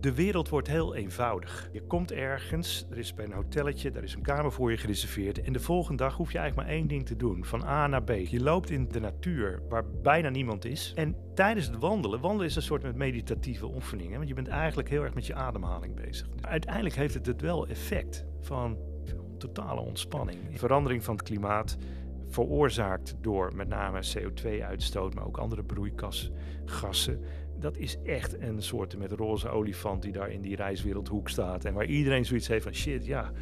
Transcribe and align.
De 0.00 0.14
wereld 0.14 0.48
wordt 0.48 0.68
heel 0.68 0.94
eenvoudig. 0.94 1.68
Je 1.72 1.82
komt 1.82 2.12
ergens, 2.12 2.86
er 2.90 2.98
is 2.98 3.14
bij 3.14 3.24
een 3.24 3.32
hotelletje, 3.32 3.90
daar 3.90 4.02
is 4.02 4.14
een 4.14 4.22
kamer 4.22 4.52
voor 4.52 4.70
je 4.70 4.76
gereserveerd. 4.76 5.42
En 5.42 5.52
de 5.52 5.60
volgende 5.60 6.02
dag 6.02 6.16
hoef 6.16 6.32
je 6.32 6.38
eigenlijk 6.38 6.68
maar 6.68 6.76
één 6.76 6.88
ding 6.88 7.06
te 7.06 7.16
doen: 7.16 7.44
van 7.44 7.64
A 7.64 7.86
naar 7.86 8.02
B. 8.02 8.10
Je 8.10 8.40
loopt 8.40 8.70
in 8.70 8.88
de 8.88 9.00
natuur 9.00 9.62
waar 9.68 9.84
bijna 10.02 10.28
niemand 10.28 10.64
is. 10.64 10.92
En 10.94 11.16
tijdens 11.34 11.66
het 11.66 11.78
wandelen, 11.78 12.20
wandelen 12.20 12.46
is 12.46 12.56
een 12.56 12.62
soort 12.62 12.82
met 12.82 12.96
meditatieve 12.96 13.66
oefeningen, 13.66 14.16
want 14.16 14.28
je 14.28 14.34
bent 14.34 14.48
eigenlijk 14.48 14.88
heel 14.88 15.02
erg 15.02 15.14
met 15.14 15.26
je 15.26 15.34
ademhaling 15.34 15.94
bezig. 15.94 16.28
uiteindelijk 16.40 16.94
heeft 16.94 17.14
het 17.14 17.26
het 17.26 17.40
wel 17.40 17.66
effect 17.66 18.24
van 18.40 18.78
totale 19.38 19.80
ontspanning. 19.80 20.38
Verandering 20.54 21.04
van 21.04 21.14
het 21.14 21.24
klimaat 21.24 21.76
veroorzaakt 22.28 23.14
door 23.20 23.54
met 23.54 23.68
name 23.68 24.00
CO2-uitstoot, 24.16 25.14
maar 25.14 25.26
ook 25.26 25.38
andere 25.38 25.62
broeikasgassen 25.62 27.20
dat 27.60 27.76
is 27.76 27.98
echt 28.04 28.40
een 28.40 28.62
soort 28.62 28.98
met 28.98 29.12
roze 29.12 29.48
olifant 29.48 30.02
die 30.02 30.12
daar 30.12 30.30
in 30.30 30.40
die 30.40 30.56
reiswereldhoek 30.56 31.28
staat. 31.28 31.64
En 31.64 31.74
waar 31.74 31.86
iedereen 31.86 32.24
zoiets 32.24 32.48
heeft 32.48 32.62
van 32.62 32.74
shit, 32.74 33.06
ja, 33.06 33.32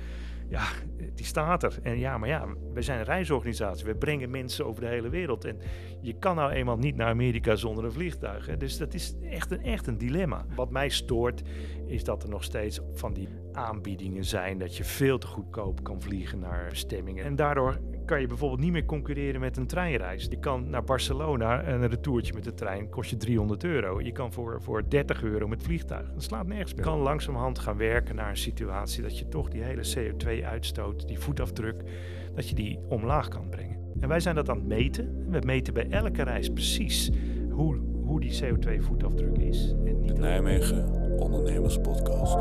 ja, 0.48 0.66
die 1.15 1.25
staat 1.25 1.62
er. 1.62 1.79
En 1.83 1.98
ja, 1.98 2.19
maar 2.19 2.28
ja, 2.28 2.47
we 2.75 2.83
zijn 2.83 2.98
een 2.98 3.05
reisorganisatie. 3.05 3.84
We 3.84 3.95
brengen 3.95 4.30
mensen 4.30 4.66
over 4.66 4.83
de 4.83 4.89
hele 4.89 5.09
wereld. 5.09 5.45
En 5.45 5.61
je 6.01 6.12
kan 6.19 6.37
nou 6.37 6.52
eenmaal 6.52 6.77
niet 6.77 6.97
naar 6.97 7.09
Amerika 7.09 7.56
zonder 7.56 7.84
een 7.84 7.92
vliegtuig. 7.92 8.47
Hè? 8.47 8.56
Dus 8.56 8.77
dat 8.78 8.95
is 8.95 9.15
echt 9.30 9.51
een, 9.51 9.62
echt 9.62 9.87
een 9.87 9.98
dilemma. 9.98 10.45
Wat 10.55 10.70
mij 10.70 10.89
stoort, 10.89 11.42
is 11.88 12.05
dat 12.05 12.23
er 12.23 12.28
nog 12.28 12.45
steeds 12.45 12.80
van 12.92 13.12
die 13.12 13.28
aanbiedingen 13.52 14.24
zijn 14.24 14.59
dat 14.59 14.77
je 14.77 14.84
veel 14.84 15.19
te 15.19 15.27
goedkoop 15.27 15.83
kan 15.83 16.02
vliegen 16.02 16.38
naar 16.38 16.77
stemmingen. 16.77 17.24
En 17.24 17.37
daardoor 17.37 17.78
kan 18.05 18.20
je 18.20 18.27
bijvoorbeeld 18.27 18.61
niet 18.61 18.73
meer 18.73 18.84
concurreren 18.84 19.41
met 19.41 19.56
een 19.56 19.66
treinreis. 19.66 20.27
Je 20.30 20.38
kan 20.38 20.70
naar 20.70 20.84
Barcelona 20.84 21.69
een 21.69 21.88
retourtje 21.88 22.33
met 22.33 22.45
de 22.45 22.55
trein 22.55 22.88
kost 22.88 23.11
je 23.11 23.16
300 23.16 23.64
euro. 23.64 24.01
Je 24.01 24.12
kan 24.12 24.33
voor, 24.33 24.62
voor 24.62 24.88
30 24.88 25.23
euro 25.23 25.48
met 25.48 25.62
vliegtuig. 25.62 26.12
Dat 26.12 26.23
slaat 26.23 26.47
nergens 26.47 26.74
meer. 26.74 26.84
Je 26.84 26.91
kan 26.91 27.01
langzamerhand 27.01 27.59
gaan 27.59 27.77
werken 27.77 28.14
naar 28.14 28.30
een 28.30 28.36
situatie 28.36 29.02
dat 29.02 29.19
je 29.19 29.28
toch 29.28 29.48
die 29.48 29.62
hele 29.62 29.95
CO2-uitstoot, 29.97 31.09
die 31.09 31.19
voetafdruk, 31.19 31.83
dat 32.34 32.48
je 32.48 32.55
die 32.55 32.78
omlaag 32.89 33.28
kan 33.28 33.48
brengen. 33.48 33.78
En 34.00 34.09
wij 34.09 34.20
zijn 34.20 34.34
dat 34.34 34.48
aan 34.48 34.59
het 34.59 34.66
meten. 34.66 35.31
We 35.31 35.41
meten 35.44 35.75
bij 35.75 35.89
elke 35.91 36.22
reis 36.22 36.48
precies 36.48 37.11
hoe, 37.50 37.81
hoe 38.09 38.20
die 38.20 38.42
CO2-voetafdruk 38.42 39.39
is. 39.39 39.75
En 39.84 40.01
niet 40.01 40.14
de 40.14 40.20
Nijmegen 40.20 40.92
Ondernemers 41.19 41.78
Podcast. 41.78 42.37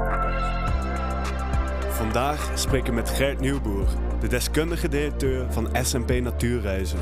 Vandaag 1.90 2.52
spreken 2.56 2.90
we 2.90 2.96
met 2.96 3.10
Gert 3.10 3.40
Nieuwboer, 3.40 3.88
de 4.20 4.28
deskundige 4.28 4.90
directeur 4.90 5.52
van 5.52 5.70
SMP 5.82 6.12
Natuurreizen. 6.22 7.00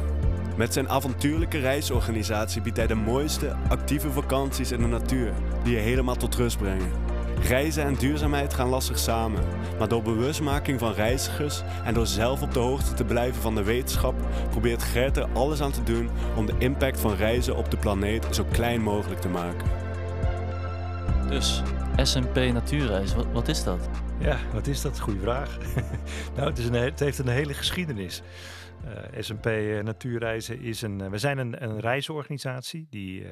Met 0.58 0.74
zijn 0.74 0.90
avontuurlijke 0.90 1.60
reisorganisatie 1.60 2.62
biedt 2.62 2.78
hij 2.78 2.88
de 2.88 2.96
mooiste, 2.96 3.56
actieve 3.68 4.12
vakanties 4.12 4.72
in 4.72 4.82
de 4.82 4.88
natuur, 4.88 5.34
die 5.64 5.74
je 5.74 5.80
helemaal 5.80 6.16
tot 6.16 6.36
rust 6.36 6.58
brengen. 6.58 7.05
Reizen 7.42 7.84
en 7.84 7.96
duurzaamheid 7.96 8.54
gaan 8.54 8.70
lastig 8.70 9.00
samen, 9.00 9.44
maar 9.80 9.88
door 9.88 10.02
bewustmaking 10.02 10.80
van 10.80 10.94
reizigers 10.94 11.62
en 11.84 11.94
door 11.94 12.08
zelf 12.08 12.42
op 12.42 12.54
de 12.54 12.60
hoogte 12.60 12.94
te 12.94 13.06
blijven 13.06 13.42
van 13.42 13.56
de 13.56 13.64
wetenschap, 13.64 14.16
probeert 14.50 14.84
Gert 14.84 15.18
er 15.18 15.28
alles 15.34 15.62
aan 15.62 15.72
te 15.72 15.84
doen 15.84 16.10
om 16.36 16.46
de 16.46 16.56
impact 16.58 17.00
van 17.00 17.16
reizen 17.16 17.56
op 17.56 17.72
de 17.72 17.78
planeet 17.78 18.28
zo 18.32 18.46
klein 18.52 18.82
mogelijk 18.82 19.22
te 19.22 19.30
maken. 19.30 19.68
Dus 21.30 21.62
SMP 21.96 22.36
Natuurreizen, 22.36 23.18
wat, 23.18 23.28
wat 23.32 23.48
is 23.48 23.64
dat? 23.64 23.90
Ja, 24.20 24.38
wat 24.54 24.68
is 24.68 24.82
dat? 24.82 25.00
Goeie 25.00 25.20
vraag. 25.20 25.58
nou, 26.36 26.50
het, 26.50 26.58
is 26.58 26.66
een, 26.66 26.74
het 26.74 27.00
heeft 27.00 27.18
een 27.18 27.28
hele 27.28 27.54
geschiedenis. 27.54 28.22
Uh, 28.86 28.98
eh, 28.98 29.24
SMP 29.24 29.46
uh, 29.46 29.84
Natuurreizen 29.84 30.62
is 30.62 30.82
een. 30.82 31.00
Uh, 31.02 31.08
we 31.08 31.18
zijn 31.18 31.38
een, 31.38 31.64
een 31.64 31.80
reisorganisatie 31.80 32.88
die 32.90 33.26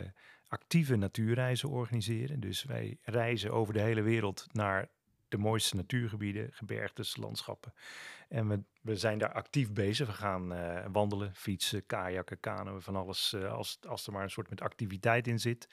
actieve 0.54 0.96
natuurreizen 0.96 1.70
organiseren. 1.70 2.40
Dus 2.40 2.64
wij 2.64 2.98
reizen 3.02 3.52
over 3.52 3.74
de 3.74 3.82
hele 3.82 4.02
wereld 4.02 4.48
naar 4.52 4.88
de 5.28 5.38
mooiste 5.38 5.76
natuurgebieden, 5.76 6.50
gebergtes, 6.52 7.18
landschappen. 7.18 7.74
En 8.30 8.48
we, 8.48 8.60
we 8.82 8.96
zijn 8.96 9.18
daar 9.18 9.34
actief 9.34 9.72
bezig. 9.72 10.08
We 10.08 10.14
gaan 10.14 10.54
wandelen, 10.92 11.36
fietsen, 11.36 11.86
kajakken, 11.86 12.40
kanoën, 12.40 12.82
van 12.82 12.96
alles 12.96 13.36
als, 13.36 13.80
als 13.88 14.08
er 14.08 14.14
maar 14.14 14.24
een 14.24 14.30
soort 14.30 14.50
met 14.50 14.62
activiteit 14.62 15.28
in 15.28 15.40
zit. 15.40 15.68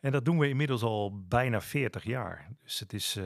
En 0.00 0.12
dat 0.12 0.24
doen 0.24 0.38
we 0.38 0.48
inmiddels 0.48 0.82
al 0.82 1.26
bijna 1.28 1.60
40 1.60 2.04
jaar. 2.04 2.48
Dus 2.62 2.78
het 2.78 2.92
is 2.92 3.18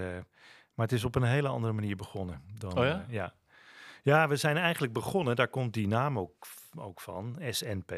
maar 0.80 0.88
het 0.88 0.98
is 0.98 1.04
op 1.04 1.14
een 1.14 1.22
hele 1.22 1.48
andere 1.48 1.72
manier 1.72 1.96
begonnen. 1.96 2.42
Dan, 2.58 2.78
oh 2.78 2.84
ja? 2.84 3.04
Ja. 3.08 3.34
Ja, 4.02 4.28
we 4.28 4.36
zijn 4.36 4.56
eigenlijk 4.56 4.92
begonnen, 4.92 5.36
daar 5.36 5.48
komt 5.48 5.74
die 5.74 5.86
naam 5.86 6.18
ook, 6.18 6.46
ook 6.76 7.00
van, 7.00 7.38
SNP, 7.50 7.92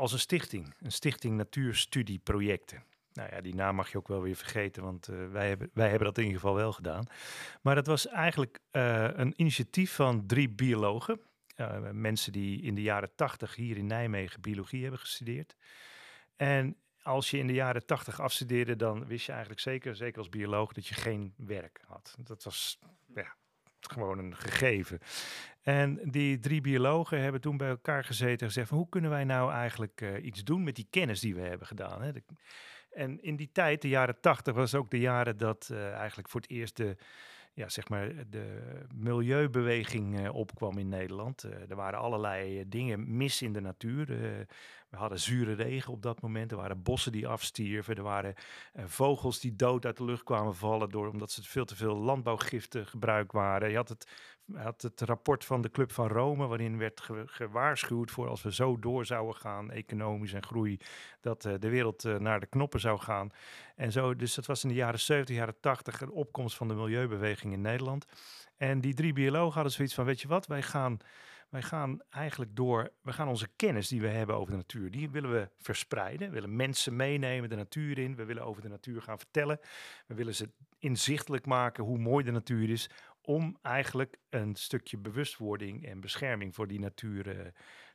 als 0.00 0.12
een 0.12 0.18
stichting. 0.18 0.74
Een 0.80 0.92
stichting 0.92 1.36
Natuurstudieprojecten. 1.36 2.84
Nou 3.12 3.28
ja, 3.32 3.40
die 3.40 3.54
naam 3.54 3.74
mag 3.74 3.90
je 3.90 3.98
ook 3.98 4.08
wel 4.08 4.22
weer 4.22 4.36
vergeten, 4.36 4.82
want 4.82 5.08
uh, 5.08 5.30
wij, 5.30 5.48
hebben, 5.48 5.70
wij 5.74 5.88
hebben 5.88 6.06
dat 6.06 6.18
in 6.18 6.24
ieder 6.24 6.40
geval 6.40 6.54
wel 6.54 6.72
gedaan. 6.72 7.06
Maar 7.62 7.74
dat 7.74 7.86
was 7.86 8.06
eigenlijk 8.06 8.60
uh, 8.72 9.08
een 9.12 9.32
initiatief 9.36 9.94
van 9.94 10.26
drie 10.26 10.48
biologen. 10.48 11.20
mensen 11.92 12.32
die 12.32 12.62
in 12.62 12.74
de 12.74 12.82
jaren 12.82 13.14
tachtig 13.14 13.54
hier 13.54 13.76
in 13.76 13.86
Nijmegen 13.86 14.40
biologie 14.40 14.82
hebben 14.82 15.00
gestudeerd. 15.00 15.56
En 16.36 16.76
als 17.02 17.30
je 17.30 17.38
in 17.38 17.46
de 17.46 17.52
jaren 17.52 17.86
tachtig 17.86 18.20
afstudeerde, 18.20 18.76
dan 18.76 19.06
wist 19.06 19.26
je 19.26 19.32
eigenlijk 19.32 19.60
zeker, 19.60 19.96
zeker 19.96 20.18
als 20.18 20.28
bioloog, 20.28 20.72
dat 20.72 20.86
je 20.86 20.94
geen 20.94 21.34
werk 21.36 21.80
had. 21.86 22.14
Dat 22.18 22.44
was 22.44 22.78
gewoon 23.80 24.18
een 24.18 24.36
gegeven. 24.36 24.98
En 25.62 26.00
die 26.10 26.38
drie 26.38 26.60
biologen 26.60 27.20
hebben 27.20 27.40
toen 27.40 27.56
bij 27.56 27.68
elkaar 27.68 28.04
gezeten 28.04 28.38
en 28.38 28.46
gezegd: 28.46 28.70
hoe 28.70 28.88
kunnen 28.88 29.10
wij 29.10 29.24
nou 29.24 29.52
eigenlijk 29.52 30.00
uh, 30.00 30.24
iets 30.24 30.44
doen 30.44 30.62
met 30.62 30.76
die 30.76 30.86
kennis 30.90 31.20
die 31.20 31.34
we 31.34 31.40
hebben 31.40 31.66
gedaan? 31.66 32.02
Hè? 32.02 32.10
En 32.90 33.22
in 33.22 33.36
die 33.36 33.50
tijd, 33.52 33.82
de 33.82 33.88
jaren 33.88 34.20
tachtig, 34.20 34.54
was 34.54 34.74
ook 34.74 34.90
de 34.90 34.98
jaren 34.98 35.36
dat 35.36 35.68
uh, 35.72 35.92
eigenlijk 35.92 36.28
voor 36.28 36.40
het 36.40 36.50
eerst 36.50 36.76
de 36.76 36.96
ja, 37.52 37.68
zeg 37.68 37.88
maar 37.88 38.12
de 38.30 38.62
milieubeweging 38.94 40.20
uh, 40.20 40.34
opkwam 40.34 40.78
in 40.78 40.88
Nederland. 40.88 41.44
Uh, 41.44 41.70
er 41.70 41.76
waren 41.76 41.98
allerlei 41.98 42.68
dingen 42.68 43.16
mis 43.16 43.42
in 43.42 43.52
de 43.52 43.60
natuur. 43.60 44.06
We 44.88 44.96
hadden 44.96 45.20
zure 45.20 45.52
regen 45.52 45.92
op 45.92 46.02
dat 46.02 46.20
moment. 46.20 46.50
Er 46.50 46.56
waren 46.56 46.82
bossen 46.82 47.12
die 47.12 47.28
afstierven. 47.28 47.96
Er 47.96 48.02
waren 48.02 48.34
vogels 48.74 49.40
die 49.40 49.56
dood 49.56 49.86
uit 49.86 49.96
de 49.96 50.04
lucht 50.04 50.22
kwamen 50.22 50.54
vallen 50.54 50.88
door, 50.88 51.08
omdat 51.08 51.30
ze 51.30 51.42
veel 51.42 51.64
te 51.64 51.76
veel 51.76 51.96
landbouwgiften 51.96 52.86
gebruikt 52.86 53.32
waren. 53.32 53.70
Je 53.70 53.76
had 53.76 53.88
het, 53.88 54.10
had 54.54 54.82
het 54.82 55.00
rapport 55.00 55.44
van 55.44 55.60
de 55.60 55.70
Club 55.70 55.92
van 55.92 56.08
Rome, 56.08 56.46
waarin 56.46 56.78
werd 56.78 57.00
ge 57.00 57.22
gewaarschuwd 57.26 58.10
voor 58.10 58.28
als 58.28 58.42
we 58.42 58.54
zo 58.54 58.78
door 58.78 59.06
zouden 59.06 59.36
gaan, 59.36 59.70
economisch 59.70 60.32
en 60.32 60.42
groei, 60.42 60.78
dat 61.20 61.44
uh, 61.44 61.54
de 61.58 61.68
wereld 61.68 62.04
uh, 62.04 62.16
naar 62.16 62.40
de 62.40 62.46
knoppen 62.46 62.80
zou 62.80 62.98
gaan. 62.98 63.30
En 63.76 63.92
zo, 63.92 64.16
dus 64.16 64.34
dat 64.34 64.46
was 64.46 64.62
in 64.62 64.68
de 64.68 64.74
jaren 64.74 65.00
70, 65.00 65.36
jaren 65.36 65.60
80 65.60 66.00
een 66.00 66.10
opkomst 66.10 66.56
van 66.56 66.68
de 66.68 66.74
milieubeweging 66.74 67.52
in 67.52 67.60
Nederland. 67.60 68.06
En 68.56 68.80
die 68.80 68.94
drie 68.94 69.12
biologen 69.12 69.54
hadden 69.54 69.72
zoiets 69.72 69.94
van, 69.94 70.04
weet 70.04 70.20
je 70.20 70.28
wat, 70.28 70.46
wij 70.46 70.62
gaan 70.62 71.00
wij 71.50 71.62
gaan 71.62 72.00
eigenlijk 72.10 72.56
door, 72.56 72.92
we 73.02 73.12
gaan 73.12 73.28
onze 73.28 73.48
kennis 73.56 73.88
die 73.88 74.00
we 74.00 74.08
hebben 74.08 74.36
over 74.36 74.50
de 74.50 74.56
natuur, 74.56 74.90
die 74.90 75.10
willen 75.10 75.32
we 75.32 75.48
verspreiden. 75.58 76.28
We 76.28 76.34
willen 76.34 76.56
mensen 76.56 76.96
meenemen 76.96 77.48
de 77.48 77.56
natuur 77.56 77.98
in. 77.98 78.16
We 78.16 78.24
willen 78.24 78.44
over 78.44 78.62
de 78.62 78.68
natuur 78.68 79.02
gaan 79.02 79.18
vertellen. 79.18 79.60
We 80.06 80.14
willen 80.14 80.34
ze 80.34 80.48
inzichtelijk 80.78 81.46
maken 81.46 81.84
hoe 81.84 81.98
mooi 81.98 82.24
de 82.24 82.30
natuur 82.30 82.70
is. 82.70 82.90
Om 83.22 83.58
eigenlijk 83.62 84.16
een 84.30 84.54
stukje 84.54 84.98
bewustwording 84.98 85.86
en 85.86 86.00
bescherming 86.00 86.54
voor 86.54 86.66
die 86.66 86.80
natuur 86.80 87.26
uh, 87.26 87.46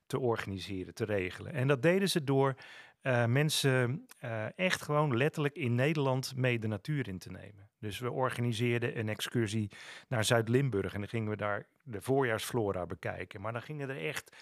te 0.05 0.19
organiseren, 0.19 0.93
te 0.93 1.05
regelen. 1.05 1.53
En 1.53 1.67
dat 1.67 1.81
deden 1.81 2.09
ze 2.09 2.23
door 2.23 2.55
uh, 3.01 3.25
mensen 3.25 4.07
uh, 4.23 4.45
echt 4.59 4.81
gewoon 4.81 5.17
letterlijk 5.17 5.55
in 5.55 5.75
Nederland 5.75 6.35
mee 6.35 6.59
de 6.59 6.67
natuur 6.67 7.07
in 7.07 7.19
te 7.19 7.31
nemen. 7.31 7.69
Dus 7.79 7.99
we 7.99 8.11
organiseerden 8.11 8.99
een 8.99 9.09
excursie 9.09 9.71
naar 10.07 10.23
Zuid-Limburg 10.23 10.93
en 10.93 10.99
dan 10.99 11.09
gingen 11.09 11.29
we 11.29 11.37
daar 11.37 11.67
de 11.83 12.01
voorjaarsflora 12.01 12.85
bekijken. 12.85 13.41
Maar 13.41 13.53
dan 13.53 13.61
gingen 13.61 13.89
er 13.89 14.05
echt 14.05 14.35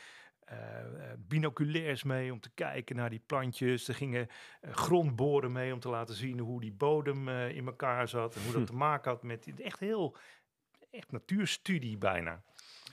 uh, 0.51 0.57
binoculairs 1.17 2.03
mee 2.03 2.31
om 2.31 2.39
te 2.39 2.51
kijken 2.53 2.95
naar 2.95 3.09
die 3.09 3.23
plantjes. 3.25 3.87
Er 3.87 3.95
gingen 3.95 4.27
uh, 4.61 4.73
grondboren 4.73 5.51
mee 5.51 5.73
om 5.73 5.79
te 5.79 5.89
laten 5.89 6.15
zien 6.15 6.39
hoe 6.39 6.61
die 6.61 6.73
bodem 6.73 7.27
uh, 7.27 7.55
in 7.55 7.65
elkaar 7.65 8.07
zat 8.07 8.35
en 8.35 8.41
hoe 8.43 8.53
dat 8.53 8.67
te 8.67 8.75
maken 8.75 9.11
had 9.11 9.23
met 9.23 9.61
echt 9.61 9.79
heel 9.79 10.17
echt 10.93 11.11
natuurstudie 11.11 11.97
bijna. 11.97 12.43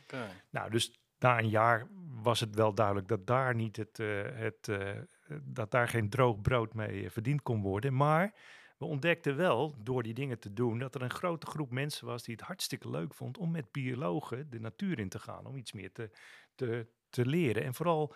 Okay. 0.02 0.30
Nou, 0.50 0.70
dus 0.70 0.92
na 1.18 1.38
een 1.38 1.48
jaar 1.48 1.88
was 2.22 2.40
het 2.40 2.54
wel 2.54 2.74
duidelijk 2.74 3.08
dat 3.08 3.26
daar 3.26 3.54
niet 3.54 3.76
het, 3.76 3.96
het 4.34 4.70
dat 5.42 5.70
daar 5.70 5.88
geen 5.88 6.10
droog 6.10 6.40
brood 6.40 6.74
mee 6.74 7.10
verdiend 7.10 7.42
kon 7.42 7.62
worden, 7.62 7.96
maar 7.96 8.34
we 8.80 8.84
ontdekten 8.84 9.36
wel, 9.36 9.74
door 9.82 10.02
die 10.02 10.14
dingen 10.14 10.38
te 10.38 10.52
doen, 10.52 10.78
dat 10.78 10.94
er 10.94 11.02
een 11.02 11.10
grote 11.10 11.46
groep 11.46 11.70
mensen 11.70 12.06
was 12.06 12.22
die 12.22 12.34
het 12.34 12.44
hartstikke 12.44 12.90
leuk 12.90 13.14
vond 13.14 13.38
om 13.38 13.50
met 13.50 13.72
biologen 13.72 14.50
de 14.50 14.60
natuur 14.60 14.98
in 14.98 15.08
te 15.08 15.18
gaan, 15.18 15.46
om 15.46 15.56
iets 15.56 15.72
meer 15.72 15.92
te, 15.92 16.10
te, 16.54 16.86
te 17.10 17.26
leren 17.26 17.64
en 17.64 17.74
vooral 17.74 18.14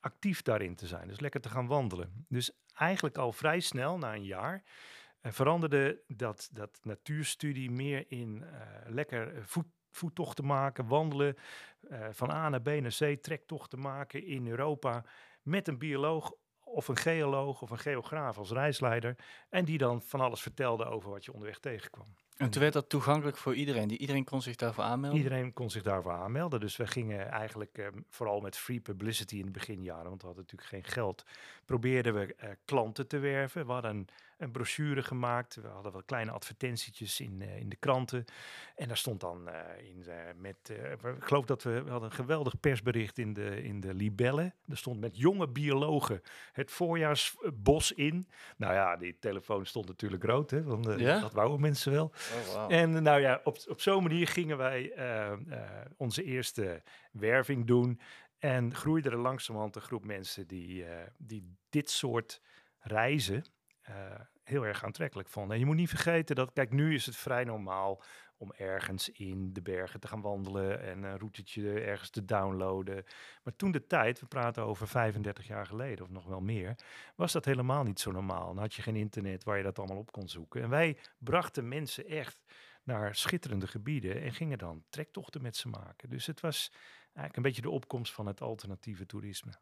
actief 0.00 0.42
daarin 0.42 0.74
te 0.74 0.86
zijn, 0.86 1.08
dus 1.08 1.20
lekker 1.20 1.40
te 1.40 1.48
gaan 1.48 1.66
wandelen. 1.66 2.26
Dus 2.28 2.50
eigenlijk 2.74 3.18
al 3.18 3.32
vrij 3.32 3.60
snel, 3.60 3.98
na 3.98 4.14
een 4.14 4.24
jaar, 4.24 4.62
uh, 5.22 5.32
veranderde 5.32 6.02
dat, 6.06 6.48
dat 6.52 6.78
natuurstudie 6.82 7.70
meer 7.70 8.04
in 8.08 8.42
uh, 8.42 8.50
lekker 8.86 9.32
voet, 9.46 9.66
voettochten 9.90 10.46
maken, 10.46 10.86
wandelen, 10.86 11.36
uh, 11.90 12.06
van 12.10 12.30
A 12.30 12.48
naar 12.48 12.62
B 12.62 12.68
naar 12.68 12.96
C, 12.98 13.22
trektochten 13.22 13.80
maken 13.80 14.26
in 14.26 14.48
Europa 14.48 15.04
met 15.42 15.68
een 15.68 15.78
bioloog 15.78 16.32
of 16.64 16.88
een 16.88 16.96
geoloog 16.96 17.62
of 17.62 17.70
een 17.70 17.78
geograaf 17.78 18.38
als 18.38 18.50
reisleider. 18.50 19.16
En 19.48 19.64
die 19.64 19.78
dan 19.78 20.02
van 20.02 20.20
alles 20.20 20.40
vertelde 20.40 20.84
over 20.84 21.10
wat 21.10 21.24
je 21.24 21.32
onderweg 21.32 21.58
tegenkwam. 21.58 22.14
En 22.42 22.50
toen 22.50 22.60
werd 22.60 22.72
dat 22.72 22.88
toegankelijk 22.88 23.36
voor 23.36 23.54
iedereen. 23.54 23.88
Die, 23.88 23.98
iedereen 23.98 24.24
kon 24.24 24.42
zich 24.42 24.56
daarvoor 24.56 24.84
aanmelden? 24.84 25.18
Iedereen 25.18 25.52
kon 25.52 25.70
zich 25.70 25.82
daarvoor 25.82 26.12
aanmelden. 26.12 26.60
Dus 26.60 26.76
we 26.76 26.86
gingen 26.86 27.30
eigenlijk 27.30 27.78
eh, 27.78 27.86
vooral 28.08 28.40
met 28.40 28.56
free 28.56 28.80
publicity 28.80 29.36
in 29.36 29.44
de 29.44 29.50
beginjaren, 29.50 30.08
want 30.08 30.20
we 30.20 30.26
hadden 30.26 30.44
natuurlijk 30.44 30.70
geen 30.70 30.92
geld, 30.92 31.24
probeerden 31.64 32.14
we 32.14 32.34
eh, 32.34 32.50
klanten 32.64 33.06
te 33.06 33.18
werven. 33.18 33.66
We 33.66 33.72
hadden 33.72 33.90
een, 33.90 34.08
een 34.38 34.50
brochure 34.50 35.02
gemaakt. 35.02 35.54
We 35.54 35.68
hadden 35.68 35.92
wat 35.92 36.04
kleine 36.04 36.30
advertentietjes 36.30 37.20
in, 37.20 37.42
eh, 37.42 37.56
in 37.56 37.68
de 37.68 37.76
kranten. 37.76 38.24
En 38.76 38.88
daar 38.88 38.96
stond 38.96 39.20
dan 39.20 39.48
eh, 39.48 39.88
in 39.88 40.04
met, 40.36 40.56
ik 41.16 41.24
geloof 41.24 41.44
dat 41.44 41.62
we, 41.62 41.82
we 41.82 41.90
hadden 41.90 42.10
een 42.10 42.16
geweldig 42.16 42.60
persbericht 42.60 43.18
in 43.18 43.32
de, 43.32 43.62
in 43.62 43.80
de 43.80 43.94
Libelle. 43.94 44.52
Er 44.68 44.76
stond 44.76 45.00
met 45.00 45.16
jonge 45.18 45.48
biologen 45.48 46.22
het 46.52 46.70
voorjaarsbos 46.70 47.92
in. 47.92 48.28
Nou 48.56 48.74
ja, 48.74 48.96
die 48.96 49.16
telefoon 49.20 49.66
stond 49.66 49.86
natuurlijk 49.86 50.24
rood, 50.24 50.50
hè, 50.50 50.62
want 50.62 51.00
Ja? 51.00 51.20
dat 51.20 51.32
wouden 51.32 51.60
mensen 51.60 51.92
wel. 51.92 52.12
Oh. 52.54 52.64
En 52.68 53.02
nou 53.02 53.20
ja, 53.20 53.40
op, 53.44 53.58
op 53.68 53.80
zo'n 53.80 54.02
manier 54.02 54.28
gingen 54.28 54.56
wij 54.56 54.92
eh, 54.92 55.32
eh, 55.32 55.86
onze 55.96 56.22
eerste 56.22 56.82
werving 57.12 57.66
doen. 57.66 58.00
En 58.38 58.74
groeide 58.74 59.10
er 59.10 59.18
langzamerhand 59.18 59.76
een 59.76 59.82
groep 59.82 60.04
mensen 60.04 60.46
die, 60.46 60.84
eh, 60.84 61.06
die 61.18 61.56
dit 61.68 61.90
soort 61.90 62.40
reizen 62.78 63.44
heel 64.42 64.66
erg 64.66 64.84
aantrekkelijk 64.84 65.28
vonden. 65.28 65.52
En 65.52 65.58
je 65.58 65.66
moet 65.66 65.76
niet 65.76 65.88
vergeten 65.88 66.36
dat, 66.36 66.52
kijk, 66.52 66.72
nu 66.72 66.94
is 66.94 67.06
het 67.06 67.16
vrij 67.16 67.44
normaal 67.44 68.02
om 68.42 68.52
ergens 68.52 69.08
in 69.08 69.52
de 69.52 69.62
bergen 69.62 70.00
te 70.00 70.08
gaan 70.08 70.20
wandelen 70.20 70.80
en 70.82 71.02
een 71.02 71.18
routetje 71.18 71.80
ergens 71.80 72.10
te 72.10 72.24
downloaden. 72.24 73.04
Maar 73.42 73.56
toen 73.56 73.70
de 73.70 73.86
tijd, 73.86 74.20
we 74.20 74.26
praten 74.26 74.62
over 74.62 74.88
35 74.88 75.46
jaar 75.46 75.66
geleden 75.66 76.04
of 76.04 76.10
nog 76.10 76.24
wel 76.24 76.40
meer, 76.40 76.76
was 77.16 77.32
dat 77.32 77.44
helemaal 77.44 77.82
niet 77.82 78.00
zo 78.00 78.10
normaal. 78.10 78.46
Dan 78.46 78.58
had 78.58 78.74
je 78.74 78.82
geen 78.82 78.96
internet 78.96 79.44
waar 79.44 79.56
je 79.56 79.62
dat 79.62 79.78
allemaal 79.78 79.96
op 79.96 80.12
kon 80.12 80.28
zoeken. 80.28 80.62
En 80.62 80.68
wij 80.68 80.98
brachten 81.18 81.68
mensen 81.68 82.06
echt 82.06 82.44
naar 82.82 83.14
schitterende 83.14 83.66
gebieden 83.66 84.22
en 84.22 84.32
gingen 84.32 84.58
dan 84.58 84.84
trektochten 84.88 85.42
met 85.42 85.56
ze 85.56 85.68
maken. 85.68 86.08
Dus 86.08 86.26
het 86.26 86.40
was 86.40 86.72
eigenlijk 87.04 87.36
een 87.36 87.42
beetje 87.42 87.62
de 87.62 87.70
opkomst 87.70 88.12
van 88.12 88.26
het 88.26 88.40
alternatieve 88.40 89.06
toerisme. 89.06 89.52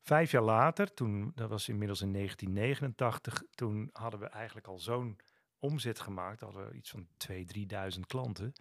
Vijf 0.00 0.30
jaar 0.30 0.42
later, 0.42 0.94
toen, 0.94 1.32
dat 1.34 1.48
was 1.48 1.68
inmiddels 1.68 2.00
in 2.00 2.12
1989, 2.12 3.42
toen 3.50 3.90
hadden 3.92 4.20
we 4.20 4.26
eigenlijk 4.26 4.66
al 4.66 4.78
zo'n 4.78 5.18
omzet 5.64 6.00
gemaakt, 6.00 6.40
hadden 6.40 6.68
we 6.68 6.76
iets 6.76 6.90
van 6.90 7.06
2.000, 7.30 7.34
3.000 7.94 8.00
klanten, 8.06 8.52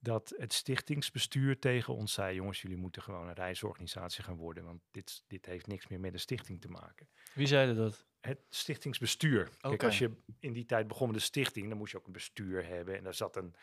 dat 0.00 0.34
het 0.36 0.52
stichtingsbestuur 0.52 1.58
tegen 1.58 1.94
ons 1.94 2.12
zei, 2.12 2.34
jongens, 2.34 2.62
jullie 2.62 2.76
moeten 2.76 3.02
gewoon 3.02 3.28
een 3.28 3.34
reisorganisatie 3.34 4.24
gaan 4.24 4.36
worden, 4.36 4.64
want 4.64 4.80
dit, 4.90 5.22
dit 5.26 5.46
heeft 5.46 5.66
niks 5.66 5.88
meer 5.88 6.00
met 6.00 6.12
een 6.12 6.20
stichting 6.20 6.60
te 6.60 6.68
maken. 6.68 7.08
Wie 7.34 7.46
zeiden 7.46 7.76
dat? 7.76 8.06
Het 8.20 8.40
stichtingsbestuur. 8.48 9.50
Kijk, 9.60 9.82
als 9.82 9.98
je 9.98 10.10
in 10.40 10.52
die 10.52 10.64
tijd 10.64 10.88
begon 10.88 11.06
met 11.06 11.16
een 11.16 11.22
stichting, 11.22 11.68
dan 11.68 11.78
moest 11.78 11.92
je 11.92 11.98
ook 11.98 12.06
een 12.06 12.12
bestuur 12.12 12.66
hebben. 12.66 12.96
En 12.96 13.04
daar 13.04 13.14
zat 13.14 13.36
een 13.36 13.54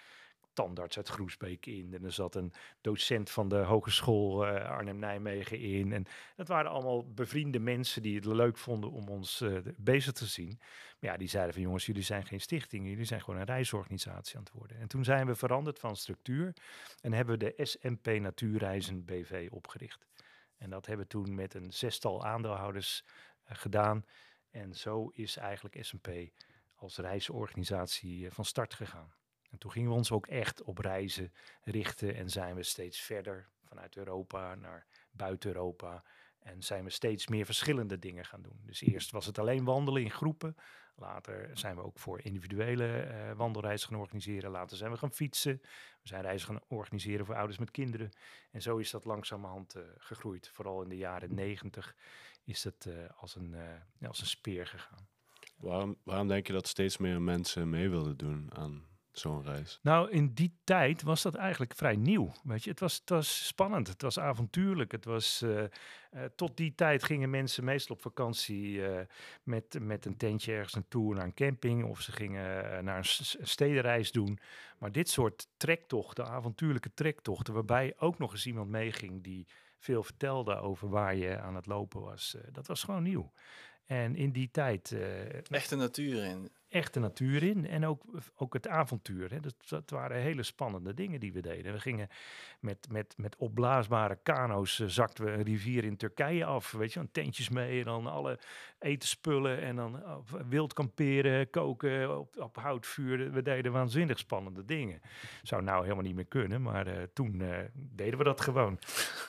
tandarts 0.55 0.97
uit 0.97 1.07
Groesbeek 1.07 1.65
in. 1.65 1.93
En 1.93 2.03
er 2.03 2.11
zat 2.11 2.35
een 2.35 2.53
docent 2.81 3.29
van 3.29 3.49
de 3.49 3.55
Hogeschool 3.55 4.47
eh, 4.47 4.69
Arnhem-Nijmegen 4.69 5.59
in. 5.59 5.93
En 5.93 6.05
dat 6.35 6.47
waren 6.47 6.71
allemaal 6.71 7.13
bevriende 7.13 7.59
mensen 7.59 8.01
die 8.01 8.15
het 8.15 8.25
leuk 8.25 8.57
vonden 8.57 8.91
om 8.91 9.07
ons 9.07 9.41
eh, 9.41 9.57
bezig 9.77 10.13
te 10.13 10.25
zien. 10.25 10.59
Maar 10.99 11.11
ja, 11.11 11.17
die 11.17 11.27
zeiden 11.27 11.53
van 11.53 11.63
jongens, 11.63 11.85
jullie 11.85 12.03
zijn 12.03 12.25
geen 12.25 12.41
stichting. 12.41 12.87
Jullie 12.87 13.05
zijn 13.05 13.21
gewoon 13.21 13.39
een 13.39 13.45
reisorganisatie 13.45 14.37
aan 14.37 14.43
het 14.43 14.51
worden. 14.53 14.79
En 14.79 14.87
toen 14.87 15.03
zijn 15.03 15.27
we 15.27 15.35
veranderd 15.35 15.79
van 15.79 15.95
structuur. 15.95 16.53
En 17.01 17.13
hebben 17.13 17.39
we 17.39 17.53
de 17.55 17.65
SMP 17.65 18.05
Natuurreizen 18.05 19.05
BV 19.05 19.47
opgericht. 19.51 20.05
En 20.57 20.69
dat 20.69 20.85
hebben 20.85 21.05
we 21.05 21.11
toen 21.11 21.35
met 21.35 21.53
een 21.53 21.71
zestal 21.73 22.25
aandeelhouders 22.25 23.03
eh, 23.43 23.57
gedaan. 23.57 24.05
En 24.51 24.75
zo 24.75 25.07
is 25.13 25.37
eigenlijk 25.37 25.77
SMP 25.79 26.09
als 26.75 26.97
reisorganisatie 26.97 28.31
van 28.31 28.45
start 28.45 28.73
gegaan. 28.73 29.13
En 29.55 29.61
toen 29.61 29.71
gingen 29.71 29.89
we 29.89 29.95
ons 29.95 30.11
ook 30.11 30.27
echt 30.27 30.63
op 30.63 30.77
reizen 30.77 31.33
richten 31.63 32.15
en 32.15 32.29
zijn 32.29 32.55
we 32.55 32.63
steeds 32.63 33.01
verder 33.01 33.49
vanuit 33.63 33.97
Europa 33.97 34.55
naar 34.55 34.87
buiten 35.11 35.49
Europa. 35.49 36.03
En 36.39 36.63
zijn 36.63 36.83
we 36.83 36.89
steeds 36.89 37.27
meer 37.27 37.45
verschillende 37.45 37.99
dingen 37.99 38.25
gaan 38.25 38.41
doen. 38.41 38.59
Dus 38.65 38.81
eerst 38.81 39.11
was 39.11 39.25
het 39.25 39.39
alleen 39.39 39.63
wandelen 39.63 40.01
in 40.01 40.11
groepen. 40.11 40.55
Later 40.95 41.49
zijn 41.53 41.75
we 41.75 41.83
ook 41.83 41.99
voor 41.99 42.21
individuele 42.21 42.99
eh, 42.99 43.31
wandelreizen 43.31 43.89
gaan 43.89 43.99
organiseren. 43.99 44.51
Later 44.51 44.77
zijn 44.77 44.91
we 44.91 44.97
gaan 44.97 45.13
fietsen. 45.13 45.59
We 46.01 46.07
zijn 46.07 46.21
reizen 46.21 46.47
gaan 46.47 46.63
organiseren 46.67 47.25
voor 47.25 47.35
ouders 47.35 47.57
met 47.57 47.71
kinderen. 47.71 48.11
En 48.51 48.61
zo 48.61 48.77
is 48.77 48.91
dat 48.91 49.05
langzamerhand 49.05 49.75
eh, 49.75 49.83
gegroeid. 49.97 50.49
Vooral 50.53 50.81
in 50.81 50.89
de 50.89 50.97
jaren 50.97 51.35
negentig 51.35 51.95
is 52.43 52.63
het 52.63 52.85
eh, 52.85 52.93
als, 53.17 53.35
een, 53.35 53.55
als 54.07 54.21
een 54.21 54.27
speer 54.27 54.67
gegaan. 54.67 55.07
Waarom, 55.57 55.97
waarom 56.03 56.27
denk 56.27 56.47
je 56.47 56.53
dat 56.53 56.67
steeds 56.67 56.97
meer 56.97 57.21
mensen 57.21 57.69
mee 57.69 57.89
wilden 57.89 58.17
doen 58.17 58.49
aan 58.53 58.93
zo'n 59.19 59.43
reis? 59.43 59.79
Nou, 59.81 60.11
in 60.11 60.33
die 60.33 60.57
tijd 60.63 61.01
was 61.01 61.21
dat 61.21 61.35
eigenlijk 61.35 61.75
vrij 61.75 61.95
nieuw. 61.95 62.31
Weet 62.43 62.63
je, 62.63 62.69
het 62.69 62.79
was, 62.79 62.95
het 62.95 63.09
was 63.09 63.47
spannend, 63.47 63.87
het 63.87 64.01
was 64.01 64.19
avontuurlijk. 64.19 64.91
Het 64.91 65.05
was, 65.05 65.41
eh, 65.41 65.63
eh, 65.63 65.69
tot 66.35 66.57
die 66.57 66.75
tijd 66.75 67.03
gingen 67.03 67.29
mensen 67.29 67.63
meestal 67.63 67.95
op 67.95 68.01
vakantie 68.01 68.85
eh, 68.87 69.05
met, 69.43 69.77
met 69.81 70.05
een 70.05 70.17
tentje 70.17 70.53
ergens 70.53 70.73
naartoe 70.73 71.13
naar 71.13 71.23
een 71.23 71.33
camping 71.33 71.83
of 71.83 72.01
ze 72.01 72.11
gingen 72.11 72.83
naar 72.85 72.97
een 72.97 73.45
stedenreis 73.47 74.11
doen. 74.11 74.39
Maar 74.77 74.91
dit 74.91 75.09
soort 75.09 75.47
trektochten, 75.57 76.27
avontuurlijke 76.27 76.93
trektochten, 76.93 77.53
waarbij 77.53 77.93
ook 77.97 78.17
nog 78.17 78.31
eens 78.31 78.45
iemand 78.45 78.69
meeging 78.69 79.23
die 79.23 79.47
veel 79.79 80.03
vertelde 80.03 80.55
over 80.55 80.89
waar 80.89 81.15
je 81.15 81.39
aan 81.39 81.55
het 81.55 81.65
lopen 81.65 82.01
was, 82.01 82.37
dat 82.51 82.67
was 82.67 82.83
gewoon 82.83 83.03
nieuw. 83.03 83.31
En 83.85 84.15
in 84.15 84.31
die 84.31 84.49
tijd 84.51 84.91
eh, 84.91 85.51
Echte 85.51 85.75
natuur 85.75 86.23
in. 86.23 86.49
echt 86.69 86.93
de 86.93 86.99
natuur 86.99 87.43
in 87.43 87.67
en 87.67 87.85
ook, 87.85 88.03
ook 88.35 88.53
het 88.53 88.67
avontuur. 88.67 89.31
Hè. 89.31 89.39
Dat, 89.39 89.55
dat 89.67 89.89
waren 89.89 90.21
hele 90.21 90.43
spannende 90.43 90.93
dingen 90.93 91.19
die 91.19 91.33
we 91.33 91.41
deden. 91.41 91.73
We 91.73 91.79
gingen 91.79 92.07
met, 92.59 92.87
met, 92.91 93.13
met 93.17 93.35
opblaasbare 93.35 94.19
kano's, 94.23 94.79
eh, 94.79 94.87
zakten 94.87 95.25
we 95.25 95.31
een 95.31 95.43
rivier 95.43 95.83
in 95.83 95.97
Turkije 95.97 96.45
af. 96.45 96.71
Weet 96.71 96.93
je, 96.93 96.99
wel, 96.99 97.07
tentjes 97.11 97.49
mee 97.49 97.79
en 97.79 97.85
dan 97.85 98.07
alle 98.07 98.39
etenspullen 98.79 99.61
en 99.61 99.75
dan 99.75 100.03
eh, 100.03 100.17
wild 100.49 100.73
kamperen, 100.73 101.49
koken 101.49 102.17
op, 102.19 102.37
op 102.37 102.55
houtvuur. 102.57 103.31
We 103.31 103.41
deden 103.41 103.71
waanzinnig 103.71 104.19
spannende 104.19 104.65
dingen. 104.65 105.01
Zou 105.43 105.61
nou 105.63 105.83
helemaal 105.83 106.03
niet 106.03 106.15
meer 106.15 106.25
kunnen, 106.27 106.61
maar 106.61 107.07
toen 107.13 107.43
deden 107.73 108.17
we 108.17 108.23
dat 108.23 108.41
gewoon. 108.41 108.79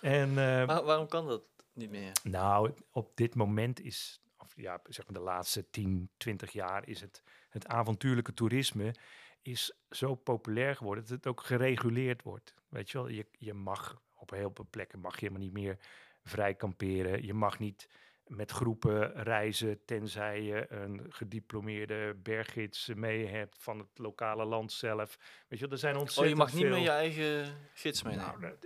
en, 0.02 0.34
Waar- 0.34 0.84
waarom 0.84 1.08
kan 1.08 1.26
dat 1.26 1.42
niet 1.74 1.90
meer? 1.90 2.12
nou, 2.24 2.72
op 2.90 3.16
dit 3.16 3.34
moment 3.34 3.80
is, 3.80 4.20
ja, 4.56 4.80
zeg 4.84 5.06
maar 5.06 5.14
de 5.14 5.24
laatste 5.24 5.70
10, 5.70 6.10
20 6.16 6.52
jaar 6.52 6.88
is 6.88 7.00
het, 7.00 7.22
het 7.48 7.66
avontuurlijke 7.66 8.34
toerisme 8.34 8.94
is 9.42 9.76
zo 9.90 10.14
populair 10.14 10.76
geworden 10.76 11.04
dat 11.04 11.12
het 11.12 11.26
ook 11.26 11.40
gereguleerd 11.40 12.22
wordt. 12.22 12.54
Weet 12.68 12.90
je 12.90 12.98
wel, 12.98 13.08
je, 13.08 13.26
je 13.38 13.54
mag 13.54 14.02
op 14.14 14.30
heel 14.30 14.50
veel 14.54 14.66
plekken 14.70 15.00
mag 15.00 15.14
je 15.14 15.20
helemaal 15.20 15.42
niet 15.42 15.52
meer 15.52 15.78
vrij 16.22 16.54
kamperen. 16.54 17.24
Je 17.24 17.34
mag 17.34 17.58
niet 17.58 17.88
met 18.26 18.50
groepen 18.50 19.22
reizen 19.22 19.84
tenzij 19.84 20.42
je 20.42 20.72
een 20.72 21.06
gediplomeerde 21.08 22.14
berggids 22.14 22.86
mee 22.94 23.26
hebt 23.26 23.56
van 23.58 23.78
het 23.78 23.98
lokale 23.98 24.44
land 24.44 24.72
zelf. 24.72 25.18
Weet 25.48 25.58
je 25.58 25.64
wel, 25.64 25.74
er 25.74 25.78
zijn 25.78 25.94
Oh, 25.94 26.00
ontzettend 26.00 26.36
je 26.36 26.42
mag 26.42 26.52
niet 26.52 26.62
veel... 26.62 26.70
meer 26.70 26.82
je 26.82 26.90
eigen 26.90 27.56
gids 27.74 28.02
meenemen. 28.02 28.40
Nou, 28.40 28.56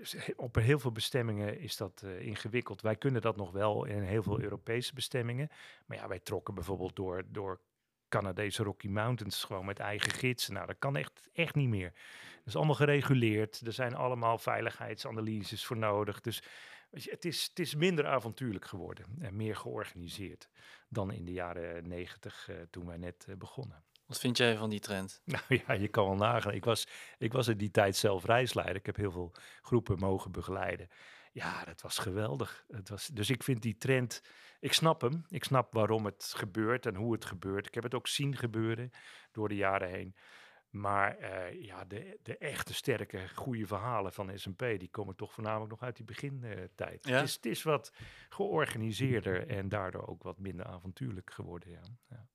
dus 0.00 0.12
he- 0.12 0.32
op 0.36 0.54
heel 0.54 0.78
veel 0.78 0.92
bestemmingen 0.92 1.58
is 1.58 1.76
dat 1.76 2.02
eh, 2.04 2.26
ingewikkeld. 2.26 2.80
Wij 2.82 2.96
kunnen 2.96 3.22
dat 3.22 3.36
nog 3.36 3.50
wel 3.50 3.84
in 3.84 4.02
heel 4.02 4.22
veel 4.22 4.40
Europese 4.40 4.94
bestemmingen. 4.94 5.48
Maar 5.86 5.96
ja, 5.96 6.08
wij 6.08 6.18
trokken 6.18 6.54
bijvoorbeeld 6.54 6.96
door, 6.96 7.22
door 7.26 7.60
Canadese 8.08 8.62
Rocky 8.62 8.88
Mountains 8.88 9.44
gewoon 9.44 9.64
met 9.64 9.78
eigen 9.78 10.12
gids. 10.12 10.48
Nou, 10.48 10.66
dat 10.66 10.78
kan 10.78 10.96
echt, 10.96 11.28
echt 11.32 11.54
niet 11.54 11.68
meer. 11.68 11.92
Dat 12.36 12.46
is 12.46 12.56
allemaal 12.56 12.74
gereguleerd. 12.74 13.60
Er 13.66 13.72
zijn 13.72 13.94
allemaal 13.94 14.38
veiligheidsanalyses 14.38 15.64
voor 15.64 15.76
nodig. 15.76 16.20
Dus 16.20 16.42
het, 16.90 17.24
is, 17.24 17.46
het 17.48 17.58
is 17.58 17.74
minder 17.74 18.06
avontuurlijk 18.06 18.64
geworden 18.64 19.06
en 19.20 19.36
meer 19.36 19.56
georganiseerd 19.56 20.48
dan 20.88 21.12
in 21.12 21.24
de 21.24 21.32
jaren 21.32 21.88
negentig 21.88 22.48
eh, 22.48 22.56
toen 22.70 22.86
wij 22.86 22.96
net 22.96 23.26
eh, 23.28 23.36
begonnen. 23.36 23.82
Wat 24.10 24.18
vind 24.18 24.36
jij 24.36 24.56
van 24.56 24.70
die 24.70 24.80
trend? 24.80 25.20
Nou 25.24 25.44
ja, 25.48 25.72
je 25.72 25.88
kan 25.88 26.04
wel 26.04 26.16
nagaan. 26.16 26.52
Ik 26.52 26.64
was, 26.64 26.86
ik 27.18 27.32
was 27.32 27.48
in 27.48 27.56
die 27.56 27.70
tijd 27.70 27.96
zelf 27.96 28.24
reisleider. 28.24 28.76
Ik 28.76 28.86
heb 28.86 28.96
heel 28.96 29.10
veel 29.10 29.32
groepen 29.62 29.98
mogen 29.98 30.32
begeleiden. 30.32 30.88
Ja, 31.32 31.64
dat 31.64 31.80
was 31.82 31.98
geweldig. 31.98 32.64
Het 32.68 32.88
was, 32.88 33.06
dus 33.06 33.30
ik 33.30 33.42
vind 33.42 33.62
die 33.62 33.76
trend, 33.76 34.22
ik 34.60 34.72
snap 34.72 35.00
hem. 35.00 35.24
Ik 35.28 35.44
snap 35.44 35.72
waarom 35.72 36.04
het 36.04 36.32
gebeurt 36.36 36.86
en 36.86 36.94
hoe 36.94 37.12
het 37.12 37.24
gebeurt. 37.24 37.66
Ik 37.66 37.74
heb 37.74 37.82
het 37.82 37.94
ook 37.94 38.06
zien 38.06 38.36
gebeuren 38.36 38.90
door 39.32 39.48
de 39.48 39.56
jaren 39.56 39.88
heen. 39.88 40.14
Maar 40.70 41.16
eh, 41.16 41.62
ja, 41.62 41.84
de, 41.84 42.18
de 42.22 42.38
echte 42.38 42.74
sterke, 42.74 43.28
goede 43.34 43.66
verhalen 43.66 44.12
van 44.12 44.38
S&P, 44.38 44.58
die 44.58 44.90
komen 44.90 45.16
toch 45.16 45.32
voornamelijk 45.32 45.70
nog 45.70 45.82
uit 45.82 45.96
die 45.96 46.04
begintijd. 46.04 47.06
Ja? 47.06 47.14
Het, 47.14 47.28
is, 47.28 47.34
het 47.34 47.46
is 47.46 47.62
wat 47.62 47.92
georganiseerder 48.28 49.48
en 49.48 49.68
daardoor 49.68 50.06
ook 50.06 50.22
wat 50.22 50.38
minder 50.38 50.66
avontuurlijk 50.66 51.32
geworden. 51.32 51.70
Ja. 51.70 51.82
Ja. 52.08 52.28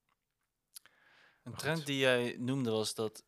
Een 1.46 1.56
trend 1.56 1.86
die 1.86 1.98
jij 1.98 2.36
noemde 2.40 2.72
was 2.72 2.94
dat 2.94 3.24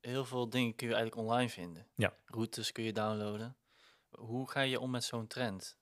heel 0.00 0.24
veel 0.24 0.48
dingen 0.48 0.74
kun 0.74 0.88
je 0.88 0.94
eigenlijk 0.94 1.28
online 1.28 1.48
vinden. 1.48 1.86
Ja. 1.94 2.14
Routes 2.24 2.72
kun 2.72 2.84
je 2.84 2.92
downloaden. 2.92 3.56
Hoe 4.10 4.50
ga 4.50 4.60
je 4.60 4.80
om 4.80 4.90
met 4.90 5.04
zo'n 5.04 5.26
trend? 5.26 5.78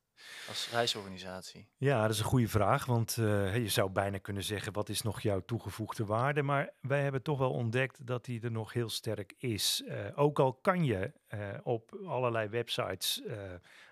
als 0.49 0.71
reisorganisatie? 0.71 1.69
Ja, 1.77 2.03
dat 2.03 2.11
is 2.11 2.19
een 2.19 2.25
goede 2.25 2.49
vraag, 2.49 2.85
want 2.85 3.17
uh, 3.17 3.57
je 3.57 3.69
zou 3.69 3.91
bijna 3.91 4.19
kunnen 4.19 4.43
zeggen, 4.43 4.73
wat 4.73 4.89
is 4.89 5.03
nog 5.03 5.21
jouw 5.21 5.41
toegevoegde 5.41 6.05
waarde? 6.05 6.43
Maar 6.43 6.71
wij 6.81 7.03
hebben 7.03 7.23
toch 7.23 7.39
wel 7.39 7.53
ontdekt 7.53 8.07
dat 8.07 8.25
die 8.25 8.41
er 8.41 8.51
nog 8.51 8.73
heel 8.73 8.89
sterk 8.89 9.35
is. 9.37 9.83
Uh, 9.87 10.07
ook 10.15 10.39
al 10.39 10.55
kan 10.55 10.85
je 10.85 11.13
uh, 11.35 11.49
op 11.63 11.99
allerlei 12.07 12.49
websites 12.49 13.23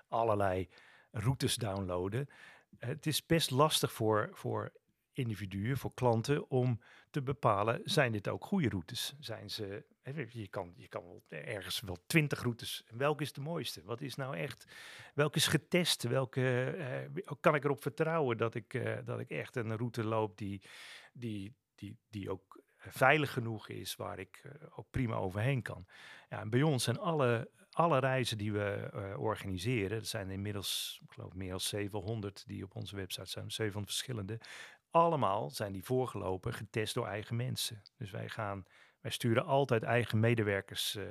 allerlei 0.09 0.69
routes 1.11 1.55
downloaden. 1.55 2.29
het 2.79 3.07
is 3.07 3.27
best 3.27 3.51
lastig 3.51 3.93
voor, 3.93 4.31
voor 4.33 4.73
individuen, 5.17 5.77
voor 5.77 5.95
klanten, 5.95 6.51
om 6.51 6.81
te 7.11 7.23
bepalen, 7.23 7.81
zijn 7.85 8.13
dit 8.13 8.29
ook 8.29 8.45
goede 8.45 8.69
routes? 8.69 9.15
Zijn 9.19 9.51
ze, 9.51 9.85
je 10.29 10.49
kan, 10.49 10.73
je 10.77 10.89
kan 10.89 11.03
wel 11.05 11.23
ergens 11.29 11.81
wel 11.81 11.99
twintig 12.07 12.43
routes. 12.43 12.85
Welke 12.91 13.23
is 13.23 13.33
de 13.33 13.41
mooiste? 13.41 13.83
Wat 13.85 14.01
is 14.01 14.15
nou 14.15 14.37
echt, 14.37 14.67
welke 15.15 15.37
is 15.37 15.47
getest? 15.47 16.03
Welke, 16.03 16.71
eh, 16.71 17.33
kan 17.41 17.55
ik 17.55 17.65
erop 17.65 17.83
vertrouwen 17.83 18.37
dat 18.37 18.55
ik, 18.55 18.75
eh, 18.75 18.99
dat 19.05 19.21
ik 19.21 19.31
echt 19.31 19.57
een 19.57 19.77
route 19.77 20.05
loop 20.05 20.39
die, 20.39 20.63
die, 21.13 21.55
die, 21.75 21.97
die 22.09 22.31
ook 22.31 22.65
veilig 22.77 23.33
genoeg 23.33 23.69
is, 23.69 23.97
waar 23.97 24.19
ik 24.19 24.43
uh, 24.47 24.53
ook 24.75 24.91
prima 24.91 25.15
overheen 25.15 25.63
kan. 25.63 25.87
Ja, 26.29 26.41
en 26.41 26.51
bij 26.51 26.63
ons 26.63 26.85
zijn 26.85 26.99
alle, 26.99 27.51
alle 27.71 27.99
reizen 27.99 28.39
die 28.39 28.53
we 28.53 28.91
organiseren, 29.19 29.99
dat 29.99 30.07
zijn 30.07 30.31
inmiddels, 30.31 31.01
ik 31.03 31.13
geloof 31.13 31.35
meer 31.35 31.51
dan 31.51 31.61
700 31.61 32.45
die 32.47 32.65
op 32.65 32.75
onze 32.75 32.97
website 32.97 33.31
zijn, 33.31 33.51
700 33.51 33.93
verschillende, 33.93 34.41
allemaal 35.03 35.51
zijn 35.51 35.73
die 35.73 35.85
voorgelopen, 35.85 36.55
getest 36.55 36.95
door 36.95 37.07
eigen 37.07 37.37
mensen. 37.37 37.83
Dus 37.97 38.11
wij 38.11 38.29
gaan, 38.29 38.65
wij 39.01 39.11
sturen 39.11 39.45
altijd 39.45 39.83
eigen 39.83 40.21
medewerkers 40.21 40.95
uh, 40.95 41.05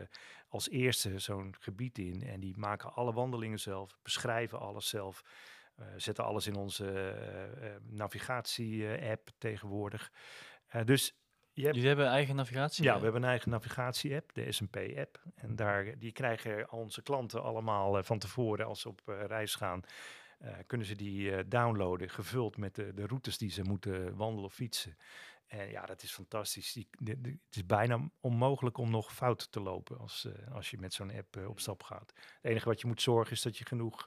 als 0.47 0.69
eerste 0.69 1.19
zo'n 1.19 1.55
gebied 1.59 1.97
in. 1.97 2.23
En 2.23 2.39
die 2.39 2.57
maken 2.57 2.93
alle 2.93 3.13
wandelingen 3.13 3.59
zelf, 3.59 3.97
beschrijven 4.01 4.59
alles 4.59 4.89
zelf. 4.89 5.23
Uh, 5.79 5.85
zetten 5.97 6.23
alles 6.23 6.47
in 6.47 6.55
onze 6.55 7.15
uh, 7.61 7.69
navigatie-app 7.81 9.29
tegenwoordig. 9.37 10.11
dus 10.85 11.15
je 11.53 11.61
hebt, 11.61 11.75
Jullie 11.75 11.87
hebben 11.87 12.05
een 12.05 12.11
eigen 12.11 12.35
navigatie? 12.35 12.83
Ja, 12.83 12.97
we 12.97 13.03
hebben 13.03 13.23
een 13.23 13.29
eigen 13.29 13.49
navigatie-app, 13.49 14.33
de 14.33 14.51
SMP-app. 14.51 15.23
En 15.35 15.55
daar, 15.55 15.97
die 15.97 16.11
krijgen 16.11 16.71
onze 16.71 17.01
klanten 17.01 17.43
allemaal 17.43 18.03
van 18.03 18.19
tevoren 18.19 18.65
als 18.65 18.81
ze 18.81 18.89
op 18.89 19.01
reis 19.05 19.55
gaan 19.55 19.83
kunnen 20.67 20.87
ze 20.87 20.95
die 20.95 21.31
uh, 21.31 21.39
downloaden, 21.47 22.09
gevuld 22.09 22.57
met 22.57 22.75
de, 22.75 22.93
de 22.93 23.07
routes 23.07 23.37
die 23.37 23.51
ze 23.51 23.63
moeten 23.63 24.15
wandelen 24.15 24.45
of 24.45 24.53
fietsen. 24.53 24.97
En 25.47 25.69
ja, 25.69 25.85
dat 25.85 26.03
is 26.03 26.11
fantastisch. 26.11 26.73
Die, 26.73 26.87
het 27.01 27.55
is 27.55 27.65
bijna 27.65 28.09
onmogelijk 28.19 28.77
om 28.77 28.89
nog 28.89 29.13
fout 29.13 29.51
te 29.51 29.59
lopen 29.59 29.97
als, 29.97 30.25
uh, 30.27 30.55
als 30.55 30.71
je 30.71 30.77
met 30.77 30.93
zo'n 30.93 31.11
app 31.11 31.37
op 31.47 31.59
stap 31.59 31.83
gaat. 31.83 32.13
Het 32.15 32.51
enige 32.51 32.67
wat 32.69 32.81
je 32.81 32.87
moet 32.87 33.01
zorgen 33.01 33.31
is 33.31 33.41
dat 33.41 33.57
je 33.57 33.65
genoeg 33.65 34.03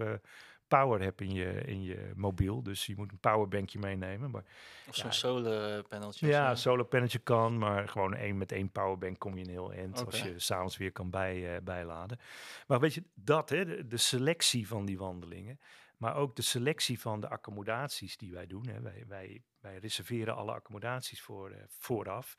power 0.68 1.00
hebt 1.00 1.20
in 1.20 1.32
je, 1.32 1.62
in 1.64 1.82
je 1.82 2.12
mobiel. 2.14 2.62
Dus 2.62 2.86
je 2.86 2.96
moet 2.96 3.12
een 3.12 3.18
powerbankje 3.18 3.78
meenemen. 3.78 4.30
Maar, 4.30 4.44
of 4.88 4.94
zo'n 4.94 5.06
ja, 5.06 5.12
solar 5.12 5.82
paneltje. 5.82 6.26
Ja, 6.26 6.54
solar 6.54 6.84
paneltje 6.84 7.18
kan, 7.18 7.58
maar 7.58 7.88
gewoon 7.88 8.14
één 8.14 8.38
met 8.38 8.52
één 8.52 8.70
powerbank 8.70 9.18
kom 9.18 9.36
je 9.36 9.44
een 9.44 9.50
heel 9.50 9.72
eind. 9.72 10.00
Okay. 10.00 10.04
Als 10.04 10.22
je 10.22 10.38
s'avonds 10.38 10.76
weer 10.76 10.92
kan 10.92 11.10
bij, 11.10 11.62
bijladen. 11.62 12.18
Maar 12.66 12.80
weet 12.80 12.94
je, 12.94 13.02
dat, 13.14 13.48
hè, 13.48 13.64
de, 13.64 13.86
de 13.86 13.96
selectie 13.96 14.68
van 14.68 14.84
die 14.84 14.98
wandelingen. 14.98 15.60
Maar 15.98 16.16
ook 16.16 16.36
de 16.36 16.42
selectie 16.42 17.00
van 17.00 17.20
de 17.20 17.28
accommodaties 17.28 18.16
die 18.16 18.32
wij 18.32 18.46
doen. 18.46 18.66
Hè. 18.66 18.80
Wij, 18.80 19.04
wij, 19.06 19.42
wij 19.60 19.78
reserveren 19.78 20.36
alle 20.36 20.52
accommodaties 20.52 21.22
voor, 21.22 21.50
uh, 21.50 21.62
vooraf. 21.68 22.36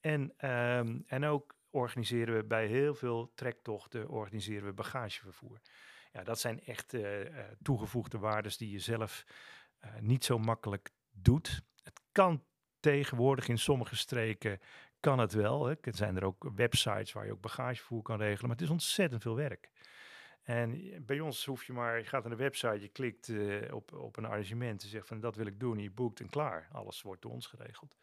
En, 0.00 0.50
um, 0.50 1.04
en 1.06 1.24
ook 1.24 1.56
organiseren 1.70 2.36
we 2.36 2.44
bij 2.44 2.66
heel 2.66 2.94
veel 2.94 3.32
trektochten 3.34 4.08
organiseren 4.08 4.64
we 4.64 4.72
bagagevervoer. 4.72 5.60
Ja, 6.12 6.24
dat 6.24 6.40
zijn 6.40 6.64
echt 6.64 6.94
uh, 6.94 7.24
uh, 7.24 7.44
toegevoegde 7.62 8.18
waarden 8.18 8.52
die 8.56 8.70
je 8.70 8.78
zelf 8.78 9.24
niet 10.00 10.24
zo 10.24 10.38
makkelijk 10.38 10.90
doet. 11.10 11.62
Het 11.82 12.00
kan 12.12 12.44
tegenwoordig 12.80 13.48
in 13.48 13.58
sommige 13.58 13.96
streken 13.96 14.60
kan 15.00 15.18
het 15.18 15.32
wel. 15.32 15.66
Hè. 15.66 15.74
Er 15.80 15.94
zijn 15.94 16.16
er 16.16 16.24
ook 16.24 16.50
websites 16.54 17.12
waar 17.12 17.26
je 17.26 17.32
ook 17.32 17.40
bagagevervoer 17.40 18.02
kan 18.02 18.18
regelen, 18.18 18.46
maar 18.46 18.56
het 18.56 18.64
is 18.64 18.70
ontzettend 18.70 19.22
veel 19.22 19.36
werk. 19.36 19.70
En 20.48 20.94
bij 21.06 21.20
ons 21.20 21.44
hoef 21.44 21.64
je 21.64 21.72
maar, 21.72 21.98
je 21.98 22.04
gaat 22.04 22.22
naar 22.22 22.36
de 22.36 22.42
website, 22.42 22.80
je 22.80 22.88
klikt 22.88 23.28
uh, 23.28 23.74
op, 23.74 23.92
op 23.92 24.16
een 24.16 24.24
arrangement 24.24 24.82
en 24.82 24.88
zegt 24.88 25.06
van 25.06 25.20
dat 25.20 25.36
wil 25.36 25.46
ik 25.46 25.60
doen, 25.60 25.78
je 25.78 25.90
boekt 25.90 26.20
en 26.20 26.28
klaar. 26.28 26.68
Alles 26.72 27.02
wordt 27.02 27.22
door 27.22 27.30
ons 27.30 27.46
geregeld. 27.46 27.96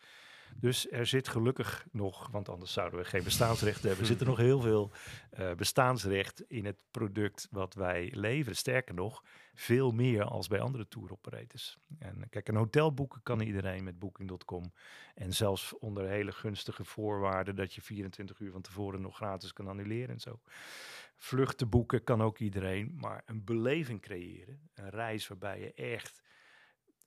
Dus 0.59 0.91
er 0.91 1.05
zit 1.05 1.27
gelukkig 1.27 1.85
nog, 1.91 2.27
want 2.31 2.49
anders 2.49 2.73
zouden 2.73 2.99
we 2.99 3.05
geen 3.05 3.23
bestaansrecht 3.23 3.83
hebben, 3.83 3.99
er 3.99 4.05
zit 4.05 4.19
er 4.19 4.25
nog 4.25 4.37
heel 4.37 4.59
veel 4.59 4.91
uh, 5.39 5.53
bestaansrecht 5.53 6.41
in 6.47 6.65
het 6.65 6.77
product 6.91 7.47
wat 7.51 7.73
wij 7.73 8.11
leveren. 8.13 8.55
Sterker 8.57 8.95
nog, 8.95 9.23
veel 9.53 9.91
meer 9.91 10.23
als 10.23 10.47
bij 10.47 10.59
andere 10.59 10.87
tour 10.87 11.11
operators. 11.11 11.77
En 11.99 12.29
kijk, 12.29 12.47
een 12.47 12.55
hotel 12.55 12.93
boeken 12.93 13.23
kan 13.23 13.39
iedereen 13.39 13.83
met 13.83 13.99
booking.com. 13.99 14.73
En 15.15 15.33
zelfs 15.33 15.77
onder 15.77 16.07
hele 16.07 16.31
gunstige 16.31 16.85
voorwaarden 16.85 17.55
dat 17.55 17.73
je 17.73 17.81
24 17.81 18.39
uur 18.39 18.51
van 18.51 18.61
tevoren 18.61 19.01
nog 19.01 19.15
gratis 19.15 19.53
kan 19.53 19.67
annuleren 19.67 20.09
en 20.09 20.19
zo. 20.19 20.39
Vluchten 21.17 21.69
boeken 21.69 22.03
kan 22.03 22.21
ook 22.21 22.37
iedereen, 22.37 22.95
maar 22.95 23.21
een 23.25 23.43
beleving 23.43 24.01
creëren, 24.01 24.69
een 24.73 24.89
reis 24.89 25.27
waarbij 25.27 25.59
je 25.59 25.73
echt 25.73 26.23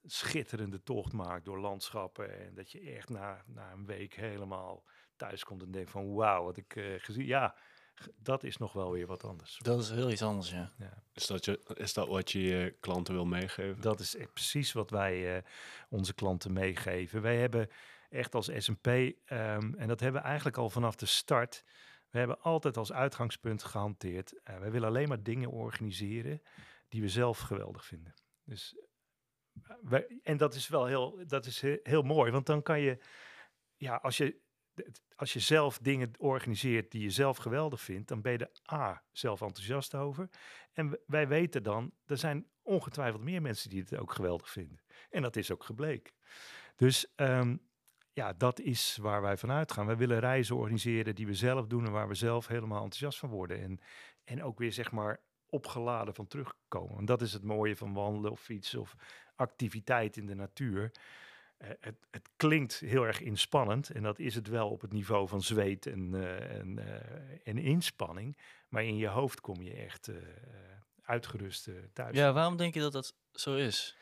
schitterende 0.05 0.83
tocht 0.83 1.13
maakt 1.13 1.45
door 1.45 1.59
landschappen 1.59 2.39
en 2.39 2.53
dat 2.53 2.71
je 2.71 2.79
echt 2.79 3.09
na, 3.09 3.43
na 3.45 3.71
een 3.71 3.85
week 3.85 4.13
helemaal 4.13 4.83
thuis 5.15 5.43
komt 5.43 5.61
en 5.61 5.71
denkt 5.71 5.89
van 5.89 6.13
wauw, 6.13 6.43
wat 6.43 6.57
ik 6.57 6.75
uh, 6.75 6.93
gezien, 6.97 7.25
ja, 7.25 7.55
dat 8.15 8.43
is 8.43 8.57
nog 8.57 8.73
wel 8.73 8.91
weer 8.91 9.07
wat 9.07 9.23
anders. 9.23 9.59
Dat 9.61 9.79
is 9.79 9.89
heel 9.89 10.11
iets 10.11 10.21
anders, 10.21 10.51
ja. 10.51 10.71
ja. 10.77 11.03
Is, 11.13 11.27
dat 11.27 11.45
je, 11.45 11.59
is 11.73 11.93
dat 11.93 12.07
wat 12.07 12.31
je 12.31 12.41
je 12.41 12.75
klanten 12.79 13.13
wil 13.13 13.25
meegeven? 13.25 13.81
Dat 13.81 13.99
is 13.99 14.15
precies 14.33 14.71
wat 14.71 14.89
wij 14.89 15.37
uh, 15.37 15.43
onze 15.89 16.13
klanten 16.13 16.53
meegeven. 16.53 17.21
Wij 17.21 17.37
hebben 17.37 17.69
echt 18.09 18.35
als 18.35 18.49
S&P, 18.57 18.87
um, 18.87 19.15
en 19.75 19.87
dat 19.87 19.99
hebben 19.99 20.21
we 20.21 20.27
eigenlijk 20.27 20.57
al 20.57 20.69
vanaf 20.69 20.95
de 20.95 21.05
start, 21.05 21.63
we 22.09 22.17
hebben 22.17 22.41
altijd 22.41 22.77
als 22.77 22.91
uitgangspunt 22.91 23.63
gehanteerd. 23.63 24.33
Uh, 24.33 24.57
wij 24.57 24.71
willen 24.71 24.87
alleen 24.87 25.07
maar 25.07 25.23
dingen 25.23 25.49
organiseren 25.49 26.41
die 26.87 27.01
we 27.01 27.09
zelf 27.09 27.39
geweldig 27.39 27.85
vinden. 27.85 28.13
Dus, 28.43 28.75
en 30.23 30.37
dat 30.37 30.53
is 30.53 30.67
wel 30.67 30.85
heel, 30.85 31.27
dat 31.27 31.45
is 31.45 31.61
heel, 31.83 32.01
mooi, 32.01 32.31
want 32.31 32.45
dan 32.45 32.61
kan 32.61 32.79
je, 32.79 32.97
ja, 33.75 33.95
als 33.95 34.17
je, 34.17 34.39
als 35.15 35.33
je 35.33 35.39
zelf 35.39 35.77
dingen 35.77 36.11
organiseert 36.17 36.91
die 36.91 37.01
je 37.01 37.09
zelf 37.09 37.37
geweldig 37.37 37.81
vindt, 37.81 38.07
dan 38.07 38.21
ben 38.21 38.31
je 38.31 38.37
er 38.37 38.77
A, 38.79 39.03
zelf 39.11 39.41
enthousiast 39.41 39.95
over. 39.95 40.29
En 40.73 40.99
wij 41.05 41.27
weten 41.27 41.63
dan, 41.63 41.91
er 42.05 42.17
zijn 42.17 42.47
ongetwijfeld 42.61 43.23
meer 43.23 43.41
mensen 43.41 43.69
die 43.69 43.81
het 43.81 43.97
ook 43.97 44.13
geweldig 44.13 44.49
vinden. 44.49 44.81
En 45.09 45.21
dat 45.21 45.35
is 45.35 45.51
ook 45.51 45.63
gebleken. 45.63 46.13
Dus 46.75 47.13
um, 47.15 47.69
ja, 48.13 48.33
dat 48.33 48.59
is 48.59 48.97
waar 49.01 49.21
wij 49.21 49.37
vanuit 49.37 49.71
gaan. 49.71 49.85
Wij 49.85 49.97
willen 49.97 50.19
reizen 50.19 50.55
organiseren 50.55 51.15
die 51.15 51.25
we 51.27 51.33
zelf 51.33 51.67
doen 51.67 51.85
en 51.85 51.91
waar 51.91 52.07
we 52.07 52.15
zelf 52.15 52.47
helemaal 52.47 52.83
enthousiast 52.83 53.19
van 53.19 53.29
worden. 53.29 53.61
En, 53.61 53.79
en 54.23 54.43
ook 54.43 54.59
weer 54.59 54.73
zeg 54.73 54.91
maar 54.91 55.21
opgeladen 55.49 56.13
van 56.13 56.27
terugkomen. 56.27 56.97
En 56.97 57.05
dat 57.05 57.21
is 57.21 57.33
het 57.33 57.43
mooie 57.43 57.75
van 57.75 57.93
wandelen 57.93 58.31
of 58.31 58.41
fietsen 58.41 58.79
of 58.79 58.95
activiteit 59.39 60.17
in 60.17 60.25
de 60.25 60.35
natuur. 60.35 60.91
Uh, 61.61 61.67
het, 61.79 61.95
het, 62.11 62.29
klinkt 62.35 62.79
heel 62.79 63.05
erg 63.05 63.21
inspannend 63.21 63.89
en 63.89 64.03
dat 64.03 64.19
is 64.19 64.35
het 64.35 64.47
wel 64.47 64.69
op 64.69 64.81
het 64.81 64.93
niveau 64.93 65.27
van 65.27 65.41
zweet 65.41 65.85
en, 65.85 66.13
uh, 66.13 66.57
en, 66.57 66.77
uh, 66.77 66.85
en, 67.43 67.57
inspanning. 67.57 68.37
Maar 68.69 68.83
in 68.83 68.97
je 68.97 69.07
hoofd 69.07 69.41
kom 69.41 69.61
je 69.61 69.73
echt 69.73 70.11
uitgerust 71.01 71.69
thuis. 71.93 72.15
Ja, 72.15 72.33
waarom 72.33 72.57
denk 72.57 72.73
je 72.73 72.79
dat 72.79 72.91
dat 72.91 73.15
zo 73.31 73.55
is? 73.55 73.97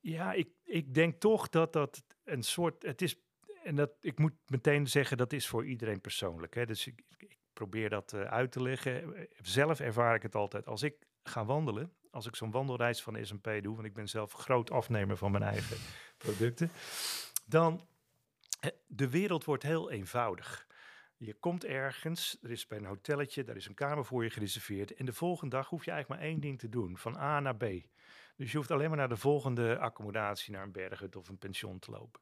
Ja, 0.00 0.32
ik, 0.32 0.48
ik 0.64 0.94
denk 0.94 1.20
toch 1.20 1.48
dat 1.48 1.72
dat 1.72 2.02
een 2.24 2.42
soort. 2.42 2.82
Het 2.82 3.02
is. 3.02 3.16
En 3.62 3.76
dat 3.76 3.90
ik 4.00 4.18
moet 4.18 4.34
meteen 4.46 4.86
zeggen, 4.86 5.16
dat 5.16 5.32
is 5.32 5.46
voor 5.46 5.66
iedereen 5.66 6.00
persoonlijk. 6.00 6.54
Hè? 6.54 6.66
Dus 6.66 6.86
ik, 6.86 7.02
ik 7.16 7.36
probeer 7.52 7.90
dat 7.90 8.14
uit 8.14 8.52
te 8.52 8.62
leggen. 8.62 9.28
Zelf 9.40 9.80
ervaar 9.80 10.14
ik 10.14 10.22
het 10.22 10.34
altijd. 10.34 10.66
Als 10.66 10.82
ik 10.82 11.06
ga 11.22 11.44
wandelen, 11.44 11.92
als 12.18 12.26
ik 12.26 12.36
zo'n 12.36 12.50
wandelreis 12.50 13.02
van 13.02 13.26
SMP 13.26 13.62
doe, 13.62 13.74
want 13.74 13.86
ik 13.86 13.94
ben 13.94 14.08
zelf 14.08 14.32
groot 14.32 14.70
afnemer 14.70 15.16
van 15.16 15.30
mijn 15.30 15.42
eigen 15.42 15.76
producten, 16.24 16.70
dan 17.46 17.86
de 18.86 19.08
wereld 19.08 19.44
wordt 19.44 19.62
heel 19.62 19.90
eenvoudig. 19.90 20.66
Je 21.16 21.34
komt 21.34 21.64
ergens, 21.64 22.38
er 22.42 22.50
is 22.50 22.66
bij 22.66 22.78
een 22.78 22.84
hotelletje, 22.84 23.44
daar 23.44 23.56
is 23.56 23.66
een 23.66 23.74
kamer 23.74 24.04
voor 24.04 24.24
je 24.24 24.30
gereserveerd. 24.30 24.94
En 24.94 25.04
de 25.04 25.12
volgende 25.12 25.56
dag 25.56 25.68
hoef 25.68 25.84
je 25.84 25.90
eigenlijk 25.90 26.20
maar 26.20 26.30
één 26.30 26.40
ding 26.40 26.58
te 26.58 26.68
doen, 26.68 26.98
van 26.98 27.16
A 27.16 27.40
naar 27.40 27.56
B. 27.56 27.64
Dus 28.36 28.50
je 28.50 28.56
hoeft 28.56 28.70
alleen 28.70 28.88
maar 28.88 28.98
naar 28.98 29.08
de 29.08 29.16
volgende 29.16 29.78
accommodatie, 29.78 30.52
naar 30.52 30.62
een 30.62 30.72
berghut 30.72 31.16
of 31.16 31.28
een 31.28 31.38
pension 31.38 31.78
te 31.78 31.90
lopen. 31.90 32.20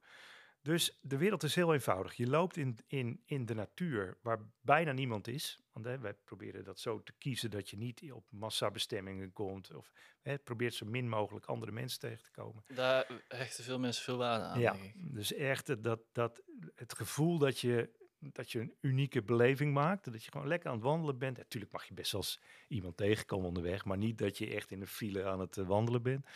Dus 0.67 0.99
de 1.01 1.17
wereld 1.17 1.43
is 1.43 1.55
heel 1.55 1.73
eenvoudig. 1.73 2.15
Je 2.15 2.27
loopt 2.27 2.57
in, 2.57 2.79
in, 2.87 3.23
in 3.25 3.47
de 3.47 3.55
natuur 3.55 4.19
waar 4.23 4.39
bijna 4.61 4.93
niemand 4.93 5.29
is. 5.29 5.61
Want 5.73 5.87
hè, 5.87 5.99
wij 5.99 6.15
proberen 6.15 6.65
dat 6.65 6.81
zo 6.81 7.03
te 7.03 7.13
kiezen 7.19 7.51
dat 7.51 7.71
je 7.71 7.77
niet 7.77 8.13
op 8.13 8.31
massabestemmingen 8.31 9.33
komt. 9.33 9.75
Of 9.75 9.93
hè, 10.21 10.39
probeert 10.39 10.75
zo 10.75 10.87
min 10.87 11.09
mogelijk 11.09 11.47
andere 11.47 11.73
mensen 11.73 11.99
tegen 11.99 12.23
te 12.23 12.31
komen. 12.31 12.65
Daar 12.75 13.07
hechten 13.29 13.65
veel 13.65 13.79
mensen 13.79 14.05
veel 14.05 14.17
waarde 14.17 14.45
aan. 14.45 14.61
Ja, 14.61 14.77
dus 14.95 15.33
echt 15.33 15.83
dat, 15.83 16.01
dat, 16.13 16.43
het 16.75 16.95
gevoel 16.95 17.39
dat 17.39 17.61
je 17.61 18.05
dat 18.19 18.53
je 18.53 18.61
een 18.61 18.75
unieke 18.81 19.23
beleving 19.23 19.73
maakt. 19.75 20.13
Dat 20.13 20.25
je 20.25 20.31
gewoon 20.31 20.49
lekker 20.49 20.69
aan 20.69 20.75
het 20.75 20.85
wandelen 20.85 21.19
bent. 21.19 21.37
Natuurlijk 21.37 21.73
mag 21.73 21.85
je 21.85 21.95
best 21.95 22.13
wel 22.13 22.21
eens 22.21 22.41
iemand 22.69 22.97
tegenkomen 22.97 23.49
onderweg, 23.49 23.85
maar 23.85 23.99
niet 23.99 24.19
dat 24.19 24.39
je 24.39 24.55
echt 24.55 24.71
in 24.71 24.81
een 24.81 24.87
file 24.87 25.25
aan 25.25 25.41
het 25.41 25.57
eh, 25.57 25.67
wandelen 25.67 26.03
bent. 26.03 26.27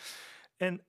En 0.57 0.85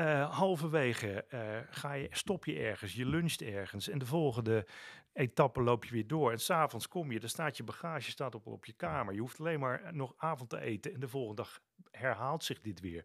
uh, 0.00 0.36
halverwege 0.38 1.24
uh, 1.34 1.58
ga 1.70 1.92
je, 1.92 2.08
stop 2.10 2.44
je 2.44 2.58
ergens, 2.58 2.94
je 2.94 3.06
luncht 3.06 3.42
ergens 3.42 3.88
en 3.88 3.98
de 3.98 4.06
volgende 4.06 4.66
etappe 5.12 5.62
loop 5.62 5.84
je 5.84 5.92
weer 5.92 6.06
door. 6.06 6.30
En 6.30 6.40
s'avonds 6.40 6.88
kom 6.88 7.12
je, 7.12 7.20
dan 7.20 7.28
staat 7.28 7.56
je 7.56 7.64
bagage 7.64 8.10
staat 8.10 8.34
op, 8.34 8.46
op 8.46 8.64
je 8.64 8.72
kamer. 8.72 9.14
Je 9.14 9.20
hoeft 9.20 9.40
alleen 9.40 9.60
maar 9.60 9.94
nog 9.94 10.14
avond 10.16 10.50
te 10.50 10.60
eten 10.60 10.94
en 10.94 11.00
de 11.00 11.08
volgende 11.08 11.42
dag 11.42 11.60
herhaalt 11.90 12.44
zich 12.44 12.60
dit 12.60 12.80
weer. 12.80 13.04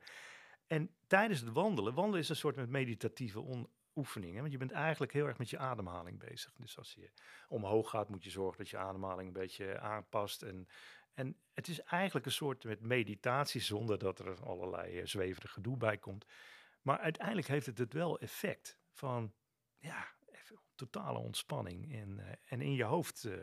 En 0.68 0.90
tijdens 1.08 1.40
het 1.40 1.52
wandelen, 1.52 1.94
wandelen 1.94 2.20
is 2.20 2.30
een 2.30 2.36
soort 2.36 2.56
met 2.56 2.70
meditatieve 2.70 3.68
oefening. 3.96 4.40
Want 4.40 4.52
je 4.52 4.58
bent 4.58 4.72
eigenlijk 4.72 5.14
heel 5.14 5.28
erg 5.28 5.38
met 5.38 5.50
je 5.50 5.58
ademhaling 5.58 6.20
bezig. 6.20 6.54
Dus 6.58 6.78
als 6.78 6.94
je 6.94 7.10
omhoog 7.48 7.90
gaat, 7.90 8.10
moet 8.10 8.24
je 8.24 8.30
zorgen 8.30 8.58
dat 8.58 8.70
je 8.70 8.78
ademhaling 8.78 9.28
een 9.28 9.42
beetje 9.42 9.80
aanpast. 9.80 10.42
En, 10.42 10.68
en 11.14 11.36
het 11.54 11.68
is 11.68 11.82
eigenlijk 11.82 12.26
een 12.26 12.32
soort 12.32 12.64
met 12.64 12.82
meditatie 12.82 13.62
zonder 13.62 13.98
dat 13.98 14.20
er 14.20 14.44
allerlei 14.44 15.00
uh, 15.00 15.06
zweverig 15.06 15.52
gedoe 15.52 15.78
bij 15.78 15.98
komt. 15.98 16.26
Maar 16.86 17.00
uiteindelijk 17.00 17.48
heeft 17.48 17.66
het 17.66 17.78
het 17.78 17.94
wel 17.94 18.20
effect 18.20 18.80
van 18.94 19.34
ja, 19.78 20.08
even 20.26 20.60
totale 20.76 21.20
ontspanning. 21.20 21.94
En, 21.94 22.18
uh, 22.20 22.26
en 22.46 22.62
in 22.62 22.74
je 22.74 22.84
hoofd, 22.84 23.24
uh, 23.24 23.34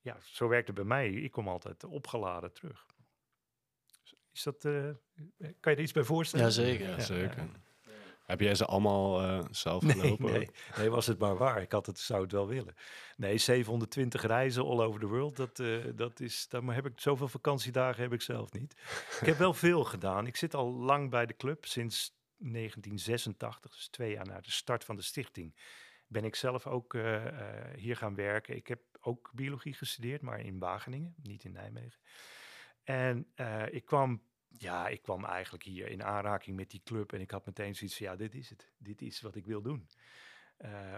ja, 0.00 0.18
zo 0.22 0.48
werkt 0.48 0.66
het 0.66 0.76
bij 0.76 0.84
mij. 0.84 1.10
Ik 1.10 1.30
kom 1.30 1.48
altijd 1.48 1.84
opgeladen 1.84 2.52
terug. 2.52 2.86
Is 4.32 4.42
dat, 4.42 4.64
uh, 4.64 4.90
kan 5.38 5.72
je 5.72 5.78
er 5.78 5.80
iets 5.80 5.92
bij 5.92 6.02
voorstellen? 6.02 6.46
Jazeker. 6.46 6.88
Ja, 6.88 7.00
zeker. 7.00 7.48
Heb 8.26 8.40
jij 8.40 8.54
ze 8.54 8.64
allemaal 8.64 9.44
zelf 9.50 9.84
gelopen? 9.84 10.24
Nee, 10.24 10.38
nee, 10.38 10.50
nee, 10.76 10.90
was 10.90 11.06
het 11.06 11.18
maar 11.18 11.36
waar. 11.36 11.62
Ik 11.62 11.72
had 11.72 11.86
het, 11.86 11.98
zou 11.98 12.22
het 12.22 12.32
wel 12.32 12.46
willen. 12.46 12.74
Nee, 13.16 13.38
720 13.38 14.22
reizen 14.22 14.64
all 14.64 14.80
over 14.80 15.00
the 15.00 15.06
world, 15.06 15.36
dat, 15.36 15.62
dat 15.96 16.20
is, 16.20 16.48
daar 16.48 16.62
heb 16.62 16.86
ik 16.86 17.00
zoveel 17.00 17.28
vakantiedagen 17.28 18.02
heb 18.02 18.12
ik 18.12 18.22
zelf 18.22 18.52
niet. 18.52 18.72
ik 19.20 19.26
heb 19.26 19.38
wel 19.38 19.54
veel 19.54 19.84
gedaan. 19.84 20.26
Ik 20.26 20.36
zit 20.36 20.54
al 20.54 20.72
lang 20.72 21.10
bij 21.10 21.26
de 21.26 21.36
club, 21.36 21.64
sinds 21.64 22.19
1986, 22.40 23.74
dus 23.74 23.88
twee 23.88 24.12
jaar 24.12 24.26
na 24.26 24.40
de 24.40 24.50
start 24.50 24.84
van 24.84 24.96
de 24.96 25.02
stichting. 25.02 25.54
Ben 26.06 26.24
ik 26.24 26.34
zelf 26.34 26.66
ook 26.66 26.94
uh, 26.94 27.24
hier 27.74 27.96
gaan 27.96 28.14
werken. 28.14 28.56
Ik 28.56 28.66
heb 28.66 28.80
ook 29.00 29.30
biologie 29.34 29.74
gestudeerd, 29.74 30.22
maar 30.22 30.40
in 30.40 30.58
Wageningen, 30.58 31.14
niet 31.22 31.44
in 31.44 31.52
Nijmegen. 31.52 32.00
En 32.84 33.32
uh, 33.36 33.62
ik 33.70 33.84
kwam, 33.84 34.22
ja, 34.48 34.88
ik 34.88 35.02
kwam 35.02 35.24
eigenlijk 35.24 35.64
hier 35.64 35.88
in 35.88 36.04
aanraking 36.04 36.56
met 36.56 36.70
die 36.70 36.82
club 36.84 37.12
en 37.12 37.20
ik 37.20 37.30
had 37.30 37.46
meteen 37.46 37.74
zoiets 37.74 37.96
van, 37.96 38.06
ja, 38.06 38.16
dit 38.16 38.34
is 38.34 38.50
het. 38.50 38.72
Dit 38.78 39.02
is 39.02 39.20
wat 39.20 39.34
ik 39.34 39.46
wil 39.46 39.62
doen. 39.62 39.88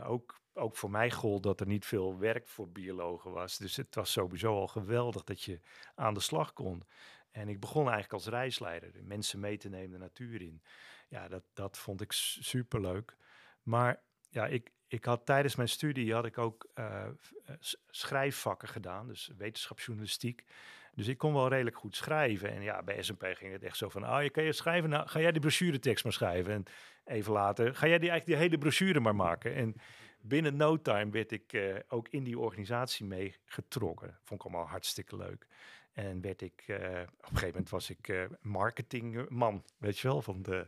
Ook, 0.03 0.41
ook 0.53 0.77
voor 0.77 0.91
mij 0.91 1.11
gold 1.11 1.43
dat 1.43 1.61
er 1.61 1.67
niet 1.67 1.87
veel 1.87 2.19
werk 2.19 2.49
voor 2.49 2.69
biologen 2.69 3.31
was. 3.33 3.59
Dus 3.59 3.77
het 3.77 3.95
was 3.95 4.13
sowieso 4.13 4.55
al 4.55 4.69
geweldig 4.69 5.25
dat 5.25 5.43
je 5.43 5.61
aan 5.95 6.15
de 6.15 6.21
slag 6.21 6.53
kon. 6.53 6.83
En 7.31 7.49
ik 7.49 7.61
begon 7.61 7.83
eigenlijk 7.83 8.13
als 8.13 8.27
reisleider, 8.27 8.93
mensen 9.03 9.41
mee 9.41 9.57
te 9.57 9.69
nemen 9.69 9.91
de 9.91 9.99
natuur 9.99 10.43
in. 10.43 10.63
Ja, 11.13 11.29
dat, 11.29 11.43
dat 11.53 11.79
vond 11.79 12.01
ik 12.01 12.13
superleuk. 12.13 13.17
Maar 13.63 14.03
ja, 14.31 14.47
ik, 14.47 14.71
ik 14.89 15.05
had 15.05 15.27
tijdens 15.27 15.57
mijn 15.57 15.69
studie 15.69 16.15
had 16.15 16.25
ik 16.25 16.39
ook 16.39 16.71
uh, 16.75 17.09
schrijfvakken 17.91 18.69
gedaan, 18.69 19.07
dus 19.07 19.31
wetenschapsjournalistiek. 19.37 20.45
Dus 20.95 21.09
ik 21.09 21.19
kon 21.19 21.33
wel 21.33 21.49
redelijk 21.49 21.77
goed 21.77 21.97
schrijven. 21.97 22.51
En 22.51 22.63
ja, 22.63 22.83
bij 22.83 23.03
S&P 23.03 23.25
ging 23.25 23.53
het 23.53 23.63
echt 23.63 23.77
zo 23.77 23.89
van, 23.89 24.09
oh, 24.09 24.23
je 24.23 24.31
kan 24.31 24.43
je 24.45 24.53
schrijven, 24.53 24.91
nou, 24.91 25.09
ga 25.09 25.21
jij 25.21 25.33
die 25.33 25.41
brochuretekst 25.41 26.05
maar 26.05 26.13
schrijven. 26.13 26.53
En 26.53 26.65
even 27.05 27.33
later, 27.33 27.75
ga 27.75 27.87
jij 27.87 27.99
die 27.99 28.11
eigenlijk 28.11 28.27
die 28.27 28.49
hele 28.49 28.63
brochure 28.63 29.01
maar 29.01 29.17
maken. 29.17 29.55
En 29.55 29.75
binnen 30.21 30.57
no 30.57 30.81
time 30.81 31.11
werd 31.11 31.33
ik 31.33 31.53
uh, 31.53 31.77
ook 31.89 32.09
in 32.09 32.25
die 32.25 32.39
organisatie 32.39 33.07
mee 33.07 33.37
getrokken. 33.45 34.19
Vond 34.23 34.41
ik 34.41 34.47
allemaal 34.47 34.69
hartstikke 34.69 35.17
leuk. 35.17 35.47
En 35.93 36.21
werd 36.21 36.43
ik, 36.43 36.65
uh, 36.67 36.77
op 36.77 36.83
een 36.83 37.07
gegeven 37.21 37.49
moment 37.49 37.69
was 37.69 37.91
ik 37.91 38.09
uh, 38.09 38.25
marketingman, 38.41 39.65
weet 39.79 39.99
je 39.99 40.09
wel, 40.09 40.23
van 40.23 40.43
de 40.43 40.67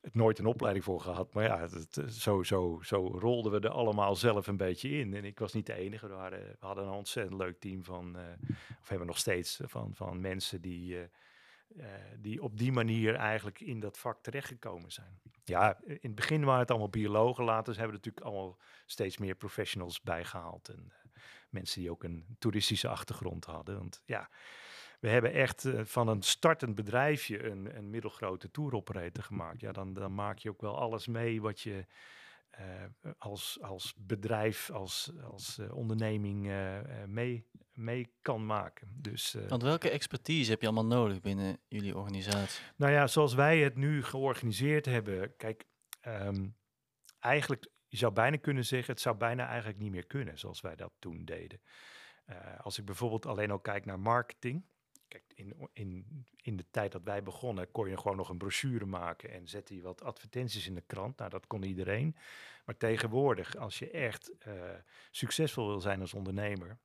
het 0.00 0.14
nooit 0.14 0.38
een 0.38 0.46
opleiding 0.46 0.84
voor 0.84 1.00
gehad. 1.00 1.34
Maar 1.34 1.44
ja, 1.44 1.60
het, 1.60 2.00
zo, 2.08 2.42
zo, 2.42 2.80
zo 2.82 3.06
rolden 3.06 3.52
we 3.52 3.60
er 3.60 3.74
allemaal 3.74 4.16
zelf 4.16 4.46
een 4.46 4.56
beetje 4.56 4.88
in. 4.88 5.14
En 5.14 5.24
ik 5.24 5.38
was 5.38 5.52
niet 5.52 5.66
de 5.66 5.74
enige. 5.74 6.08
We, 6.08 6.14
waren, 6.14 6.40
we 6.40 6.66
hadden 6.66 6.84
een 6.84 6.92
ontzettend 6.92 7.36
leuk 7.36 7.60
team 7.60 7.84
van, 7.84 8.16
uh, 8.16 8.22
of 8.80 8.88
hebben 8.88 8.98
we 8.98 9.04
nog 9.04 9.18
steeds, 9.18 9.60
van, 9.64 9.94
van 9.94 10.20
mensen 10.20 10.60
die, 10.60 10.96
die 12.18 12.42
op 12.42 12.58
die 12.58 12.72
manier 12.72 13.14
eigenlijk 13.14 13.60
in 13.60 13.80
dat 13.80 13.98
vak 13.98 14.22
terechtgekomen 14.22 14.92
zijn. 14.92 15.20
Ja, 15.44 15.80
in 15.84 15.98
het 16.00 16.14
begin 16.14 16.44
waren 16.44 16.60
het 16.60 16.70
allemaal 16.70 16.88
biologen. 16.88 17.44
Later 17.44 17.76
hebben 17.76 17.90
we 17.90 17.96
natuurlijk 18.04 18.26
allemaal 18.26 18.58
steeds 18.86 19.18
meer 19.18 19.34
professionals 19.34 20.02
bijgehaald. 20.02 20.68
En 20.68 20.92
mensen 21.48 21.80
die 21.80 21.90
ook 21.90 22.04
een 22.04 22.36
toeristische 22.38 22.88
achtergrond 22.88 23.44
hadden. 23.44 23.78
Want 23.78 24.02
ja, 24.04 24.30
we 25.00 25.08
hebben 25.08 25.32
echt 25.32 25.64
uh, 25.64 25.80
van 25.84 26.08
een 26.08 26.22
startend 26.22 26.74
bedrijfje 26.74 27.44
een, 27.44 27.76
een 27.76 27.90
middelgrote 27.90 28.50
touroperator 28.50 29.24
gemaakt. 29.24 29.60
Ja, 29.60 29.72
dan, 29.72 29.92
dan 29.92 30.14
maak 30.14 30.38
je 30.38 30.50
ook 30.50 30.60
wel 30.60 30.78
alles 30.78 31.06
mee 31.06 31.40
wat 31.40 31.60
je 31.60 31.86
uh, 32.60 33.12
als, 33.18 33.58
als 33.60 33.94
bedrijf, 33.96 34.70
als, 34.70 35.12
als 35.30 35.58
uh, 35.58 35.74
onderneming 35.74 36.52
mee, 37.06 37.46
mee 37.72 38.12
kan 38.22 38.46
maken. 38.46 38.88
Dus, 38.94 39.36
Want 39.48 39.62
welke 39.62 39.90
expertise 39.90 40.50
heb 40.50 40.60
je 40.60 40.66
allemaal 40.66 40.98
nodig 40.98 41.20
binnen 41.20 41.58
jullie 41.68 41.96
organisatie? 41.96 42.64
Nou 42.76 42.92
ja, 42.92 43.06
zoals 43.06 43.34
wij 43.34 43.58
het 43.58 43.76
nu 43.76 44.02
georganiseerd 44.02 44.84
hebben. 44.84 45.36
Kijk, 45.36 45.64
um, 46.06 46.56
eigenlijk, 47.18 47.66
je 47.88 47.96
zou 47.96 48.12
bijna 48.12 48.36
kunnen 48.36 48.64
zeggen, 48.64 48.92
het 48.92 49.02
zou 49.02 49.16
bijna 49.16 49.46
eigenlijk 49.46 49.78
niet 49.78 49.90
meer 49.90 50.06
kunnen 50.06 50.38
zoals 50.38 50.60
wij 50.60 50.76
dat 50.76 50.92
toen 50.98 51.24
deden. 51.24 51.60
als 52.58 52.78
ik 52.78 52.84
bijvoorbeeld 52.84 53.26
alleen 53.26 53.50
al 53.50 53.58
kijk 53.58 53.84
naar 53.84 54.00
marketing. 54.00 54.64
Kijk, 55.08 55.24
in, 55.34 55.68
in, 55.72 56.24
in 56.36 56.56
de 56.56 56.66
tijd 56.70 56.92
dat 56.92 57.02
wij 57.02 57.22
begonnen, 57.22 57.70
kon 57.70 57.88
je 57.88 57.96
gewoon 57.96 58.16
nog 58.16 58.28
een 58.28 58.38
brochure 58.38 58.86
maken 58.86 59.30
en 59.30 59.48
zette 59.48 59.74
je 59.74 59.82
wat 59.82 60.02
advertenties 60.02 60.66
in 60.66 60.74
de 60.74 60.84
krant. 60.86 61.18
Nou, 61.18 61.30
dat 61.30 61.46
kon 61.46 61.62
iedereen. 61.62 62.16
Maar 62.64 62.76
tegenwoordig, 62.76 63.56
als 63.56 63.78
je 63.78 63.90
echt 63.90 64.32
uh, 64.48 64.54
succesvol 65.10 65.66
wil 65.66 65.80
zijn 65.80 66.00
als 66.00 66.14
ondernemer, 66.14 66.78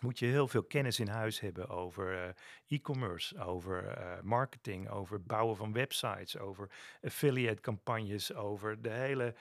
moet 0.00 0.18
je 0.18 0.26
heel 0.26 0.48
veel 0.48 0.64
kennis 0.64 1.00
in 1.00 1.08
huis 1.08 1.40
hebben 1.40 1.68
over 1.68 2.12
uh, 2.12 2.28
e-commerce, 2.66 3.38
over 3.38 3.98
marketing, 4.22 4.88
over 4.88 5.22
bouwen 5.22 5.56
van 5.56 5.72
websites, 5.72 6.38
over 6.38 6.70
affiliate 7.02 7.60
campagnes, 7.60 8.34
over 8.34 8.82
de 8.82 8.90
hele 8.90 9.34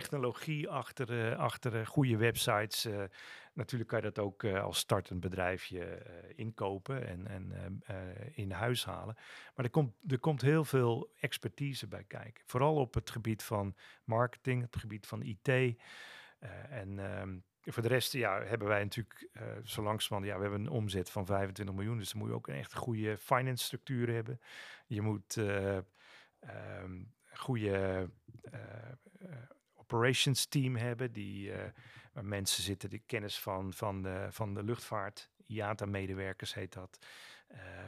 technologie 0.00 0.68
achter, 0.68 1.30
uh, 1.30 1.38
achter 1.38 1.86
goede 1.86 2.16
websites. 2.16 2.86
Uh, 2.86 3.02
natuurlijk 3.52 3.90
kan 3.90 3.98
je 3.98 4.10
dat 4.10 4.18
ook 4.18 4.44
als 4.44 4.78
startend 4.78 5.20
bedrijfje 5.20 6.02
inkopen 6.34 7.06
en, 7.06 7.26
en 7.26 7.82
in 8.32 8.50
huis 8.50 8.84
halen. 8.84 9.14
Maar 9.54 9.64
er 9.64 9.70
komt, 9.70 9.94
er 10.06 10.18
komt 10.18 10.40
heel 10.40 10.64
veel 10.64 11.12
expertise 11.20 11.86
bij 11.86 12.04
kijken. 12.04 12.42
Vooral 12.46 12.74
op 12.74 12.94
het 12.94 13.10
gebied 13.10 13.42
van 13.42 13.74
marketing, 14.04 14.62
het 14.62 14.76
gebied 14.76 15.06
van 15.06 15.22
IT. 15.22 15.48
en 16.68 17.20
um, 17.20 17.44
voor 17.60 17.82
de 17.82 17.88
rest 17.88 18.12
ja, 18.12 18.42
hebben 18.42 18.68
wij 18.68 18.82
natuurlijk 18.82 19.28
uh, 19.32 19.42
zo 19.64 19.82
langzamerhand, 19.82 20.32
ja, 20.32 20.36
we 20.36 20.42
hebben 20.42 20.66
een 20.66 20.78
omzet 20.78 21.10
van 21.10 21.26
25 21.26 21.74
miljoen. 21.74 21.98
Dus 21.98 22.10
dan 22.10 22.20
moet 22.20 22.28
je 22.28 22.34
ook 22.34 22.48
een 22.48 22.54
echt 22.54 22.74
goede 22.74 23.18
finance 23.18 23.64
structuur 23.64 24.14
hebben. 24.14 24.40
Je 24.86 25.00
moet 25.00 25.36
uh, 25.36 25.78
goede 27.32 28.08
operations 29.84 30.46
team 30.46 30.76
hebben, 30.76 31.12
die, 31.12 31.50
uh, 31.50 31.62
waar 32.12 32.24
mensen 32.24 32.62
zitten 32.62 32.90
die 32.90 33.02
kennis 33.06 33.38
van, 33.38 33.72
van, 33.72 34.02
de, 34.02 34.26
van 34.30 34.54
de 34.54 34.62
luchtvaart, 34.62 35.30
IATA-medewerkers 35.46 36.54
heet 36.54 36.72
dat. 36.72 36.98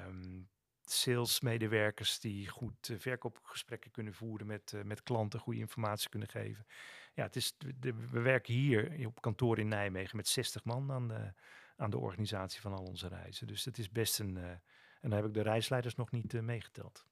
Um, 0.06 0.48
salesmedewerkers 0.84 2.20
die 2.20 2.48
goed 2.48 2.88
uh, 2.88 2.98
verkoopgesprekken 2.98 3.90
kunnen 3.90 4.14
voeren 4.14 4.46
met, 4.46 4.72
uh, 4.72 4.82
met 4.82 5.02
klanten, 5.02 5.40
goede 5.40 5.58
informatie 5.58 6.08
kunnen 6.08 6.28
geven. 6.28 6.66
Ja, 7.14 7.22
het 7.22 7.36
is, 7.36 7.54
de, 7.58 7.94
we 8.10 8.20
werken 8.20 8.54
hier 8.54 9.06
op 9.06 9.20
kantoor 9.20 9.58
in 9.58 9.68
Nijmegen 9.68 10.16
met 10.16 10.28
60 10.28 10.64
man 10.64 10.92
aan 10.92 11.08
de, 11.08 11.32
aan 11.76 11.90
de 11.90 11.98
organisatie 11.98 12.60
van 12.60 12.72
al 12.72 12.84
onze 12.84 13.08
reizen. 13.08 13.46
Dus 13.46 13.64
het 13.64 13.78
is 13.78 13.90
best 13.90 14.18
een. 14.18 14.36
en 14.36 14.60
dan 15.00 15.12
heb 15.12 15.24
ik 15.24 15.34
de 15.34 15.42
reisleiders 15.42 15.94
nog 15.94 16.10
niet 16.10 16.32
meegeteld. 16.42 17.06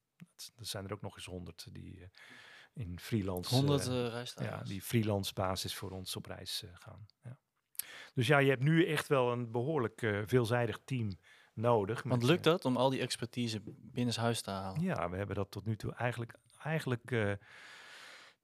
Er 0.57 0.67
zijn 0.67 0.85
er 0.85 0.93
ook 0.93 1.01
nog 1.01 1.17
eens 1.17 1.27
honderd 1.27 1.69
die 1.73 2.09
in 2.75 2.99
freelance. 2.99 3.55
100 3.55 3.87
reisleiders. 3.87 4.61
Ja, 4.61 4.63
die 4.63 4.83
freelance 4.83 5.33
basis 5.33 5.75
voor 5.75 5.91
ons 5.91 6.17
op 6.17 6.27
reis 6.27 6.63
uh, 6.65 6.71
gaan. 6.75 7.07
Ja. 7.23 7.39
Dus 8.15 8.27
ja, 8.27 8.39
je 8.39 8.51
hebt 8.51 8.63
nu 8.63 8.87
echt 8.87 9.07
wel 9.07 9.33
een 9.33 9.51
behoorlijk 9.51 10.03
uh, 10.03 10.23
veelzijdig 10.27 10.81
team 10.85 11.19
nodig. 11.55 12.03
Want 12.03 12.23
lukt 12.23 12.45
dat 12.45 12.65
om 12.65 12.77
al 12.77 12.91
die 12.91 13.01
expertise 13.01 13.63
binnenshuis 13.77 14.41
te 14.41 14.51
halen? 14.51 14.83
Ja, 14.83 15.11
we 15.11 15.17
hebben 15.17 15.37
dat 15.37 15.51
tot 15.51 15.65
nu 15.65 15.77
toe 15.77 15.95
eigenlijk, 15.95 16.35
eigenlijk 16.63 17.11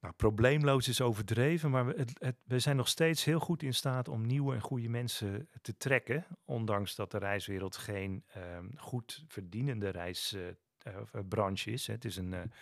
nou, 0.00 0.14
probleemloos 0.14 0.88
is 0.88 1.00
overdreven, 1.00 1.70
maar 1.70 1.86
we, 1.86 1.94
het, 1.96 2.10
het, 2.18 2.36
we 2.44 2.58
zijn 2.58 2.76
nog 2.76 2.88
steeds 2.88 3.24
heel 3.24 3.40
goed 3.40 3.62
in 3.62 3.74
staat 3.74 4.08
om 4.08 4.26
nieuwe 4.26 4.54
en 4.54 4.60
goede 4.60 4.88
mensen 4.88 5.48
te 5.62 5.76
trekken. 5.76 6.26
Ondanks 6.44 6.94
dat 6.94 7.10
de 7.10 7.18
reiswereld 7.18 7.76
geen 7.76 8.24
um, 8.36 8.72
goed 8.76 9.24
verdienende 9.28 9.88
reis 9.88 10.32
uh, 10.32 11.02
branche 11.28 11.70
is. 11.70 11.86
Hè. 11.86 11.92
Het 11.92 12.04
is 12.04 12.16
een, 12.16 12.52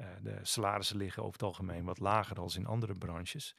uh, 0.00 0.06
uh, 0.06 0.12
de 0.22 0.38
salarissen 0.42 0.96
liggen 0.96 1.22
over 1.22 1.32
het 1.34 1.42
algemeen 1.42 1.84
wat 1.84 1.98
lager 1.98 2.34
dan 2.34 2.50
in 2.56 2.66
andere 2.66 2.94
branches. 2.94 3.56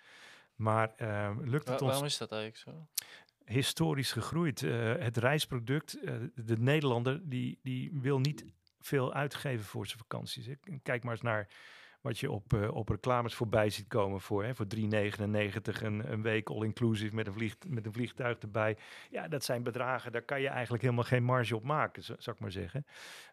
Maar 0.55 0.93
ehm, 0.95 1.39
lukt 1.43 1.65
Wa- 1.65 1.71
het 1.71 1.81
ons 1.81 1.91
waarom 1.91 2.07
is 2.07 2.17
dat 2.17 2.31
eigenlijk 2.31 2.61
zo? 2.61 2.87
historisch 3.45 4.11
gegroeid. 4.11 4.63
Eh, 4.63 4.93
het 4.95 5.17
reisproduct, 5.17 5.99
eh, 6.03 6.15
de 6.35 6.57
Nederlander, 6.57 7.29
die, 7.29 7.59
die 7.63 7.91
wil 7.93 8.19
niet 8.19 8.45
veel 8.79 9.13
uitgeven 9.13 9.65
voor 9.65 9.87
zijn 9.87 9.99
vakanties. 9.99 10.47
Kijk 10.83 11.03
maar 11.03 11.13
eens 11.13 11.21
naar 11.21 11.47
wat 12.03 12.19
je 12.19 12.31
op, 12.31 12.53
eh, 12.53 12.75
op 12.75 12.89
reclames 12.89 13.33
voorbij 13.33 13.69
ziet 13.69 13.87
komen 13.87 14.21
voor, 14.21 14.43
hè, 14.43 14.55
voor 14.55 14.65
3,99 14.67 15.81
een, 15.81 16.11
een 16.11 16.21
week 16.21 16.49
all-inclusive 16.49 17.15
met, 17.15 17.27
een 17.27 17.33
vlieg, 17.33 17.55
met 17.67 17.85
een 17.85 17.93
vliegtuig 17.93 18.37
erbij. 18.39 18.77
Ja, 19.09 19.27
dat 19.27 19.43
zijn 19.43 19.63
bedragen, 19.63 20.11
daar 20.11 20.21
kan 20.21 20.41
je 20.41 20.47
eigenlijk 20.47 20.83
helemaal 20.83 21.03
geen 21.03 21.23
marge 21.23 21.55
op 21.55 21.63
maken, 21.63 22.03
zo- 22.03 22.15
zou 22.17 22.35
ik 22.35 22.41
maar 22.41 22.51
zeggen. 22.51 22.85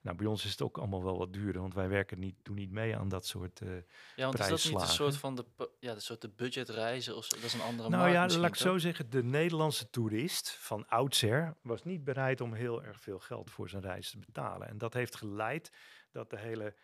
Nou, 0.03 0.17
bij 0.17 0.27
ons 0.27 0.45
is 0.45 0.51
het 0.51 0.63
ook 0.63 0.79
allemaal 0.79 1.03
wel 1.03 1.19
wat 1.19 1.33
duurder, 1.33 1.61
want 1.61 1.75
wij 1.75 1.89
werken 1.89 2.19
niet, 2.19 2.35
doen 2.43 2.55
niet 2.55 2.71
mee 2.71 2.97
aan 2.97 3.09
dat 3.09 3.27
soort... 3.27 3.61
eh, 3.61 3.69
Ja, 4.17 4.25
want 4.25 4.39
is 4.39 4.49
dat 4.49 4.65
niet 4.65 4.81
een 4.81 4.89
soort 4.89 5.17
van 5.17 5.35
de, 5.35 5.45
ja, 5.81 5.95
de 5.95 6.01
soort 6.01 6.21
de 6.21 6.29
budgetreizen 6.29 7.17
of 7.17 7.25
zo? 7.25 7.37
Dat 7.37 7.45
is 7.45 7.55
een 7.55 7.61
andere 7.61 7.89
Nou 7.89 8.09
ja, 8.11 8.27
laat 8.27 8.49
ik 8.49 8.55
zo 8.55 8.79
zeggen, 8.79 9.11
de 9.11 9.25
Nederlandse 9.25 9.91
toerist 9.91 10.51
van 10.51 10.89
oudsher 10.89 11.57
was 11.63 11.83
niet 11.85 12.05
bereid 12.05 12.41
om 12.41 12.53
heel 12.53 12.83
erg 12.85 13.01
veel 13.01 13.19
geld 13.19 13.51
voor 13.51 13.69
zijn 13.69 13.83
reis 13.83 14.11
te 14.11 14.19
betalen. 14.19 14.69
En 14.69 14.79
dat 14.79 14.95
heeft 14.95 15.17
geleid 15.17 15.73
dat 16.13 16.31
de 16.31 16.39
hele 16.39 16.75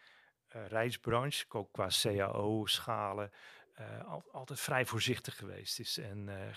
reisbranche, 0.67 1.45
ook 1.49 1.73
qua 1.73 1.89
CAO-schalen, 2.03 3.31
eh, 3.73 4.05
al- 4.05 4.25
altijd 4.33 4.61
vrij 4.61 4.87
voorzichtig 4.87 5.37
geweest 5.37 5.79
is. 5.81 5.99
En 5.99 6.29
eh, 6.29 6.57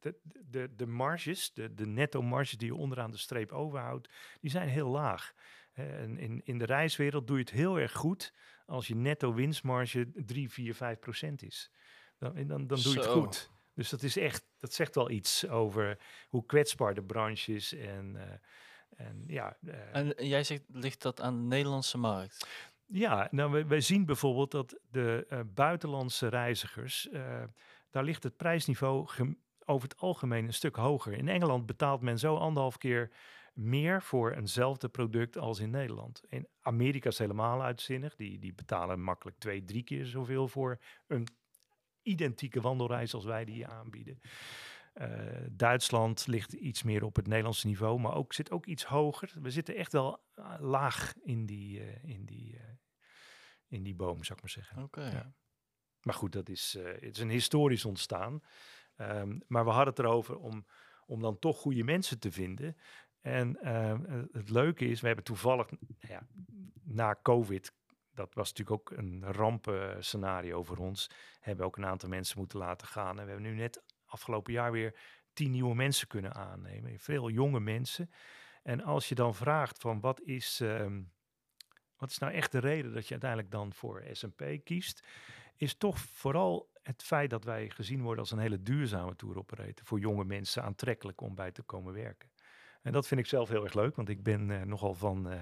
de, 0.00 0.14
de, 0.50 0.74
de 0.76 0.86
marges, 0.86 1.52
de, 1.52 1.74
de 1.74 1.86
netto 1.86 2.22
marges 2.22 2.58
die 2.58 2.66
je 2.68 2.74
onderaan 2.74 3.10
de 3.10 3.16
streep 3.16 3.52
overhoudt, 3.52 4.08
die 4.40 4.50
zijn 4.50 4.68
heel 4.68 4.88
laag. 4.88 5.32
Eh, 5.72 6.00
En 6.02 6.18
in, 6.18 6.40
in 6.44 6.58
de 6.58 6.64
reiswereld 6.64 7.26
doe 7.26 7.36
je 7.36 7.42
het 7.42 7.52
heel 7.52 7.78
erg 7.78 7.92
goed 7.92 8.32
als 8.66 8.86
je 8.86 8.94
netto 8.94 9.34
winstmarge 9.34 10.10
3, 10.14 10.50
4, 10.50 10.74
5 10.74 10.98
procent 10.98 11.42
is. 11.42 11.70
Dan, 12.18 12.34
dan, 12.34 12.46
dan 12.66 12.66
doe 12.66 12.92
je 12.92 12.98
het 12.98 13.08
goed. 13.08 13.50
Dus 13.74 13.88
dat 13.88 14.02
is 14.02 14.16
echt, 14.16 14.44
dat 14.58 14.72
zegt 14.72 14.94
wel 14.94 15.10
iets 15.10 15.48
over 15.48 15.98
hoe 16.28 16.46
kwetsbaar 16.46 16.94
de 16.94 17.02
branche 17.02 17.54
is. 17.54 17.74
En, 17.74 18.16
eh, 18.16 19.06
en 19.06 19.24
ja, 19.26 19.56
eh, 19.66 19.94
En 19.96 20.26
jij 20.28 20.44
zegt, 20.44 20.62
ligt 20.68 21.02
dat 21.02 21.20
aan 21.20 21.36
de 21.36 21.42
Nederlandse 21.46 21.98
markt? 21.98 22.46
Ja, 22.88 23.28
nou, 23.30 23.64
wij, 23.66 23.80
zien 23.80 24.04
bijvoorbeeld 24.04 24.50
dat 24.50 24.78
de 24.90 25.26
eh, 25.28 25.40
buitenlandse 25.54 26.28
reizigers, 26.28 27.08
eh, 27.08 27.42
daar 27.90 28.04
ligt 28.04 28.22
het 28.22 28.36
prijsniveau 28.36 29.08
over 29.64 29.88
het 29.88 29.98
algemeen 29.98 30.44
een 30.44 30.54
stuk 30.54 30.76
hoger. 30.76 31.12
In 31.12 31.28
Engeland 31.28 31.66
betaalt 31.66 32.00
men 32.00 32.18
zo 32.18 32.36
anderhalf 32.36 32.78
keer 32.78 33.10
meer 33.54 34.02
voor 34.02 34.32
eenzelfde 34.32 34.88
product 34.88 35.38
als 35.38 35.58
in 35.58 35.70
Nederland. 35.70 36.22
In 36.28 36.48
Amerika 36.60 37.08
is 37.08 37.18
helemaal 37.18 37.62
uitzinnig. 37.62 38.16
Die, 38.16 38.38
die 38.38 38.54
betalen 38.54 39.00
makkelijk 39.00 39.38
twee, 39.38 39.64
drie 39.64 39.82
keer 39.82 40.06
zoveel 40.06 40.48
voor 40.48 40.78
een 41.06 41.26
identieke 42.02 42.60
wandelreis 42.60 43.14
als 43.14 43.24
wij 43.24 43.44
die 43.44 43.66
aanbieden. 43.66 44.20
Eh, 44.92 45.08
Duitsland 45.50 46.26
ligt 46.26 46.52
iets 46.52 46.82
meer 46.82 47.04
op 47.04 47.16
het 47.16 47.26
Nederlandse 47.26 47.66
niveau, 47.66 48.00
maar 48.00 48.14
ook, 48.14 48.32
zit 48.32 48.50
ook 48.50 48.66
iets 48.66 48.84
hoger. 48.84 49.32
We 49.40 49.50
zitten 49.50 49.74
echt 49.76 49.92
wel 49.92 50.24
eh, 50.34 50.54
laag 50.58 51.14
in 51.22 51.46
die, 51.46 51.80
eh, 51.80 52.04
in, 52.04 52.24
die, 52.24 52.60
in 53.66 53.82
die 53.82 53.94
boom, 53.94 54.24
zou 54.24 54.38
ik 54.38 54.44
maar 54.44 54.64
zeggen. 54.64 54.82
Oké. 54.82 55.10
Ja. 55.10 55.32
Maar 56.02 56.14
goed, 56.14 56.32
dat 56.32 56.48
is, 56.48 56.78
het 56.80 57.16
is 57.16 57.18
een 57.18 57.30
historisch 57.30 57.84
ontstaan. 57.84 58.42
Ehm, 58.96 59.38
maar 59.46 59.64
we 59.64 59.70
hadden 59.70 59.94
het 59.94 59.98
erover 59.98 60.38
om, 60.38 60.66
om 61.06 61.20
dan 61.20 61.38
toch 61.38 61.58
goede 61.58 61.84
mensen 61.84 62.18
te 62.18 62.32
vinden. 62.32 62.76
En 63.20 63.60
ehm, 63.60 64.04
eh, 64.04 64.22
het 64.32 64.50
leuke 64.50 64.84
is, 64.84 65.00
we 65.00 65.06
hebben 65.06 65.24
toevallig 65.24 65.70
nou 65.70 66.12
ja, 66.12 66.26
na 66.84 67.18
COVID, 67.22 67.72
dat 68.10 68.34
was 68.34 68.52
natuurlijk 68.52 68.80
ook 68.80 68.98
een 68.98 69.24
rampenscenario 69.24 70.62
voor 70.62 70.76
ons, 70.76 71.10
hebben 71.40 71.64
we 71.64 71.70
ook 71.70 71.76
een 71.76 71.86
aantal 71.86 72.08
mensen 72.08 72.38
moeten 72.38 72.58
laten 72.58 72.86
gaan. 72.86 73.18
En 73.18 73.24
we 73.24 73.30
hebben 73.30 73.50
nu 73.50 73.56
net 73.56 73.82
afgelopen 74.08 74.52
jaar 74.52 74.72
weer 74.72 74.94
tien 75.32 75.50
nieuwe 75.50 75.74
mensen 75.74 76.08
kunnen 76.08 76.34
aannemen. 76.34 76.98
Veel 76.98 77.30
jonge 77.30 77.60
mensen. 77.60 78.10
En 78.62 78.82
als 78.82 79.08
je 79.08 79.14
dan 79.14 79.34
vraagt 79.34 79.78
van 79.78 80.00
wat 80.00 80.20
is, 80.20 80.60
ehm, 80.60 81.02
wat 81.96 82.10
is 82.10 82.18
nou 82.18 82.32
echt 82.32 82.52
de 82.52 82.58
reden 82.58 82.92
dat 82.92 83.04
je 83.04 83.10
uiteindelijk 83.10 83.50
dan 83.50 83.72
voor 83.72 84.04
S&P 84.12 84.44
kiest, 84.64 85.06
is 85.56 85.74
toch 85.74 85.98
vooral 85.98 86.70
het 86.82 87.02
feit 87.02 87.30
dat 87.30 87.44
wij 87.44 87.70
gezien 87.70 88.02
worden 88.02 88.20
als 88.20 88.30
een 88.30 88.38
hele 88.38 88.62
duurzame 88.62 89.16
tour 89.16 89.38
operator. 89.38 89.86
Voor 89.86 89.98
jonge 89.98 90.24
mensen 90.24 90.62
aantrekkelijk 90.62 91.20
om 91.20 91.34
bij 91.34 91.52
te 91.52 91.62
komen 91.62 91.92
werken. 91.92 92.30
En 92.82 92.92
dat 92.92 93.06
vind 93.06 93.20
ik 93.20 93.26
zelf 93.26 93.48
heel 93.48 93.64
erg 93.64 93.74
leuk, 93.74 93.96
want 93.96 94.08
ik 94.08 94.22
ben 94.22 94.50
eh, 94.50 94.62
nogal 94.62 94.94
van 94.94 95.30
eh, 95.30 95.40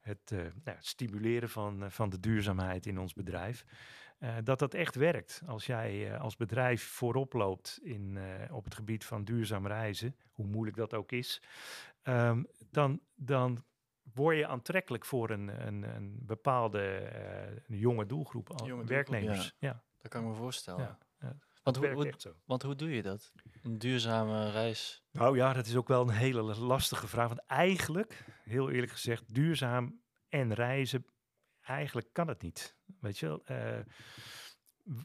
het, 0.00 0.30
eh, 0.32 0.38
nou, 0.38 0.76
het 0.76 0.86
stimuleren 0.86 1.48
van, 1.48 1.90
van 1.90 2.10
de 2.10 2.20
duurzaamheid 2.20 2.86
in 2.86 2.98
ons 2.98 3.12
bedrijf. 3.12 3.64
Eh, 4.20 4.36
dat 4.44 4.58
dat 4.58 4.74
echt 4.74 4.94
werkt. 4.94 5.42
Als 5.46 5.66
jij 5.66 6.12
eh, 6.12 6.20
als 6.20 6.36
bedrijf 6.36 6.82
voorop 6.82 7.32
loopt 7.32 7.78
in, 7.82 8.16
eh, 8.16 8.54
op 8.54 8.64
het 8.64 8.74
gebied 8.74 9.04
van 9.04 9.24
duurzaam 9.24 9.66
reizen, 9.66 10.16
hoe 10.32 10.46
moeilijk 10.46 10.76
dat 10.76 10.94
ook 10.94 11.12
is, 11.12 11.42
ehm, 12.02 12.42
dan, 12.70 13.00
dan 13.14 13.64
word 14.14 14.36
je 14.36 14.46
aantrekkelijk 14.46 15.04
voor 15.04 15.30
een, 15.30 15.66
een, 15.66 15.82
een 15.82 16.18
bepaalde 16.26 17.10
een 17.66 17.76
jonge 17.78 18.06
doelgroep, 18.06 18.50
al- 18.50 18.56
Jonge 18.66 18.68
doelgroep, 18.68 18.88
werknemers. 18.88 19.54
Ja, 19.58 19.82
Dat 19.98 20.10
kan 20.10 20.22
ik 20.22 20.28
me 20.28 20.34
voorstellen. 20.34 20.80
ja, 20.80 20.98
ja, 21.20 21.36
want, 21.62 21.76
hoe, 21.76 21.88
hoe, 21.88 22.12
want 22.44 22.62
hoe 22.62 22.74
doe 22.74 22.90
je 22.94 23.02
dat? 23.02 23.32
Een 23.62 23.78
duurzame 23.78 24.50
reis? 24.50 25.04
Nou 25.10 25.36
ja, 25.36 25.52
dat 25.52 25.66
is 25.66 25.76
ook 25.76 25.88
wel 25.88 26.02
een 26.02 26.14
hele 26.14 26.42
lastige 26.42 27.08
vraag. 27.08 27.28
Want 27.28 27.46
eigenlijk, 27.46 28.24
heel 28.44 28.70
eerlijk 28.70 28.92
gezegd, 28.92 29.34
duurzaam 29.34 30.00
en 30.28 30.54
reizen, 30.54 31.04
eigenlijk 31.70 32.08
kan 32.12 32.28
het 32.28 32.42
niet. 32.42 32.76
Weet 33.00 33.18
je 33.18 33.26
wel? 33.26 33.44
Eh, 33.44 33.78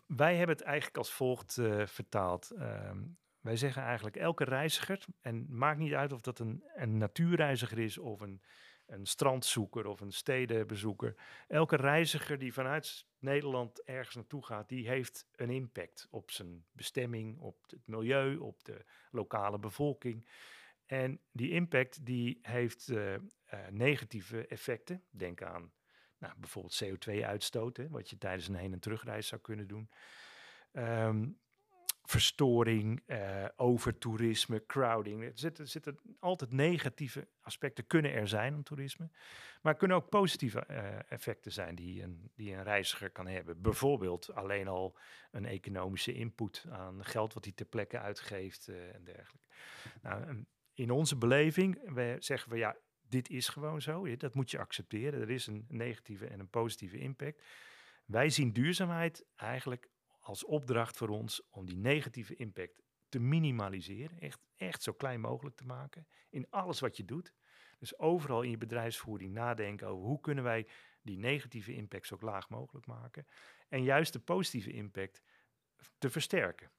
wij 0.07 0.35
hebben 0.35 0.55
het 0.55 0.65
eigenlijk 0.65 0.97
als 0.97 1.13
volgt 1.13 1.57
eh, 1.57 1.85
vertaald. 1.85 2.51
Ehm, 2.51 3.03
wij 3.39 3.55
zeggen 3.55 3.83
eigenlijk 3.83 4.15
elke 4.15 4.43
reiziger, 4.43 5.05
en 5.21 5.45
maakt 5.49 5.79
niet 5.79 5.93
uit 5.93 6.13
of 6.13 6.21
dat 6.21 6.39
een, 6.39 6.63
een 6.75 6.97
natuurreiziger 6.97 7.79
is 7.79 7.97
of 7.97 8.21
een, 8.21 8.41
een 8.85 9.05
strandzoeker 9.05 9.85
of 9.85 9.99
een 9.99 10.11
stedenbezoeker. 10.11 11.15
Elke 11.47 11.75
reiziger 11.75 12.37
die 12.37 12.53
vanuit 12.53 13.07
Nederland 13.19 13.83
ergens 13.83 14.15
naartoe 14.15 14.45
gaat, 14.45 14.69
die 14.69 14.87
heeft 14.87 15.27
een 15.35 15.49
impact 15.49 16.07
op 16.09 16.31
zijn 16.31 16.65
bestemming, 16.71 17.39
op 17.39 17.57
het 17.67 17.87
milieu, 17.87 18.37
op 18.37 18.63
de 18.63 18.85
lokale 19.11 19.59
bevolking. 19.59 20.27
En 20.85 21.19
die 21.31 21.51
impact 21.51 22.05
die 22.05 22.39
heeft 22.41 22.89
eh, 22.89 23.15
negatieve 23.69 24.47
effecten. 24.47 25.03
Denk 25.11 25.41
aan 25.41 25.73
nou, 26.17 26.33
bijvoorbeeld 26.37 26.83
CO2-uitstoot, 26.83 27.77
hè, 27.77 27.89
wat 27.89 28.09
je 28.09 28.17
tijdens 28.17 28.47
een 28.47 28.55
heen- 28.55 28.73
en 28.73 28.79
terugreis 28.79 29.27
zou 29.27 29.41
kunnen 29.41 29.67
doen. 29.67 29.89
Ehm, 30.71 31.27
verstoring, 32.03 33.03
eh 33.05 33.45
overtoerisme, 33.55 34.65
crowding. 34.65 35.23
Er 35.23 35.67
zitten, 35.67 35.99
altijd 36.19 36.51
negatieve 36.51 37.27
aspecten 37.41 37.87
kunnen 37.87 38.13
er 38.13 38.27
zijn 38.27 38.53
aan 38.53 38.63
toerisme. 38.63 39.09
Maar 39.61 39.75
kunnen 39.75 39.97
ook 39.97 40.09
positieve 40.09 40.59
eh, 40.59 41.11
effecten 41.11 41.51
zijn 41.51 41.75
die 41.75 42.03
een, 42.03 42.31
die 42.35 42.53
een 42.53 42.63
reiziger 42.63 43.09
kan 43.09 43.27
hebben. 43.27 43.61
Bijvoorbeeld 43.61 44.33
alleen 44.33 44.67
al 44.67 44.97
een 45.31 45.45
economische 45.45 46.13
input 46.13 46.65
aan 46.69 47.05
geld 47.05 47.33
wat 47.33 47.43
hij 47.43 47.53
ter 47.53 47.65
plekke 47.65 47.99
uitgeeft 47.99 48.67
eh, 48.67 48.95
en 48.95 49.03
dergelijke. 49.03 49.47
Nou, 50.01 50.45
in 50.73 50.91
onze 50.91 51.17
beleving 51.17 51.79
zeggen 52.19 52.51
we 52.51 52.57
ja, 52.57 52.75
dit 53.09 53.29
is 53.29 53.47
gewoon 53.47 53.81
zo. 53.81 54.15
Dat 54.15 54.35
moet 54.35 54.51
je 54.51 54.59
accepteren. 54.59 55.21
Er 55.21 55.29
is 55.29 55.47
een 55.47 55.65
negatieve 55.67 56.27
en 56.27 56.39
een 56.39 56.49
positieve 56.49 56.97
impact. 56.97 57.43
Wij 58.05 58.29
zien 58.29 58.53
duurzaamheid 58.53 59.25
eigenlijk 59.35 59.89
als 60.19 60.45
opdracht 60.45 60.97
voor 60.97 61.09
ons 61.09 61.49
om 61.49 61.65
die 61.65 61.77
negatieve 61.77 62.35
impact 62.35 62.81
te 63.09 63.19
minimaliseren. 63.19 64.19
Echt, 64.19 64.39
echt 64.55 64.83
zo 64.83 64.93
klein 64.93 65.21
mogelijk 65.21 65.55
te 65.55 65.65
maken 65.65 66.07
in 66.29 66.49
alles 66.49 66.79
wat 66.79 66.97
je 66.97 67.05
doet. 67.05 67.33
Dus 67.79 67.97
overal 67.97 68.41
in 68.41 68.49
je 68.49 68.57
bedrijfsvoering 68.57 69.33
nadenken 69.33 69.87
over 69.87 70.05
hoe 70.05 70.19
kunnen 70.19 70.43
wij 70.43 70.67
die 71.01 71.17
negatieve 71.17 71.73
impact 71.73 72.07
zo 72.07 72.17
laag 72.19 72.49
mogelijk 72.49 72.85
maken. 72.85 73.27
En 73.69 73.83
juist 73.83 74.13
de 74.13 74.19
positieve 74.19 74.71
impact 74.71 75.21
te 75.97 76.09
versterken. 76.09 76.71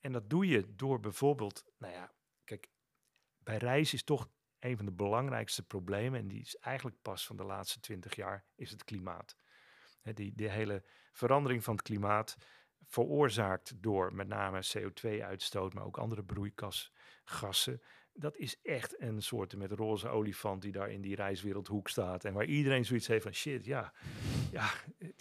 En 0.00 0.12
dat 0.12 0.30
doe 0.30 0.46
je 0.46 0.74
door 0.74 1.00
bijvoorbeeld, 1.00 1.64
nou 1.78 1.92
ja, 1.92 2.12
kijk, 2.44 2.68
bij 3.38 3.56
reis 3.56 3.92
is 3.92 4.04
toch 4.04 4.30
een 4.64 4.76
van 4.76 4.86
de 4.86 4.92
belangrijkste 4.92 5.62
problemen, 5.62 6.20
en 6.20 6.28
die 6.28 6.40
is 6.40 6.56
eigenlijk 6.56 6.96
pas 7.02 7.26
van 7.26 7.36
de 7.36 7.44
laatste 7.44 7.80
twintig 7.80 8.14
jaar, 8.14 8.44
is 8.54 8.70
het 8.70 8.84
klimaat. 8.84 9.36
Die, 10.02 10.32
die 10.34 10.48
hele 10.48 10.84
verandering 11.12 11.64
van 11.64 11.74
het 11.74 11.82
klimaat, 11.82 12.36
veroorzaakt 12.86 13.82
door 13.82 14.14
met 14.14 14.28
name 14.28 14.64
CO2-uitstoot, 14.78 15.74
maar 15.74 15.84
ook 15.84 15.98
andere 15.98 16.24
broeikasgassen. 16.24 17.82
Dat 18.12 18.36
is 18.36 18.60
echt 18.62 19.00
een 19.00 19.22
soort 19.22 19.56
met 19.56 19.72
roze 19.72 20.08
olifant 20.08 20.62
die 20.62 20.72
daar 20.72 20.90
in 20.90 21.00
die 21.00 21.14
reiswereldhoek 21.14 21.88
staat. 21.88 22.24
En 22.24 22.32
waar 22.32 22.44
iedereen 22.44 22.84
zoiets 22.84 23.06
heeft 23.06 23.22
van 23.22 23.34
shit, 23.34 23.64
ja, 23.64 23.92
ja, 24.50 24.70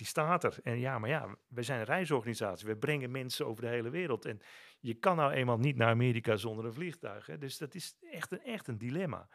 die 0.04 0.12
staat 0.12 0.44
er. 0.44 0.58
En 0.63 0.80
ja, 0.80 1.00
maar 1.00 1.10
ja, 1.10 1.36
we 1.48 1.63
zijn 1.63 1.80
een 1.80 1.86
reisorganisatie. 1.86 2.68
We 2.68 2.78
brengen 2.78 3.12
mensen 3.12 3.46
over 3.46 3.63
de 3.63 3.70
hele 3.70 3.89
wereld. 3.89 4.26
En 4.26 4.42
je 4.80 4.94
kan 4.94 5.16
nou 5.16 5.32
eenmaal 5.32 5.58
niet 5.58 5.76
naar 5.76 5.89
Amerika 5.89 6.36
zonder 6.36 6.66
een 6.66 6.74
vliegtuig. 6.74 7.26
Hè? 7.26 7.38
Dus 7.38 7.58
dat 7.58 7.76
is 7.76 7.96
echt 8.02 8.32
een, 8.32 8.42
echt 8.42 8.68
een 8.68 8.78
dilemma. 8.78 9.30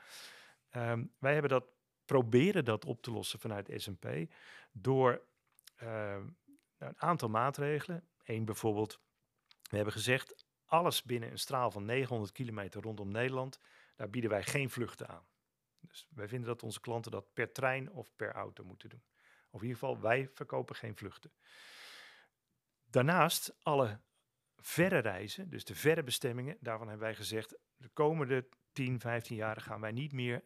Ehm, 0.70 1.04
wij 1.18 1.33
hebben 1.33 1.50
dat, 1.50 1.64
proberen 2.04 2.64
dat 2.64 2.85
op 2.85 3.02
te 3.02 3.11
lossen 3.11 3.38
vanuit 3.38 3.72
S&P 3.76 4.07
door 4.72 5.22
ehm, 5.76 6.24
nou, 6.78 6.92
een 6.92 7.00
aantal 7.00 7.28
maatregelen. 7.28 8.09
Eén 8.24 8.44
bijvoorbeeld 8.44 9.00
We 9.70 9.76
hebben 9.76 9.94
gezegd, 9.94 10.46
alles 10.64 11.02
binnen 11.02 11.31
een 11.31 11.38
straal 11.38 11.70
van 11.70 11.85
900 11.85 12.33
kilometer 12.33 12.83
rondom 12.83 13.11
Nederland, 13.11 13.59
daar 13.96 14.11
bieden 14.11 14.31
wij 14.31 14.42
geen 14.42 14.70
vluchten 14.70 15.09
aan. 15.09 15.26
Dus 15.81 16.07
wij 16.11 16.28
vinden 16.28 16.48
dat 16.48 16.62
onze 16.62 16.81
klanten 16.81 17.11
dat 17.11 17.33
per 17.33 17.52
trein 17.52 17.90
of 17.90 18.11
per 18.16 18.33
auto 18.33 18.64
moeten 18.64 18.88
doen. 18.88 19.02
Of 19.58 19.64
in 19.64 19.70
ieder 19.70 19.86
geval, 19.88 20.00
wij 20.00 20.28
verkopen 20.34 20.76
geen 20.76 20.96
vluchten. 20.96 21.32
Daarnaast 22.84 23.56
alle 23.62 24.00
verre 24.56 24.98
reizen, 24.98 25.50
dus 25.50 25.64
de 25.64 25.74
verre 25.74 26.02
bestemmingen, 26.02 26.56
daarvan 26.60 26.88
hebben 26.88 27.06
wij 27.06 27.16
gezegd, 27.16 27.58
de 27.76 27.88
komende 27.88 28.48
10, 28.72 29.00
15 29.00 29.36
jaar 29.36 29.60
gaan 29.60 29.80
wij 29.80 29.92
niet 29.92 30.12
meer 30.12 30.42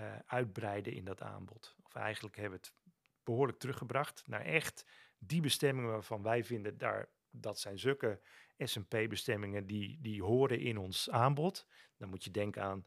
uh, 0.00 0.16
uitbreiden 0.26 0.92
in 0.92 1.04
dat 1.04 1.22
aanbod. 1.22 1.76
Of 1.82 1.94
eigenlijk 1.94 2.36
hebben 2.36 2.60
we 2.60 2.66
het 2.66 2.94
behoorlijk 3.24 3.58
teruggebracht 3.58 4.22
naar 4.26 4.44
echt 4.44 4.86
die 5.18 5.40
bestemmingen 5.40 5.90
waarvan 5.90 6.22
wij 6.22 6.44
vinden, 6.44 6.78
daar, 6.78 7.08
dat 7.30 7.58
zijn 7.58 7.78
zulke 7.78 8.20
S&P-bestemmingen 8.58 9.66
die, 9.66 9.98
die 10.00 10.22
horen 10.22 10.60
in 10.60 10.78
ons 10.78 11.10
aanbod. 11.10 11.66
Dan 11.96 12.08
moet 12.08 12.24
je 12.24 12.30
denken 12.30 12.62
aan 12.62 12.86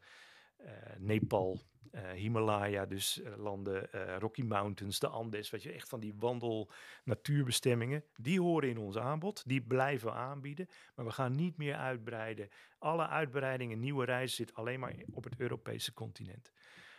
Nepal, 0.98 1.60
uh, 1.92 2.10
Himalaya, 2.10 2.86
dus 2.86 3.20
uh, 3.20 3.36
landen, 3.36 3.88
Rocky 4.18 4.42
Mountains, 4.42 4.98
de 4.98 5.08
Andes, 5.08 5.50
weet 5.50 5.62
je, 5.62 5.72
echt 5.72 5.88
van 5.88 6.00
die 6.00 6.14
wandel 6.18 6.70
natuurbestemmingen, 7.04 8.04
die 8.16 8.40
horen 8.40 8.68
in 8.68 8.78
ons 8.78 8.96
aanbod, 8.96 9.42
die 9.46 9.62
blijven 9.62 10.12
aanbieden, 10.12 10.68
maar 10.94 11.04
we 11.04 11.12
gaan 11.12 11.34
niet 11.34 11.56
meer 11.56 11.76
uitbreiden. 11.76 12.48
Alle 12.78 13.08
uitbreidingen, 13.08 13.80
nieuwe 13.80 14.04
reizen 14.04 14.36
zitten 14.36 14.56
alleen 14.56 14.80
maar 14.80 14.94
op 15.12 15.24
het 15.24 15.40
Europese 15.40 15.92
continent. 15.92 16.52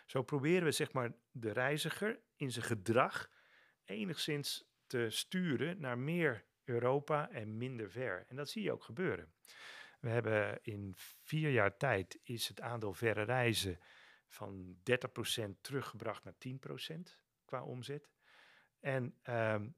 Zo 0.06 0.22
proberen 0.22 0.64
we 0.64 0.72
zeg 0.72 0.92
maar 0.92 1.12
de 1.30 1.52
reiziger 1.52 2.20
in 2.36 2.50
zijn 2.50 2.64
gedrag 2.64 3.30
enigszins 3.84 4.64
te 4.86 5.06
sturen 5.10 5.80
naar 5.80 5.98
meer 5.98 6.44
Europa 6.64 7.30
en 7.30 7.56
minder 7.56 7.90
ver. 7.90 8.24
En 8.28 8.36
dat 8.36 8.48
zie 8.48 8.62
je 8.62 8.72
ook 8.72 8.84
gebeuren. 8.84 9.32
We 9.98 10.08
hebben 10.08 10.58
in 10.62 10.94
vier 11.22 11.50
jaar 11.50 11.76
tijd 11.76 12.18
is 12.22 12.48
het 12.48 12.60
aandeel 12.60 12.94
verre 12.94 13.22
reizen 13.22 13.78
van 14.28 14.76
30% 15.48 15.60
teruggebracht 15.60 16.24
naar 16.24 16.34
10% 16.38 17.16
qua 17.44 17.62
omzet. 17.62 18.10
En, 18.80 19.18
um, 19.24 19.76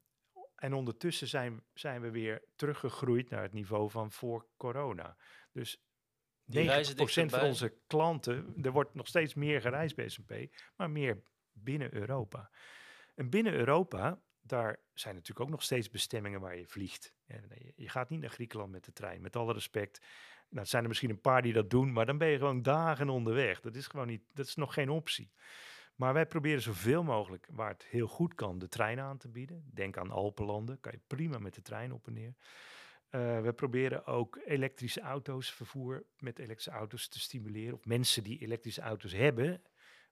en 0.55 0.73
ondertussen 0.73 1.27
zijn, 1.27 1.63
zijn 1.73 2.01
we 2.01 2.11
weer 2.11 2.43
teruggegroeid 2.55 3.29
naar 3.29 3.41
het 3.41 3.53
niveau 3.53 3.89
van 3.89 4.11
voor 4.11 4.47
corona. 4.57 5.17
Dus 5.51 5.83
90% 6.45 7.29
van 7.29 7.41
onze 7.41 7.77
klanten, 7.87 8.55
er 8.61 8.71
wordt 8.71 8.93
nog 8.93 9.07
steeds 9.07 9.33
meer 9.33 9.61
gereisd 9.61 9.95
bij 9.95 10.09
S&P, 10.09 10.33
maar 10.75 10.89
meer 10.89 11.21
binnen 11.51 11.93
Europa. 11.93 12.51
En 13.15 13.29
binnen 13.29 13.53
Europa, 13.53 14.21
daar 14.41 14.79
zijn 14.93 15.13
natuurlijk 15.15 15.45
ook 15.45 15.51
nog 15.51 15.63
steeds 15.63 15.89
bestemmingen 15.89 16.41
waar 16.41 16.57
je 16.57 16.67
vliegt. 16.67 17.13
Je 17.75 17.89
gaat 17.89 18.09
niet 18.09 18.19
naar 18.19 18.29
Griekenland 18.29 18.71
met 18.71 18.85
de 18.85 18.93
trein, 18.93 19.21
met 19.21 19.35
alle 19.35 19.53
respect. 19.53 20.01
Nou, 20.49 20.65
zijn 20.67 20.81
er 20.81 20.87
misschien 20.87 21.09
een 21.09 21.21
paar 21.21 21.41
die 21.41 21.53
dat 21.53 21.69
doen, 21.69 21.93
maar 21.93 22.05
dan 22.05 22.17
ben 22.17 22.27
je 22.27 22.37
gewoon 22.37 22.61
dagen 22.61 23.09
onderweg. 23.09 23.61
Dat 23.61 23.75
is 23.75 23.87
gewoon 23.87 24.07
niet, 24.07 24.21
dat 24.33 24.45
is 24.45 24.55
nog 24.55 24.73
geen 24.73 24.89
optie. 24.89 25.31
Maar 25.95 26.13
wij 26.13 26.25
proberen 26.25 26.61
zoveel 26.61 27.03
mogelijk, 27.03 27.47
waar 27.51 27.69
het 27.69 27.85
heel 27.85 28.07
goed 28.07 28.35
kan, 28.35 28.59
de 28.59 28.67
trein 28.67 28.99
aan 28.99 29.17
te 29.17 29.27
bieden. 29.27 29.69
Denk 29.73 29.97
aan 29.97 30.11
Alpenlanden, 30.11 30.79
kan 30.79 30.91
je 30.91 30.99
prima 31.07 31.37
met 31.37 31.53
de 31.53 31.61
trein 31.61 31.93
op 31.93 32.07
en 32.07 32.13
neer. 32.13 32.35
Uh, 33.11 33.41
we 33.41 33.53
proberen 33.53 34.05
ook 34.05 34.39
elektrische 34.45 35.01
auto's, 35.01 35.51
vervoer 35.51 36.05
met 36.17 36.39
elektrische 36.39 36.71
auto's 36.71 37.07
te 37.07 37.19
stimuleren. 37.19 37.73
Of 37.73 37.85
mensen 37.85 38.23
die 38.23 38.39
elektrische 38.39 38.81
auto's 38.81 39.13
hebben, 39.13 39.61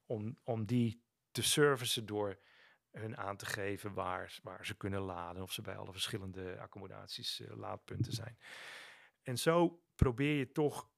om, 0.05 0.37
om 0.43 0.65
die 0.65 1.01
te 1.31 1.41
servicen 1.41 2.05
door 2.05 2.39
hun 2.91 3.17
aan 3.17 3.37
te 3.37 3.45
geven 3.45 3.93
waar, 3.93 4.39
ze 4.61 4.77
kunnen 4.77 5.01
laden. 5.01 5.43
Of 5.43 5.51
ze 5.51 5.61
bij 5.61 5.75
alle 5.75 5.91
verschillende 5.91 6.59
accommodaties 6.59 7.39
uh, 7.39 7.57
laadpunten 7.57 8.13
zijn. 8.13 8.37
En 9.21 9.37
zo 9.37 9.83
probeer 9.95 10.37
je 10.37 10.51
toch, 10.51 10.89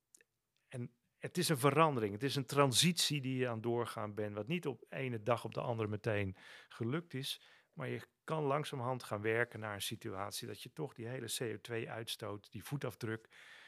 en 0.67 0.91
het 1.17 1.37
is 1.37 1.49
een 1.49 1.57
verandering, 1.57 2.13
het 2.13 2.23
is 2.23 2.35
een 2.35 2.45
transitie 2.45 3.21
die 3.21 3.37
je 3.37 3.47
aan 3.47 3.61
doorgaan 3.61 4.13
bent, 4.13 4.35
wat 4.35 4.47
niet 4.47 4.67
op 4.67 4.85
ene 4.89 5.23
dag 5.23 5.43
op 5.43 5.53
de 5.53 5.61
andere 5.61 5.89
meteen 5.89 6.35
gelukt 6.69 7.13
is. 7.13 7.41
Maar 7.73 7.87
je 7.87 8.07
kan 8.23 8.43
langzamerhand 8.43 9.03
gaan 9.03 9.21
werken 9.21 9.59
naar 9.59 9.73
een 9.73 9.81
situatie 9.81 10.47
dat 10.47 10.61
je 10.61 10.73
toch 10.73 10.93
die 10.93 11.07
hele 11.07 11.33
CO2-uitstoot, 11.41 12.51
die 12.51 12.63
voetafdruk, 12.63 13.27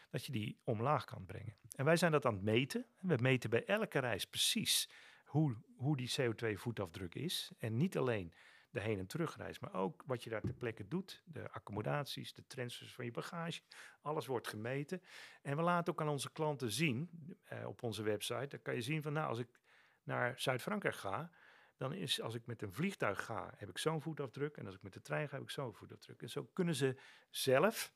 dat 0.10 0.26
je 0.26 0.32
die 0.32 0.60
omlaag 0.64 1.06
kan 1.06 1.26
brengen. 1.26 1.58
En 1.76 1.86
wij 1.86 1.96
zijn 1.96 2.12
dat 2.12 2.26
aan 2.26 2.34
het 2.34 2.44
meten. 2.44 2.86
We 3.00 3.18
meten 3.22 3.50
bij 3.50 3.66
elke 3.66 4.00
reis 4.00 4.26
precies 4.26 4.90
hoe, 5.34 5.56
hoe 5.76 5.98
die 5.98 6.14
CO2-voetafdruk 6.22 7.16
is. 7.16 7.52
En 7.58 7.78
niet 7.78 7.98
alleen 7.98 8.34
de 8.70 8.80
heen- 8.80 9.00
en 9.00 9.08
terugreis, 9.08 9.60
maar 9.60 9.74
ook 9.74 10.04
wat 10.06 10.24
je 10.24 10.30
daar 10.30 10.42
ter 10.42 10.54
plekke 10.54 10.88
doet. 10.88 11.24
De 11.26 11.52
accommodaties, 11.52 12.34
de 12.34 12.48
transfers 12.48 12.94
van 12.94 13.06
je 13.06 13.12
bagage, 13.12 13.62
alles 14.02 14.26
wordt 14.26 14.48
gemeten. 14.48 15.02
En 15.42 15.56
we 15.56 15.62
laten 15.62 15.94
ook 15.94 16.02
aan 16.02 16.10
onze 16.10 16.32
klanten 16.32 16.72
zien, 16.72 17.10
eh, 17.44 17.68
op 17.68 17.84
onze 17.84 18.04
website, 18.04 18.48
dan 18.48 18.62
kan 18.62 18.76
je 18.76 18.82
zien 18.82 19.02
van 19.02 19.14
nou, 19.14 19.28
als 19.28 19.40
ik 19.40 19.60
naar 20.04 20.40
Zuid-Frankrijk 20.40 20.96
ga, 20.96 21.32
dan 21.78 21.94
is 21.94 22.22
als 22.22 22.36
ik 22.36 22.46
met 22.46 22.62
een 22.62 22.74
vliegtuig 22.74 23.26
ga, 23.26 23.54
heb 23.58 23.70
ik 23.70 23.78
zo'n 23.78 24.02
voetafdruk. 24.02 24.58
En 24.58 24.66
als 24.66 24.76
ik 24.76 24.82
met 24.82 24.94
de 24.94 25.02
trein 25.02 25.30
ga, 25.30 25.36
heb 25.36 25.44
ik 25.44 25.50
zo'n 25.50 25.74
voetafdruk. 25.74 26.22
En 26.22 26.30
zo 26.30 26.50
kunnen 26.54 26.76
ze 26.76 26.96
zelf, 27.30 27.94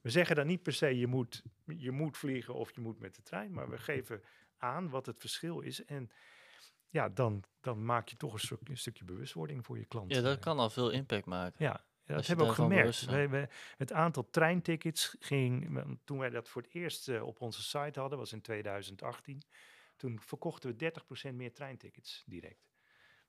we 0.00 0.10
zeggen 0.10 0.36
dan 0.36 0.46
niet 0.46 0.62
per 0.62 0.72
se 0.72 0.98
je 0.98 1.06
moet, 1.06 1.42
je 1.64 1.90
moet 1.90 2.16
vliegen 2.16 2.54
of 2.54 2.74
je 2.74 2.80
moet 2.80 2.98
met 2.98 3.14
de 3.14 3.22
trein, 3.22 3.52
maar 3.52 3.70
we 3.70 3.78
geven 3.78 4.22
aan 4.56 4.88
wat 4.88 5.06
het 5.06 5.20
verschil 5.20 5.60
is. 5.60 5.84
En 5.84 6.10
ja, 6.90 7.08
dan, 7.08 7.44
dan 7.60 7.84
maak 7.84 8.08
je 8.08 8.16
toch 8.16 8.32
een, 8.32 8.38
stuk, 8.38 8.58
een 8.64 8.78
stukje 8.78 9.04
bewustwording 9.04 9.64
voor 9.64 9.78
je 9.78 9.84
klant. 9.84 10.14
Ja, 10.14 10.20
dat 10.20 10.38
kan 10.38 10.58
al 10.58 10.70
veel 10.70 10.90
impact 10.90 11.26
maken. 11.26 11.64
Ja, 11.64 11.84
dat 12.04 12.26
hebben 12.26 12.44
we 12.44 12.50
ook 12.50 12.56
gemerkt. 12.56 13.04
We, 13.04 13.28
we, 13.28 13.48
het 13.76 13.92
aantal 13.92 14.30
treintickets 14.30 15.16
ging, 15.18 15.80
toen 16.04 16.18
wij 16.18 16.30
dat 16.30 16.48
voor 16.48 16.62
het 16.62 16.74
eerst 16.74 17.08
uh, 17.08 17.26
op 17.26 17.40
onze 17.40 17.62
site 17.62 18.00
hadden, 18.00 18.18
was 18.18 18.32
in 18.32 18.40
2018. 18.40 19.42
Toen 19.96 20.20
verkochten 20.20 20.76
we 20.76 20.92
30% 21.30 21.34
meer 21.34 21.52
treintickets 21.52 22.24
direct. 22.26 22.70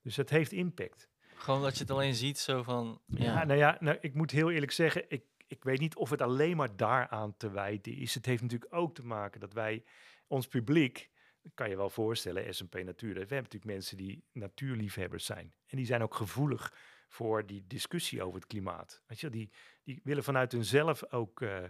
Dus 0.01 0.15
het 0.15 0.29
heeft 0.29 0.51
impact. 0.51 1.09
Gewoon 1.35 1.61
dat 1.61 1.73
je 1.73 1.81
het 1.81 1.91
alleen 1.91 2.15
ziet 2.15 2.39
zo 2.39 2.63
van... 2.63 3.01
Ja, 3.05 3.23
ja 3.23 3.43
nou 3.43 3.59
ja, 3.59 3.77
nou, 3.79 3.97
ik 4.01 4.13
moet 4.13 4.31
heel 4.31 4.51
eerlijk 4.51 4.71
zeggen, 4.71 5.05
ik, 5.07 5.23
ik 5.47 5.63
weet 5.63 5.79
niet 5.79 5.95
of 5.95 6.09
het 6.09 6.21
alleen 6.21 6.57
maar 6.57 6.75
daaraan 6.75 7.37
te 7.37 7.51
wijten 7.51 7.95
is. 7.95 8.13
Het 8.13 8.25
heeft 8.25 8.41
natuurlijk 8.41 8.73
ook 8.73 8.95
te 8.95 9.05
maken 9.05 9.39
dat 9.39 9.53
wij, 9.53 9.83
ons 10.27 10.47
publiek, 10.47 11.10
kan 11.53 11.69
je 11.69 11.77
wel 11.77 11.89
voorstellen, 11.89 12.53
S&P 12.53 12.73
Natuur. 12.83 13.13
We 13.13 13.19
hebben 13.19 13.37
natuurlijk 13.37 13.65
mensen 13.65 13.97
die 13.97 14.23
natuurliefhebbers 14.31 15.25
zijn. 15.25 15.53
En 15.67 15.77
die 15.77 15.85
zijn 15.85 16.01
ook 16.01 16.15
gevoelig 16.15 16.73
voor 17.07 17.45
die 17.45 17.67
discussie 17.67 18.23
over 18.23 18.35
het 18.39 18.47
klimaat. 18.47 19.03
Weet 19.07 19.19
je, 19.19 19.29
die, 19.29 19.51
die 19.83 19.99
willen 20.03 20.23
vanuit 20.23 20.51
hunzelf 20.51 21.11
ook, 21.11 21.41
uh, 21.41 21.63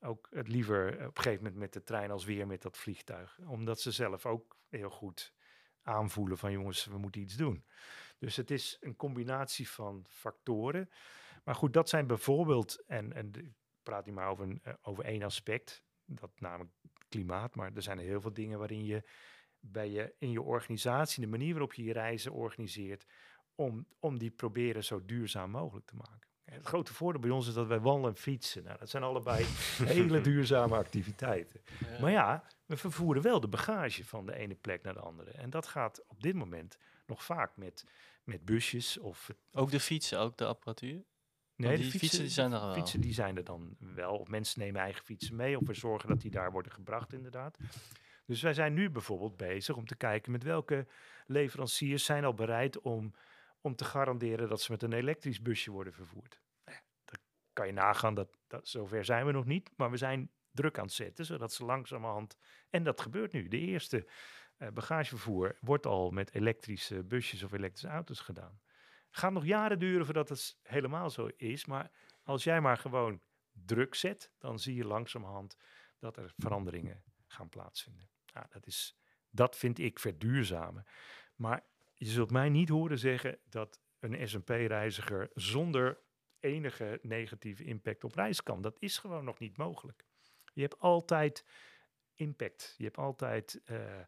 ook 0.00 0.28
het 0.30 0.48
liever 0.48 0.92
op 0.92 1.16
een 1.16 1.22
gegeven 1.22 1.42
moment 1.42 1.60
met 1.60 1.72
de 1.72 1.82
trein 1.82 2.10
als 2.10 2.24
weer 2.24 2.46
met 2.46 2.62
dat 2.62 2.76
vliegtuig. 2.76 3.38
Omdat 3.38 3.80
ze 3.80 3.90
zelf 3.90 4.26
ook 4.26 4.56
heel 4.68 4.90
goed 4.90 5.32
aanvoelen 5.82 6.38
van 6.38 6.52
jongens, 6.52 6.84
we 6.84 6.98
moeten 6.98 7.20
iets 7.20 7.36
doen. 7.36 7.64
Dus 8.18 8.36
het 8.36 8.50
is 8.50 8.76
een 8.80 8.96
combinatie 8.96 9.68
van 9.68 10.04
factoren. 10.08 10.90
Maar 11.44 11.54
goed, 11.54 11.72
dat 11.72 11.88
zijn 11.88 12.06
bijvoorbeeld, 12.06 12.84
en, 12.86 13.12
en 13.12 13.56
praat 13.82 14.06
niet 14.06 14.14
maar 14.14 14.28
over, 14.28 14.44
een, 14.44 14.60
eh, 14.62 14.74
over 14.82 15.04
één 15.04 15.22
aspect, 15.22 15.82
dat 16.08 16.30
namelijk 16.40 16.70
klimaat, 17.08 17.54
maar 17.54 17.70
er 17.74 17.82
zijn 17.82 17.98
heel 17.98 18.20
veel 18.20 18.32
dingen 18.32 18.58
waarin 18.58 18.84
je 18.84 19.02
bij 19.60 19.90
je 19.90 20.14
in 20.18 20.30
je 20.30 20.42
organisatie, 20.42 21.22
de 21.22 21.30
manier 21.30 21.50
waarop 21.50 21.74
je 21.74 21.84
je 21.84 21.92
reizen 21.92 22.32
organiseert, 22.32 23.06
om, 23.54 23.86
om 23.98 24.18
die 24.18 24.30
proberen 24.30 24.84
zo 24.84 25.04
duurzaam 25.04 25.50
mogelijk 25.50 25.86
te 25.86 25.96
maken. 25.96 26.28
Het 26.44 26.66
grote 26.66 26.94
voordeel 26.94 27.20
bij 27.20 27.30
ons 27.30 27.48
is 27.48 27.54
dat 27.54 27.66
wij 27.66 27.80
wandelen 27.80 28.10
en 28.10 28.20
fietsen. 28.20 28.64
Nou, 28.64 28.78
dat 28.78 28.90
zijn 28.90 29.02
allebei 29.02 29.44
hele 29.84 30.20
duurzame 30.20 30.76
activiteiten. 30.76 31.60
Maar 32.00 32.10
ja, 32.10 32.44
we 32.66 32.76
vervoeren 32.76 33.22
wel 33.22 33.40
de 33.40 33.48
bagage 33.48 34.04
van 34.04 34.26
de 34.26 34.34
ene 34.34 34.54
plek 34.54 34.82
naar 34.82 34.94
de 34.94 35.00
andere. 35.00 35.30
En 35.30 35.50
dat 35.50 35.66
gaat 35.66 36.04
op 36.06 36.22
dit 36.22 36.34
moment 36.34 36.78
nog 37.06 37.24
vaak 37.24 37.56
met, 37.56 37.84
met 38.24 38.44
busjes 38.44 38.98
of... 38.98 39.30
Ook 39.52 39.70
de 39.70 39.80
fietsen, 39.80 40.18
ook 40.18 40.36
de 40.36 40.46
apparatuur? 40.46 41.04
Nee, 41.58 41.76
die 41.76 41.90
de 41.90 41.98
fietsen, 41.98 42.20
die 42.20 42.28
zijn 42.28 42.52
er 42.52 42.60
wel. 42.60 42.74
Fietsen 42.74 43.00
die 43.00 43.12
zijn 43.12 43.36
er 43.36 43.44
dan 43.44 43.76
wel. 43.78 44.16
Of 44.18 44.28
mensen 44.28 44.60
nemen 44.60 44.80
eigen 44.80 45.04
fietsen 45.04 45.36
mee. 45.36 45.58
Of 45.58 45.66
we 45.66 45.74
zorgen 45.74 46.08
dat 46.08 46.20
die 46.20 46.30
daar 46.30 46.52
worden 46.52 46.72
gebracht 46.72 47.12
inderdaad. 47.12 47.58
Dus 48.26 48.42
wij 48.42 48.54
zijn 48.54 48.74
nu 48.74 48.90
bijvoorbeeld 48.90 49.36
bezig 49.36 49.76
om 49.76 49.86
te 49.86 49.96
kijken 49.96 50.32
met 50.32 50.42
welke 50.42 50.86
leveranciers 51.26 52.04
zijn 52.04 52.24
al 52.24 52.34
bereid 52.34 52.80
om 52.80 53.14
om 53.60 53.76
te 53.76 53.84
garanderen 53.84 54.48
dat 54.48 54.60
ze 54.60 54.70
met 54.70 54.82
een 54.82 54.92
elektrisch 54.92 55.42
busje 55.42 55.70
worden 55.70 55.92
vervoerd. 55.92 56.40
Nou 56.64 56.78
dat 57.04 57.20
kan 57.52 57.66
je 57.66 57.72
nagaan, 57.72 58.14
dat, 58.14 58.28
dat, 58.46 58.68
zover 58.68 59.04
zijn 59.04 59.26
we 59.26 59.32
nog 59.32 59.44
niet, 59.44 59.70
maar 59.76 59.90
we 59.90 59.96
zijn 59.96 60.30
druk 60.50 60.78
aan 60.78 60.84
het 60.84 60.92
zetten, 60.92 61.24
zodat 61.24 61.52
ze 61.52 61.64
langzamerhand, 61.64 62.36
en 62.70 62.84
dat 62.84 63.00
gebeurt 63.00 63.32
nu, 63.32 63.48
de 63.48 63.58
eerste 63.58 64.06
uh, 64.58 64.68
bagagevervoer 64.68 65.56
wordt 65.60 65.86
al 65.86 66.10
met 66.10 66.34
elektrische 66.34 67.02
busjes 67.02 67.42
of 67.42 67.52
elektrische 67.52 67.88
auto's 67.88 68.20
gedaan. 68.20 68.60
Gaat 69.10 69.32
nog 69.32 69.44
jaren 69.44 69.78
duren 69.78 70.04
voordat 70.04 70.28
het 70.28 70.58
helemaal 70.62 71.10
zo 71.10 71.30
is, 71.36 71.64
maar 71.64 71.90
als 72.22 72.44
jij 72.44 72.60
maar 72.60 72.76
gewoon 72.76 73.20
druk 73.52 73.94
zet, 73.94 74.32
dan 74.38 74.58
zie 74.58 74.74
je 74.74 74.84
langzamerhand 74.84 75.56
dat 75.98 76.16
er 76.16 76.32
veranderingen 76.36 77.02
gaan 77.26 77.48
plaatsvinden. 77.48 78.10
Nou, 78.34 78.46
dat, 78.50 78.66
is, 78.66 78.98
dat 79.30 79.56
vind 79.56 79.78
ik 79.78 79.98
verduurzamen. 79.98 80.86
Maar 81.34 81.64
je 81.94 82.06
zult 82.06 82.30
mij 82.30 82.48
niet 82.48 82.68
horen 82.68 82.98
zeggen 82.98 83.38
dat 83.44 83.80
een 83.98 84.28
S&P-reiziger 84.28 85.30
zonder 85.34 85.98
enige 86.40 86.98
negatieve 87.02 87.64
impact 87.64 88.04
op 88.04 88.14
reis 88.14 88.42
kan. 88.42 88.62
Dat 88.62 88.76
is 88.78 88.98
gewoon 88.98 89.24
nog 89.24 89.38
niet 89.38 89.56
mogelijk. 89.56 90.04
Je 90.52 90.60
hebt 90.60 90.78
altijd 90.78 91.44
impact. 92.14 92.74
Je 92.76 92.84
hebt 92.84 92.96
altijd, 92.96 93.60
eh, 93.64 94.00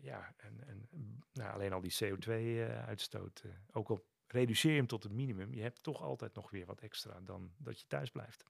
ja, 0.00 0.34
een, 0.36 0.62
een, 0.66 1.22
nou, 1.32 1.52
alleen 1.52 1.72
al 1.72 1.80
die 1.80 1.96
CO2-uitstoot. 2.04 3.44
ook 3.72 3.88
al 3.88 4.04
reduceer 4.26 4.70
je 4.70 4.76
hem 4.76 4.86
tot 4.86 5.02
het 5.02 5.12
minimum, 5.12 5.54
je 5.54 5.62
hebt 5.62 5.82
toch 5.82 6.02
altijd 6.02 6.34
nog 6.34 6.50
weer 6.50 6.66
wat 6.66 6.80
extra 6.80 7.20
dan 7.20 7.52
dat 7.56 7.80
je 7.80 7.86
thuis 7.86 8.10
blijft. 8.10 8.44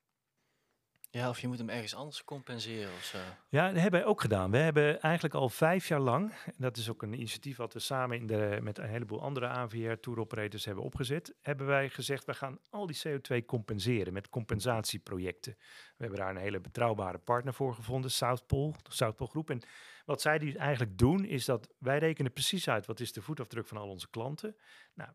Ja, 1.12 1.28
of 1.28 1.40
je 1.40 1.48
moet 1.48 1.58
hem 1.58 1.68
ergens 1.68 1.94
anders 1.94 2.24
compenseren 2.24 2.92
of 2.92 3.04
zo. 3.04 3.18
Ja, 3.48 3.66
dat 3.66 3.80
hebben 3.80 4.00
wij 4.00 4.08
ook 4.08 4.20
gedaan. 4.20 4.50
We 4.50 4.56
hebben 4.56 5.00
eigenlijk 5.00 5.34
al 5.34 5.48
vijf 5.48 5.88
jaar 5.88 6.00
lang, 6.00 6.32
en 6.44 6.54
dat 6.56 6.76
is 6.76 6.90
ook 6.90 7.02
een 7.02 7.12
initiatief 7.12 7.56
wat 7.56 7.72
we 7.72 7.78
samen 7.78 8.16
in 8.16 8.26
de, 8.26 8.58
met 8.62 8.78
een 8.78 8.88
heleboel 8.88 9.22
andere 9.22 9.46
AVR 9.46 9.92
tour 10.00 10.18
operators 10.18 10.64
hebben 10.64 10.84
opgezet, 10.84 11.34
hebben 11.40 11.66
wij 11.66 11.88
gezegd, 11.88 12.24
we 12.24 12.34
gaan 12.34 12.58
al 12.70 12.86
die 12.86 13.00
CO2 13.06 13.44
compenseren 13.46 14.12
met 14.12 14.28
compensatieprojecten. 14.28 15.54
We 15.96 16.04
hebben 16.04 16.18
daar 16.18 16.30
een 16.30 16.42
hele 16.42 16.60
betrouwbare 16.60 17.18
partner 17.18 17.54
voor 17.54 17.74
gevonden, 17.74 18.10
Southpol, 18.10 18.74
de 18.82 18.92
Southpol 18.92 19.26
Groep. 19.26 19.50
En 19.50 19.62
wat 20.04 20.20
zij 20.20 20.38
die 20.38 20.58
eigenlijk 20.58 20.98
doen, 20.98 21.24
is 21.24 21.44
dat 21.44 21.74
wij 21.78 21.98
rekenen 21.98 22.32
precies 22.32 22.68
uit 22.68 22.86
wat 22.86 23.00
is 23.00 23.12
de 23.12 23.22
voetafdruk 23.22 23.66
van 23.66 23.76
al 23.76 23.88
onze 23.88 24.10
klanten. 24.10 24.56
Nou, 24.94 25.10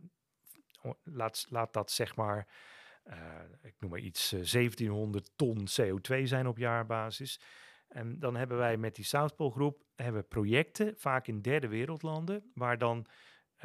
laat, 1.04 1.46
laat 1.50 1.74
dat 1.74 1.92
zeg 1.92 2.16
maar 2.16 2.48
uh, 3.10 3.16
ik 3.62 3.76
noem 3.80 3.92
maar 3.92 4.00
iets, 4.00 4.30
1700 4.30 5.28
eh, 5.28 5.34
ton 5.36 5.58
CO2 5.60 6.24
zijn 6.24 6.48
op 6.48 6.58
jaarbasis. 6.58 7.40
En 7.88 8.20
dan 8.20 8.36
hebben 8.36 8.58
wij 8.58 8.78
met 8.78 8.96
die 8.96 9.06
Southpole 9.06 9.52
groep 9.52 9.84
hebben 9.96 10.28
projecten, 10.28 10.94
vaak 10.98 11.28
in 11.28 11.42
derde 11.42 11.68
wereldlanden, 11.68 12.52
waar 12.54 12.78
dan 12.78 13.06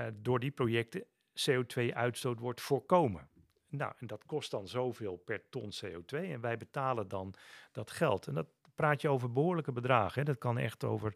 uh, 0.00 0.06
door 0.14 0.40
die 0.40 0.50
projecten 0.50 1.04
CO2-uitstoot 1.50 2.38
wordt 2.38 2.61
voorkomen. 2.61 3.28
Nou, 3.68 3.92
en 3.98 4.06
dat 4.06 4.24
kost 4.24 4.50
dan 4.50 4.68
zoveel 4.68 5.16
per 5.16 5.48
ton 5.48 5.70
CO2 5.85 6.18
en 6.18 6.40
wij 6.40 6.56
betalen 6.56 7.08
dan 7.08 7.35
dat 7.72 7.90
geld. 7.90 8.26
En 8.26 8.35
dat 8.35 8.48
praat 8.74 9.00
je 9.00 9.08
over 9.08 9.32
behoorlijke 9.32 9.72
bedragen. 9.72 10.18
Hè? 10.18 10.24
Dat 10.24 10.38
kan 10.38 10.58
echt 10.58 10.85
over 10.85 11.14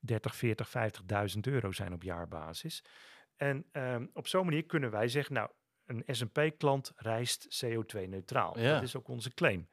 30, 0.00 0.36
40, 0.36 0.72
50.000 1.34 1.40
euro 1.40 1.72
zijn 1.72 1.92
op 1.92 2.02
jaarbasis. 2.02 2.84
En 3.36 3.64
um, 3.72 4.10
op 4.12 4.26
zo'n 4.26 4.44
manier 4.44 4.64
kunnen 4.64 4.90
wij 4.90 5.08
zeggen, 5.08 5.34
nou, 5.34 5.50
een 5.86 6.02
S&P-klant 6.06 6.92
reist 6.96 7.64
CO2-neutraal. 7.64 8.58
Ja. 8.58 8.72
Dat 8.72 8.82
is 8.82 8.96
ook 8.96 9.08
onze 9.08 9.34
claim. 9.34 9.68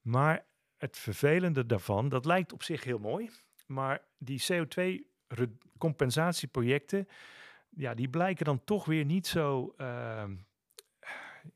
Maar 0.00 0.46
het 0.76 0.98
vervelende 0.98 1.66
daarvan, 1.66 2.08
dat 2.08 2.24
lijkt 2.24 2.52
op 2.52 2.62
zich 2.62 2.84
heel 2.84 2.98
mooi, 2.98 3.30
maar 3.66 4.04
die 4.18 4.44
CO2-compensatieprojecten, 4.52 7.08
ja, 7.68 7.94
die 7.94 8.08
blijken 8.08 8.44
dan 8.44 8.64
toch 8.64 8.84
weer 8.84 9.04
niet 9.04 9.26
zo, 9.26 9.74
uh, 9.78 10.24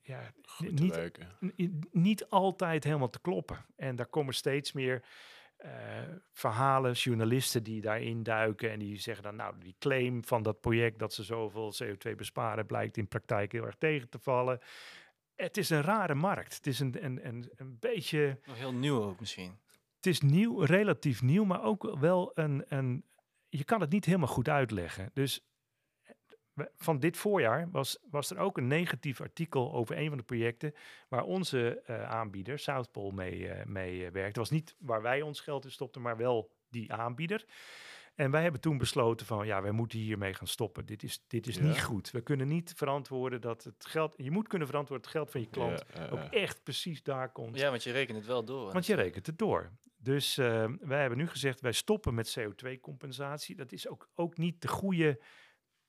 ja, 0.02 0.32
niet, 0.58 1.92
niet 1.92 2.28
altijd 2.28 2.84
helemaal 2.84 3.10
te 3.10 3.20
kloppen. 3.20 3.66
En 3.76 3.96
daar 3.96 4.06
komen 4.06 4.34
steeds 4.34 4.72
meer 4.72 5.02
uh, 5.64 5.70
verhalen, 6.32 6.92
journalisten 6.92 7.62
die 7.62 7.80
daarin 7.80 8.22
duiken 8.22 8.70
en 8.70 8.78
die 8.78 8.98
zeggen 8.98 9.22
dan, 9.22 9.36
nou, 9.36 9.54
die 9.58 9.76
claim 9.78 10.24
van 10.24 10.42
dat 10.42 10.60
project 10.60 10.98
dat 10.98 11.12
ze 11.12 11.22
zoveel 11.22 11.74
CO2 11.84 12.14
besparen, 12.16 12.66
blijkt 12.66 12.96
in 12.96 13.08
praktijk 13.08 13.52
heel 13.52 13.64
erg 13.64 13.76
tegen 13.76 14.08
te 14.08 14.18
vallen. 14.18 14.60
Het 15.34 15.56
is 15.56 15.70
een 15.70 15.82
rare 15.82 16.14
markt. 16.14 16.54
Het 16.54 16.66
is 16.66 16.80
een, 16.80 17.04
een, 17.04 17.26
een, 17.26 17.50
een 17.56 17.76
beetje. 17.78 18.38
Nog 18.46 18.56
heel 18.56 18.74
nieuw 18.74 19.02
ook 19.02 19.20
misschien. 19.20 19.58
Het 19.96 20.06
is 20.06 20.20
nieuw, 20.20 20.60
relatief 20.60 21.22
nieuw, 21.22 21.44
maar 21.44 21.62
ook 21.62 21.96
wel 21.98 22.30
een, 22.34 22.64
een. 22.68 23.04
Je 23.48 23.64
kan 23.64 23.80
het 23.80 23.90
niet 23.90 24.04
helemaal 24.04 24.28
goed 24.28 24.48
uitleggen. 24.48 25.10
Dus 25.12 25.49
van 26.76 26.98
dit 26.98 27.16
voorjaar 27.16 27.68
was, 27.70 27.98
was 28.10 28.30
er 28.30 28.38
ook 28.38 28.56
een 28.56 28.66
negatief 28.66 29.20
artikel 29.20 29.72
over 29.72 29.98
een 29.98 30.08
van 30.08 30.18
de 30.18 30.24
projecten 30.24 30.74
waar 31.08 31.24
onze 31.24 31.82
uh, 31.90 32.02
aanbieder, 32.02 32.58
Southpol, 32.58 33.10
mee, 33.10 33.38
uh, 33.38 33.64
mee 33.64 33.94
uh, 33.94 34.00
werkte. 34.00 34.20
Het 34.20 34.36
was 34.36 34.50
niet 34.50 34.74
waar 34.78 35.02
wij 35.02 35.22
ons 35.22 35.40
geld 35.40 35.64
in 35.64 35.70
stopten, 35.70 36.02
maar 36.02 36.16
wel 36.16 36.50
die 36.70 36.92
aanbieder. 36.92 37.44
En 38.14 38.30
wij 38.30 38.42
hebben 38.42 38.60
toen 38.60 38.78
besloten 38.78 39.26
van, 39.26 39.46
ja, 39.46 39.62
wij 39.62 39.70
moeten 39.70 39.98
hiermee 39.98 40.34
gaan 40.34 40.46
stoppen. 40.46 40.86
Dit 40.86 41.02
is, 41.02 41.24
dit 41.26 41.46
is 41.46 41.58
niet 41.58 41.82
goed. 41.82 42.10
We 42.10 42.20
kunnen 42.20 42.48
niet 42.48 42.72
verantwoorden 42.76 43.40
dat 43.40 43.64
het 43.64 43.86
geld... 43.86 44.14
Je 44.16 44.30
moet 44.30 44.48
kunnen 44.48 44.68
verantwoorden 44.68 45.06
dat 45.06 45.14
het 45.14 45.22
geld 45.22 45.30
van 45.30 45.40
je 45.40 45.50
klant 45.50 46.12
ook 46.12 46.32
echt 46.32 46.62
precies 46.62 47.02
daar 47.02 47.32
komt. 47.32 47.58
Ja, 47.58 47.70
want 47.70 47.82
je 47.82 47.92
rekent 47.92 48.16
het 48.16 48.26
wel 48.26 48.44
door. 48.44 48.72
Want 48.72 48.86
je 48.86 48.94
rekent 48.94 49.26
het 49.26 49.38
door. 49.38 49.70
Dus 49.96 50.34
wij 50.34 51.00
hebben 51.00 51.18
nu 51.18 51.28
gezegd, 51.28 51.60
wij 51.60 51.72
stoppen 51.72 52.14
met 52.14 52.38
CO2-compensatie. 52.38 53.56
Dat 53.56 53.72
is 53.72 53.88
ook, 53.88 54.08
ook 54.14 54.36
niet 54.36 54.62
de 54.62 54.68
goede 54.68 55.20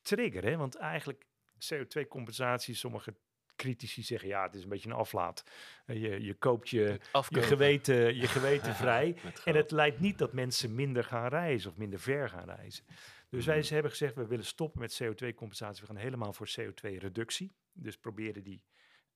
trigger. 0.01 0.43
Hè? 0.43 0.57
Want 0.57 0.75
eigenlijk 0.75 1.25
CO2-compensatie, 1.57 2.75
sommige 2.75 3.15
critici 3.55 4.03
zeggen 4.03 4.27
ja, 4.27 4.43
het 4.43 4.55
is 4.55 4.63
een 4.63 4.69
beetje 4.69 4.89
een 4.89 4.95
aflaat. 4.95 5.43
Eh, 5.85 6.01
je, 6.01 6.21
je 6.23 6.33
koopt 6.33 6.69
je, 6.69 6.99
je 7.29 7.41
geweten, 7.41 8.15
je 8.15 8.27
geweten 8.37 8.75
vrij. 8.75 9.17
en 9.45 9.55
het 9.55 9.71
leidt 9.71 9.99
niet 9.99 10.17
dat 10.17 10.33
mensen 10.33 10.75
minder 10.75 11.03
gaan 11.03 11.27
reizen 11.27 11.71
of 11.71 11.77
minder 11.77 11.99
ver 11.99 12.29
gaan 12.29 12.45
reizen. 12.45 12.85
Dus 13.29 13.45
wij 13.45 13.59
mhm. 13.59 13.73
hebben 13.73 13.91
gezegd, 13.91 14.15
we 14.15 14.27
willen 14.27 14.45
stoppen 14.45 14.79
met 14.79 15.03
CO2-compensatie. 15.03 15.81
We 15.81 15.87
gaan 15.87 15.95
helemaal 15.95 16.33
voor 16.33 16.49
CO2-reductie. 16.59 17.55
Dus 17.71 17.97
proberen 17.97 18.43
die 18.43 18.63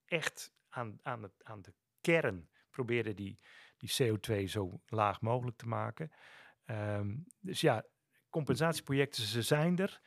echt 0.05 0.53
aan, 0.69 0.99
aan, 1.01 1.23
het, 1.23 1.43
aan 1.43 1.61
de 1.61 1.73
kern, 2.01 2.49
proberen 2.69 3.15
die, 3.15 3.39
die 3.77 3.91
CO2 4.01 4.43
zo 4.43 4.81
laag 4.85 5.21
mogelijk 5.21 5.57
te 5.57 5.67
maken. 5.67 6.11
Um, 6.65 7.25
dus 7.39 7.61
ja, 7.61 7.85
compensatieprojecten, 8.29 9.23
ze 9.23 9.41
zijn 9.41 9.77
er. 9.77 10.01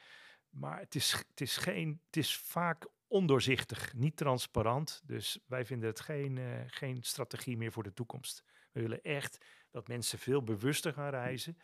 Maar 0.51 0.79
het 0.79 0.95
is, 0.95 1.13
het 1.13 1.41
is, 1.41 1.57
geen, 1.57 2.01
het 2.07 2.17
is 2.17 2.37
vaak 2.37 2.87
ondoorzichtig, 3.09 3.95
niet 3.95 4.17
transparant. 4.17 5.03
Dus 5.05 5.39
wij 5.47 5.65
vinden 5.65 5.89
het 5.89 6.01
geen, 6.01 6.37
uh, 6.37 6.61
geen 6.67 7.03
strategie 7.03 7.57
meer 7.57 7.73
voor 7.73 7.83
de 7.83 7.93
toekomst. 7.93 8.45
We 8.73 8.81
willen 8.81 9.03
echt 9.03 9.45
dat 9.71 9.89
mensen 9.89 10.19
veel 10.19 10.43
bewuster 10.43 10.93
gaan 10.93 11.11
reizen. 11.11 11.59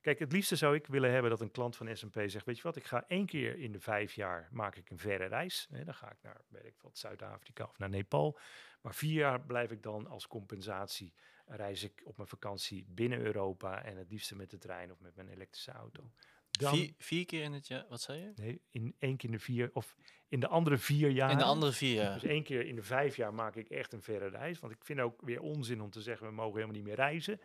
Kijk, 0.00 0.18
het 0.18 0.32
liefste 0.32 0.56
zou 0.56 0.74
ik 0.74 0.86
willen 0.86 1.10
hebben 1.10 1.30
dat 1.30 1.40
een 1.40 1.50
klant 1.50 1.76
van 1.76 1.96
S&P 1.96 2.20
zegt, 2.26 2.46
weet 2.46 2.56
je 2.56 2.62
wat, 2.62 2.76
ik 2.76 2.84
ga 2.84 3.04
één 3.08 3.26
keer 3.26 3.58
in 3.58 3.72
de 3.72 3.80
vijf 3.80 4.12
jaar 4.12 4.48
maak 4.50 4.76
ik 4.76 4.90
een 4.90 4.98
verre 4.98 5.26
reis. 5.26 5.66
Dan 5.70 5.94
ga 5.94 6.10
ik 6.10 6.22
naar, 6.22 6.40
weet 6.48 6.74
Zuid-Afrika 6.92 7.64
of 7.64 7.78
naar 7.78 7.88
Nepal. 7.88 8.38
Maar 8.80 8.94
vier 8.94 9.12
jaar 9.12 9.40
blijf 9.40 9.70
ik 9.70 9.82
dan 9.82 10.06
als 10.06 10.26
compensatie, 10.26 11.14
reis 11.46 11.82
ik 11.82 12.02
op 12.04 12.16
mijn 12.16 12.28
vakantie 12.28 12.84
binnen 12.88 13.20
Europa 13.20 13.82
en 13.84 13.96
het 13.96 14.10
liefste 14.10 14.36
met 14.36 14.50
de 14.50 14.58
trein 14.58 14.92
of 14.92 15.00
met 15.00 15.16
mijn 15.16 15.28
elektrische 15.28 15.72
auto. 15.72 16.10
Dan, 16.58 16.94
vier, 16.98 17.26
keer 17.26 17.42
in 17.42 17.52
het 17.52 17.66
jaar, 17.66 17.86
wat 17.88 18.00
zei 18.00 18.20
je? 18.20 18.32
Nee, 18.36 18.60
in 18.70 18.94
één 18.98 19.16
keer 19.16 19.28
in 19.28 19.36
de 19.36 19.42
vier, 19.42 19.70
of 19.72 19.96
in 20.28 20.40
de 20.40 20.48
andere 20.48 20.78
vier 20.78 21.10
jaar. 21.10 21.30
In 21.30 21.38
de 21.38 21.44
andere 21.44 21.72
vier 21.72 21.94
jaar. 21.94 22.14
Dus 22.14 22.30
één 22.30 22.42
keer 22.42 22.66
in 22.66 22.74
de 22.74 22.82
vijf 22.82 23.16
jaar 23.16 23.34
maak 23.34 23.56
ik 23.56 23.68
echt 23.68 23.92
een 23.92 24.02
verre 24.02 24.28
reis. 24.28 24.58
Want 24.58 24.72
ik 24.72 24.84
vind 24.84 25.00
ook 25.00 25.20
weer 25.22 25.40
onzin 25.40 25.80
om 25.80 25.90
te 25.90 26.02
zeggen, 26.02 26.26
we 26.26 26.32
mogen 26.32 26.54
helemaal 26.54 26.76
niet 26.76 26.84
meer 26.84 26.94
reizen. 26.94 27.40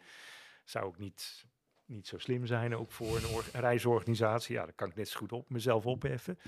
Zou 0.66 0.86
ook 0.86 0.98
niet, 0.98 1.46
niet 1.86 2.08
zo 2.08 2.18
slim 2.18 2.46
zijn, 2.46 2.76
ook 2.76 2.92
voor 2.92 3.18
een 3.18 3.62
reisorganisatie. 3.62 4.56
Ja, 4.56 4.66
dan 4.66 4.76
kan 4.76 4.90
ik 4.90 4.96
net 4.96 5.10
zo 5.10 5.20
goed 5.20 5.32
op 5.32 5.50
mezelf 5.50 5.86
opheffen. 5.86 6.40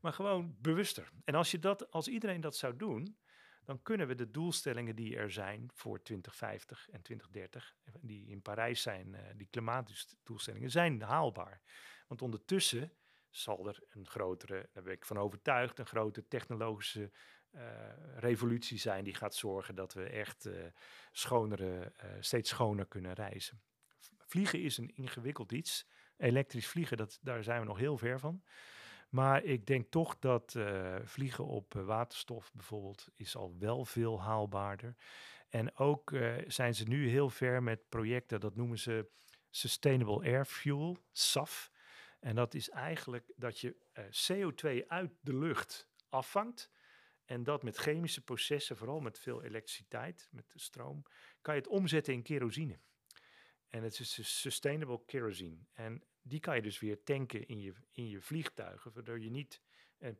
Maar 0.00 0.12
gewoon 0.12 0.56
bewuster. 0.60 1.10
En 1.24 1.34
als, 1.34 1.50
je 1.50 1.58
dat, 1.58 1.90
als 1.90 2.08
iedereen 2.08 2.40
dat 2.40 2.56
zou 2.56 2.76
doen, 2.76 3.16
dan 3.64 3.82
kunnen 3.82 4.06
we 4.06 4.14
de 4.14 4.30
doelstellingen 4.30 4.96
die 4.96 5.16
er 5.16 5.30
zijn 5.30 5.70
voor 5.74 6.02
2050 6.02 6.88
en 6.90 7.02
2030, 7.02 7.76
die 8.00 8.26
in 8.26 8.42
Parijs 8.42 8.82
zijn, 8.82 9.14
eh, 9.14 9.22
die 9.36 9.46
klimaatdoelstellingen, 9.50 10.70
zijn 10.70 11.02
haalbaar. 11.02 11.60
Want 12.12 12.24
ondertussen 12.24 12.92
zal 13.30 13.68
er 13.68 13.82
een 13.88 14.06
grotere, 14.06 14.68
daar 14.72 14.82
ben 14.82 14.92
ik 14.92 15.04
van 15.04 15.18
overtuigd, 15.18 15.78
een 15.78 15.86
grote 15.86 16.28
technologische 16.28 17.10
uh, 17.54 17.60
revolutie 18.16 18.78
zijn 18.78 19.04
die 19.04 19.14
gaat 19.14 19.34
zorgen 19.34 19.74
dat 19.74 19.94
we 19.94 20.04
echt 20.04 20.46
uh, 20.46 20.64
schonere, 21.12 21.92
uh, 22.04 22.10
steeds 22.20 22.50
schoner 22.50 22.86
kunnen 22.86 23.12
reizen. 23.12 23.62
Vliegen 24.18 24.62
is 24.62 24.78
een 24.78 24.94
ingewikkeld 24.94 25.52
iets. 25.52 25.88
Elektrisch 26.16 26.66
vliegen, 26.66 26.96
dat, 26.96 27.18
daar 27.22 27.42
zijn 27.42 27.60
we 27.60 27.66
nog 27.66 27.78
heel 27.78 27.98
ver 27.98 28.18
van. 28.18 28.42
Maar 29.08 29.44
ik 29.44 29.66
denk 29.66 29.90
toch 29.90 30.18
dat 30.18 30.56
vliegen 31.04 31.44
op 31.46 31.72
waterstof 31.72 32.52
bijvoorbeeld 32.52 33.08
is 33.14 33.36
al 33.36 33.56
wel 33.58 33.84
veel 33.84 34.22
haalbaarder. 34.22 34.96
En 35.48 35.76
ook 35.76 36.12
zijn 36.46 36.74
ze 36.74 36.84
nu 36.84 37.08
heel 37.08 37.30
ver 37.30 37.62
met 37.62 37.88
projecten, 37.88 38.40
dat 38.40 38.56
noemen 38.56 38.78
ze 38.78 39.10
Sustainable 39.50 40.24
Air 40.24 40.44
Fuel, 40.44 40.98
SAF. 41.12 41.71
En 42.22 42.34
dat 42.34 42.54
is 42.54 42.70
eigenlijk 42.70 43.32
dat 43.36 43.58
je 43.58 43.76
uh, 43.94 44.04
CO2 44.04 44.86
uit 44.86 45.10
de 45.20 45.36
lucht 45.36 45.88
afvangt. 46.08 46.70
En 47.24 47.42
dat 47.42 47.62
met 47.62 47.76
chemische 47.76 48.20
processen, 48.20 48.76
vooral 48.76 49.00
met 49.00 49.18
veel 49.18 49.42
elektriciteit, 49.42 50.28
met 50.30 50.50
de 50.52 50.58
stroom, 50.58 51.02
kan 51.40 51.54
je 51.54 51.60
het 51.60 51.70
omzetten 51.70 52.12
in 52.12 52.22
kerosine. 52.22 52.78
En 53.68 53.82
het 53.82 53.98
is 53.98 54.14
dus 54.14 54.40
sustainable 54.40 55.04
kerosine. 55.06 55.58
En 55.72 56.02
die 56.22 56.40
kan 56.40 56.56
je 56.56 56.62
dus 56.62 56.78
weer 56.78 57.02
tanken 57.02 57.46
in 57.46 57.60
je, 57.60 57.72
in 57.90 58.08
je 58.08 58.20
vliegtuigen, 58.20 58.92
waardoor 58.92 59.20
je 59.20 59.30
niet. 59.30 59.62
Eh, 59.98 60.10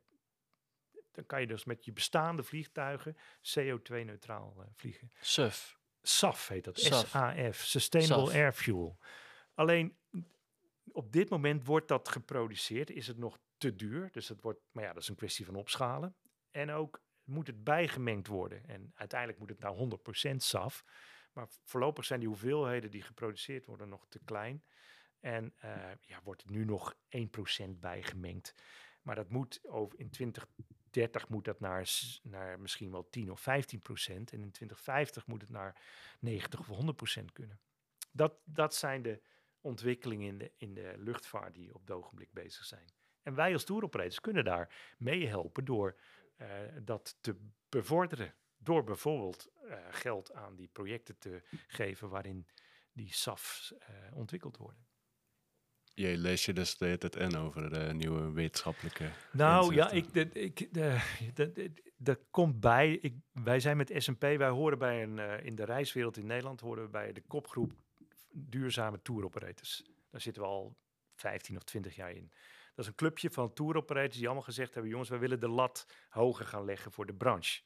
dan 1.11 1.25
kan 1.25 1.41
je 1.41 1.47
dus 1.47 1.65
met 1.65 1.85
je 1.85 1.93
bestaande 1.93 2.43
vliegtuigen 2.43 3.17
CO2-neutraal 3.41 4.55
uh, 4.57 4.65
vliegen. 4.73 5.11
SUF. 5.21 5.79
SAF 6.01 6.47
heet 6.47 6.63
dat. 6.63 6.79
SAF. 6.79 7.55
Sustainable 7.55 8.33
Air 8.33 8.53
Fuel. 8.53 8.97
Alleen 9.53 9.97
op 10.91 11.11
dit 11.11 11.29
moment 11.29 11.65
wordt 11.65 11.87
dat 11.87 12.09
geproduceerd. 12.09 12.89
Is 12.89 13.07
het 13.07 13.17
nog 13.17 13.39
te 13.57 13.75
duur? 13.75 14.09
Dus 14.11 14.27
dat 14.27 14.41
wordt, 14.41 14.59
maar 14.71 14.83
ja, 14.83 14.93
dat 14.93 15.01
is 15.01 15.09
een 15.09 15.15
kwestie 15.15 15.45
van 15.45 15.55
opschalen. 15.55 16.15
En 16.51 16.71
ook 16.71 17.01
moet 17.23 17.47
het 17.47 17.63
bijgemengd 17.63 18.27
worden. 18.27 18.67
En 18.67 18.91
uiteindelijk 18.95 19.39
moet 19.39 19.49
het 19.49 19.59
naar 19.59 19.75
100% 20.33 20.35
SAF. 20.35 20.83
Maar 21.33 21.47
voorlopig 21.63 22.05
zijn 22.05 22.19
die 22.19 22.29
hoeveelheden 22.29 22.91
die 22.91 23.01
geproduceerd 23.01 23.65
worden 23.65 23.89
nog 23.89 24.05
te 24.09 24.19
klein. 24.25 24.63
En 25.19 25.53
uh, 25.65 25.91
ja, 26.01 26.19
wordt 26.23 26.43
er 26.43 26.51
nu 26.51 26.65
nog 26.65 26.95
1% 27.65 27.69
bijgemengd. 27.79 28.53
Maar 29.01 29.15
dat 29.15 29.29
moet 29.29 29.59
over 29.67 29.99
in 29.99 30.09
2030 30.09 31.29
moet 31.29 31.45
dat 31.45 31.59
naar, 31.59 31.89
naar 32.21 32.59
misschien 32.59 32.91
wel 32.91 33.09
10 33.09 33.31
of 33.31 33.41
15 33.41 33.79
procent. 33.79 34.31
En 34.31 34.41
in 34.41 34.51
2050 34.51 35.27
moet 35.27 35.41
het 35.41 35.49
naar 35.49 35.81
90 36.19 36.59
of 36.59 36.67
100 36.67 36.97
procent 36.97 37.31
kunnen. 37.31 37.59
Dat, 38.11 38.33
dat 38.43 38.75
zijn 38.75 39.01
de 39.01 39.21
ontwikkelingen 39.63 40.27
in 40.27 40.37
de, 40.37 40.51
in 40.57 40.73
de 40.73 40.93
luchtvaart 40.97 41.55
die 41.55 41.73
op 41.73 41.81
het 41.81 41.91
ogenblik 41.91 42.31
bezig 42.31 42.65
zijn. 42.65 42.85
En 43.21 43.35
wij 43.35 43.53
als 43.53 43.63
toeroperators 43.63 44.19
kunnen 44.19 44.43
daar 44.43 44.93
meehelpen 44.97 45.65
door 45.65 45.95
uh, 46.37 46.47
dat 46.81 47.17
te 47.21 47.35
bevorderen. 47.69 48.33
Door 48.57 48.83
bijvoorbeeld 48.83 49.51
uh, 49.65 49.77
geld 49.89 50.33
aan 50.33 50.55
die 50.55 50.67
projecten 50.67 51.17
te 51.17 51.41
geven 51.67 52.09
waarin 52.09 52.47
die 52.91 53.13
SAFs 53.13 53.73
uh, 53.73 54.17
ontwikkeld 54.17 54.57
worden. 54.57 54.85
Je 55.93 56.17
lees 56.17 56.45
je 56.45 56.53
dus 56.53 56.77
de 56.77 56.85
hele 56.85 56.97
tijd 56.97 57.15
in 57.15 57.35
over 57.35 57.69
de 57.69 57.93
nieuwe 57.93 58.31
wetenschappelijke. 58.31 59.11
Nou 59.31 59.73
ja, 59.73 59.91
ik, 59.91 60.13
de, 60.13 60.29
ik, 60.31 60.73
de, 60.73 61.71
dat 61.97 62.19
komt 62.29 62.59
bij. 62.59 62.91
Ik, 62.91 63.15
wij 63.31 63.59
zijn 63.59 63.77
met 63.77 63.93
SP, 64.05 64.21
wij 64.21 64.49
horen 64.49 64.77
bij 64.77 65.03
een, 65.03 65.19
in 65.43 65.55
de 65.55 65.63
reiswereld 65.65 66.17
in 66.17 66.25
Nederland, 66.25 66.59
horen 66.61 66.83
we 66.83 66.89
bij 66.89 67.13
de 67.13 67.21
kopgroep 67.21 67.82
duurzame 68.33 69.01
tour 69.01 69.23
operators. 69.23 69.83
Daar 70.09 70.21
zitten 70.21 70.41
we 70.41 70.47
al 70.47 70.77
15 71.15 71.55
of 71.55 71.63
20 71.63 71.95
jaar 71.95 72.11
in. 72.11 72.31
Dat 72.75 72.85
is 72.85 72.87
een 72.87 72.97
clubje 72.97 73.29
van 73.29 73.53
tour 73.53 73.75
operators 73.75 74.15
die 74.15 74.25
allemaal 74.25 74.43
gezegd 74.43 74.73
hebben: 74.73 74.91
jongens, 74.91 75.09
wij 75.09 75.19
willen 75.19 75.39
de 75.39 75.47
lat 75.47 75.87
hoger 76.09 76.45
gaan 76.45 76.65
leggen 76.65 76.91
voor 76.91 77.05
de 77.05 77.13
branche. 77.13 77.61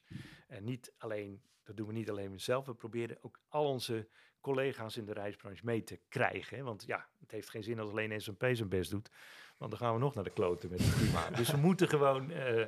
En 0.46 0.64
niet 0.64 0.92
alleen, 0.98 1.42
dat 1.62 1.76
doen 1.76 1.86
we 1.86 1.92
niet 1.92 2.10
alleen 2.10 2.40
zelf, 2.40 2.66
we 2.66 2.74
proberen 2.74 3.18
ook 3.20 3.40
al 3.48 3.64
onze 3.64 4.08
collega's 4.40 4.96
in 4.96 5.04
de 5.04 5.12
reisbranche 5.12 5.64
mee 5.64 5.82
te 5.82 6.00
krijgen. 6.08 6.64
Want 6.64 6.84
ja, 6.86 7.08
het 7.20 7.30
heeft 7.30 7.50
geen 7.50 7.62
zin 7.62 7.78
als 7.78 7.90
alleen 7.90 8.20
SMP 8.20 8.44
zijn 8.52 8.68
best 8.68 8.90
doet. 8.90 9.10
Want 9.56 9.70
dan 9.70 9.80
gaan 9.80 9.94
we 9.94 10.00
nog 10.00 10.14
naar 10.14 10.24
de 10.24 10.30
kloten 10.30 10.70
met 10.70 10.80
het 10.80 10.94
klimaat. 10.94 11.36
dus 11.36 11.50
we 11.50 11.56
moeten 11.56 11.88
gewoon 11.88 12.30
uh, 12.30 12.66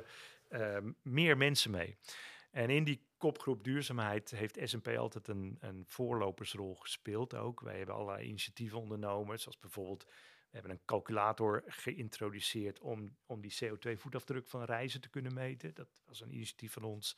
uh, 0.49 0.77
meer 1.01 1.37
mensen 1.37 1.71
mee. 1.71 1.97
En 2.51 2.69
in 2.69 2.83
die 2.83 3.05
kopgroep 3.17 3.63
duurzaamheid 3.63 4.31
heeft 4.31 4.59
S&P 4.63 4.87
altijd 4.87 5.27
een, 5.27 5.57
een 5.59 5.83
voorlopersrol 5.87 6.75
gespeeld 6.75 7.35
ook. 7.35 7.59
Wij 7.59 7.77
hebben 7.77 7.95
allerlei 7.95 8.27
initiatieven 8.27 8.79
ondernomen, 8.79 9.39
zoals 9.39 9.59
bijvoorbeeld... 9.59 10.05
We 10.51 10.57
hebben 10.57 10.75
een 10.75 10.85
calculator 10.85 11.63
geïntroduceerd 11.65 12.79
om, 12.79 13.17
om 13.25 13.41
die 13.41 13.55
CO2-voetafdruk 13.63 14.47
van 14.47 14.63
reizen 14.63 15.01
te 15.01 15.09
kunnen 15.09 15.33
meten. 15.33 15.73
Dat 15.73 16.01
was 16.05 16.21
een 16.21 16.33
initiatief 16.33 16.73
van 16.73 16.83
ons. 16.83 17.17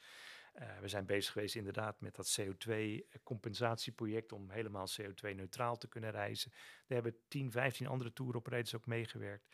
Uh, 0.55 0.79
we 0.79 0.87
zijn 0.87 1.05
bezig 1.05 1.31
geweest 1.31 1.55
inderdaad 1.55 2.01
met 2.01 2.15
dat 2.15 2.39
CO2-compensatieproject 2.41 4.31
om 4.31 4.49
helemaal 4.49 4.87
CO2-neutraal 5.01 5.77
te 5.77 5.87
kunnen 5.87 6.11
reizen. 6.11 6.51
Daar 6.51 7.01
hebben 7.01 7.17
10, 7.27 7.51
15 7.51 7.87
andere 7.87 8.13
touroperators 8.13 8.75
ook 8.75 8.85
meegewerkt. 8.85 9.47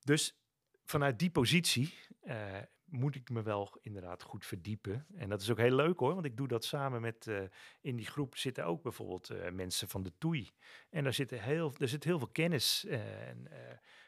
Dus 0.00 0.38
vanuit 0.84 1.18
die 1.18 1.30
positie 1.30 1.94
uh, 2.24 2.58
moet 2.94 3.14
ik 3.14 3.30
me 3.30 3.42
wel 3.42 3.78
inderdaad 3.80 4.22
goed 4.22 4.46
verdiepen. 4.46 5.06
En 5.16 5.28
dat 5.28 5.40
is 5.40 5.50
ook 5.50 5.58
heel 5.58 5.74
leuk 5.74 5.98
hoor, 5.98 6.14
want 6.14 6.26
ik 6.26 6.36
doe 6.36 6.48
dat 6.48 6.64
samen 6.64 7.00
met, 7.00 7.26
uh, 7.26 7.42
in 7.80 7.96
die 7.96 8.06
groep 8.06 8.36
zitten 8.36 8.64
ook 8.64 8.82
bijvoorbeeld 8.82 9.30
uh, 9.30 9.50
mensen 9.50 9.88
van 9.88 10.02
de 10.02 10.12
TOEI. 10.18 10.52
En 10.90 11.04
daar, 11.04 11.14
zitten 11.14 11.42
heel, 11.42 11.74
er 11.78 11.88
zit 11.88 12.04
heel 12.04 12.18
veel 12.18 12.28
kennis 12.28 12.84
en, 12.84 13.48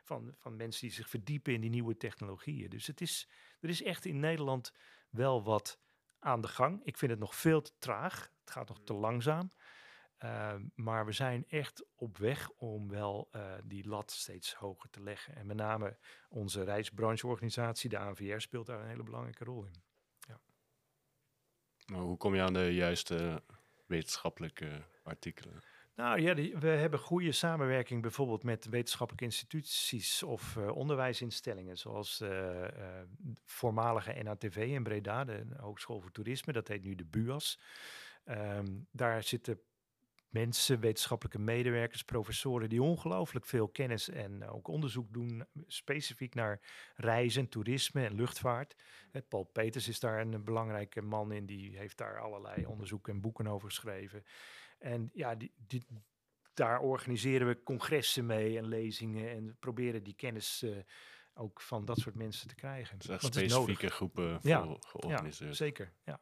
van, 0.03 0.35
van 0.39 0.57
mensen 0.57 0.81
die 0.81 0.97
zich 0.97 1.09
verdiepen 1.09 1.53
in 1.53 1.61
die 1.61 1.71
nieuwe 1.71 1.97
technologieën. 1.97 2.71
Dus 2.71 2.87
het 2.87 3.01
is, 3.01 3.29
er 3.61 3.69
is 3.69 3.83
echt 3.83 4.05
in 4.05 4.21
Nederland 4.21 4.73
wel 5.11 5.43
wat 5.43 5.81
aan 6.19 6.41
de 6.41 6.49
gang. 6.49 6.81
Ik 6.85 6.97
vind 6.97 7.11
het 7.11 7.21
nog 7.21 7.35
veel 7.35 7.63
te 7.63 7.73
traag. 7.79 8.31
Het 8.41 8.51
gaat 8.51 8.69
nog 8.69 8.81
te 8.85 8.95
langzaam. 8.95 9.51
Uh, 10.25 10.55
maar 10.75 11.07
we 11.07 11.13
zijn 11.13 11.45
echt 11.49 11.87
op 11.95 12.19
weg 12.19 12.51
om 12.51 12.89
wel 12.89 13.29
uh, 13.33 13.55
die 13.65 13.89
lat 13.89 14.11
steeds 14.11 14.55
hoger 14.55 14.91
te 14.91 15.03
leggen. 15.03 15.37
En 15.37 15.47
met 15.47 15.57
name 15.57 15.97
onze 16.29 16.65
reisbrancheorganisatie, 16.65 17.91
de 17.91 17.99
ANVR, 17.99 18.39
speelt 18.39 18.67
daar 18.67 18.81
een 18.81 18.89
hele 18.89 19.03
belangrijke 19.03 19.45
rol 19.45 19.65
in. 19.65 19.83
Ja. 20.19 20.41
Hoe 21.99 22.17
kom 22.17 22.35
je 22.35 22.43
aan 22.43 22.53
de 22.53 22.75
juiste 22.75 23.43
wetenschappelijke 23.87 24.83
artikelen? 25.03 25.63
Nou 25.97 26.21
ja, 26.21 26.35
die, 26.35 26.57
we 26.57 26.69
hebben 26.69 26.99
goede 26.99 27.33
samenwerking 27.33 28.03
bijvoorbeeld 28.03 28.43
met 28.43 28.65
wetenschappelijke 28.65 29.25
instituties 29.25 30.23
of 30.23 30.57
uh, 30.57 30.77
onderwijsinstellingen, 30.77 31.79
zoals 31.79 32.21
uh, 32.21 32.29
uh, 32.63 32.69
voormalige 33.45 34.23
NATV 34.23 34.57
in 34.57 34.83
Breda, 34.83 35.25
de 35.25 35.47
Hogeschool 35.57 36.01
voor 36.01 36.11
Toerisme, 36.11 36.53
dat 36.53 36.69
heet 36.69 36.85
nu 36.85 36.95
de 36.95 37.05
BUAS. 37.05 37.61
Um, 38.25 38.87
daar 38.91 39.23
zitten 39.23 39.61
mensen, 40.29 40.81
wetenschappelijke 40.81 41.39
medewerkers, 41.39 42.03
professoren 42.03 42.69
die 42.69 42.83
ongelooflijk 42.83 43.47
veel 43.47 43.69
kennis 43.69 44.09
en 44.09 44.49
ook 44.49 44.69
onderzoek 44.69 45.13
doen 45.13 45.45
specifiek 45.67 46.35
naar 46.35 46.61
reizen, 46.95 47.49
toerisme 47.49 48.05
en 48.05 48.15
luchtvaart. 48.15 48.77
Paul 49.29 49.45
Peters 49.45 49.89
is 49.89 50.01
daar 50.01 50.21
een 50.21 50.45
belangrijke 50.45 51.03
man 51.03 51.33
in, 51.33 51.47
die 51.47 51.79
heeft 51.79 51.99
daar 51.99 52.21
allerlei 52.21 52.67
onderzoeken 52.67 53.13
en 53.13 53.21
boeken 53.21 53.47
over 53.47 53.69
geschreven. 53.69 54.25
En 54.79 55.11
ja, 55.13 55.35
die, 55.35 55.53
die, 55.57 55.87
daar 56.55 56.81
organiseren 56.81 57.47
we 57.47 57.63
congressen 57.63 58.27
mee 58.27 58.59
en 58.59 58.69
lezingen 58.69 59.31
en 59.31 59.57
proberen 59.59 60.03
die 60.03 60.15
kennis 60.15 60.63
uh, 60.63 60.77
ook 61.35 61.61
van 61.61 61.85
dat 61.85 61.99
soort 61.99 62.15
mensen 62.15 62.49
te 62.49 62.55
krijgen. 62.55 62.99
Dus 62.99 63.09
echt 63.09 63.25
specifieke 63.25 63.91
groepen 63.91 64.39
ja, 64.43 64.77
georganiseerd. 64.81 65.51
Ja, 65.51 65.57
zeker, 65.57 65.93
ja. 66.05 66.21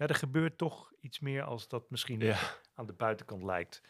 Ja, 0.00 0.06
er 0.06 0.14
gebeurt 0.14 0.58
toch 0.58 0.92
iets 1.00 1.18
meer 1.18 1.42
als 1.42 1.68
dat 1.68 1.90
misschien 1.90 2.20
ja. 2.20 2.38
aan 2.74 2.86
de 2.86 2.92
buitenkant 2.92 3.42
lijkt. 3.42 3.82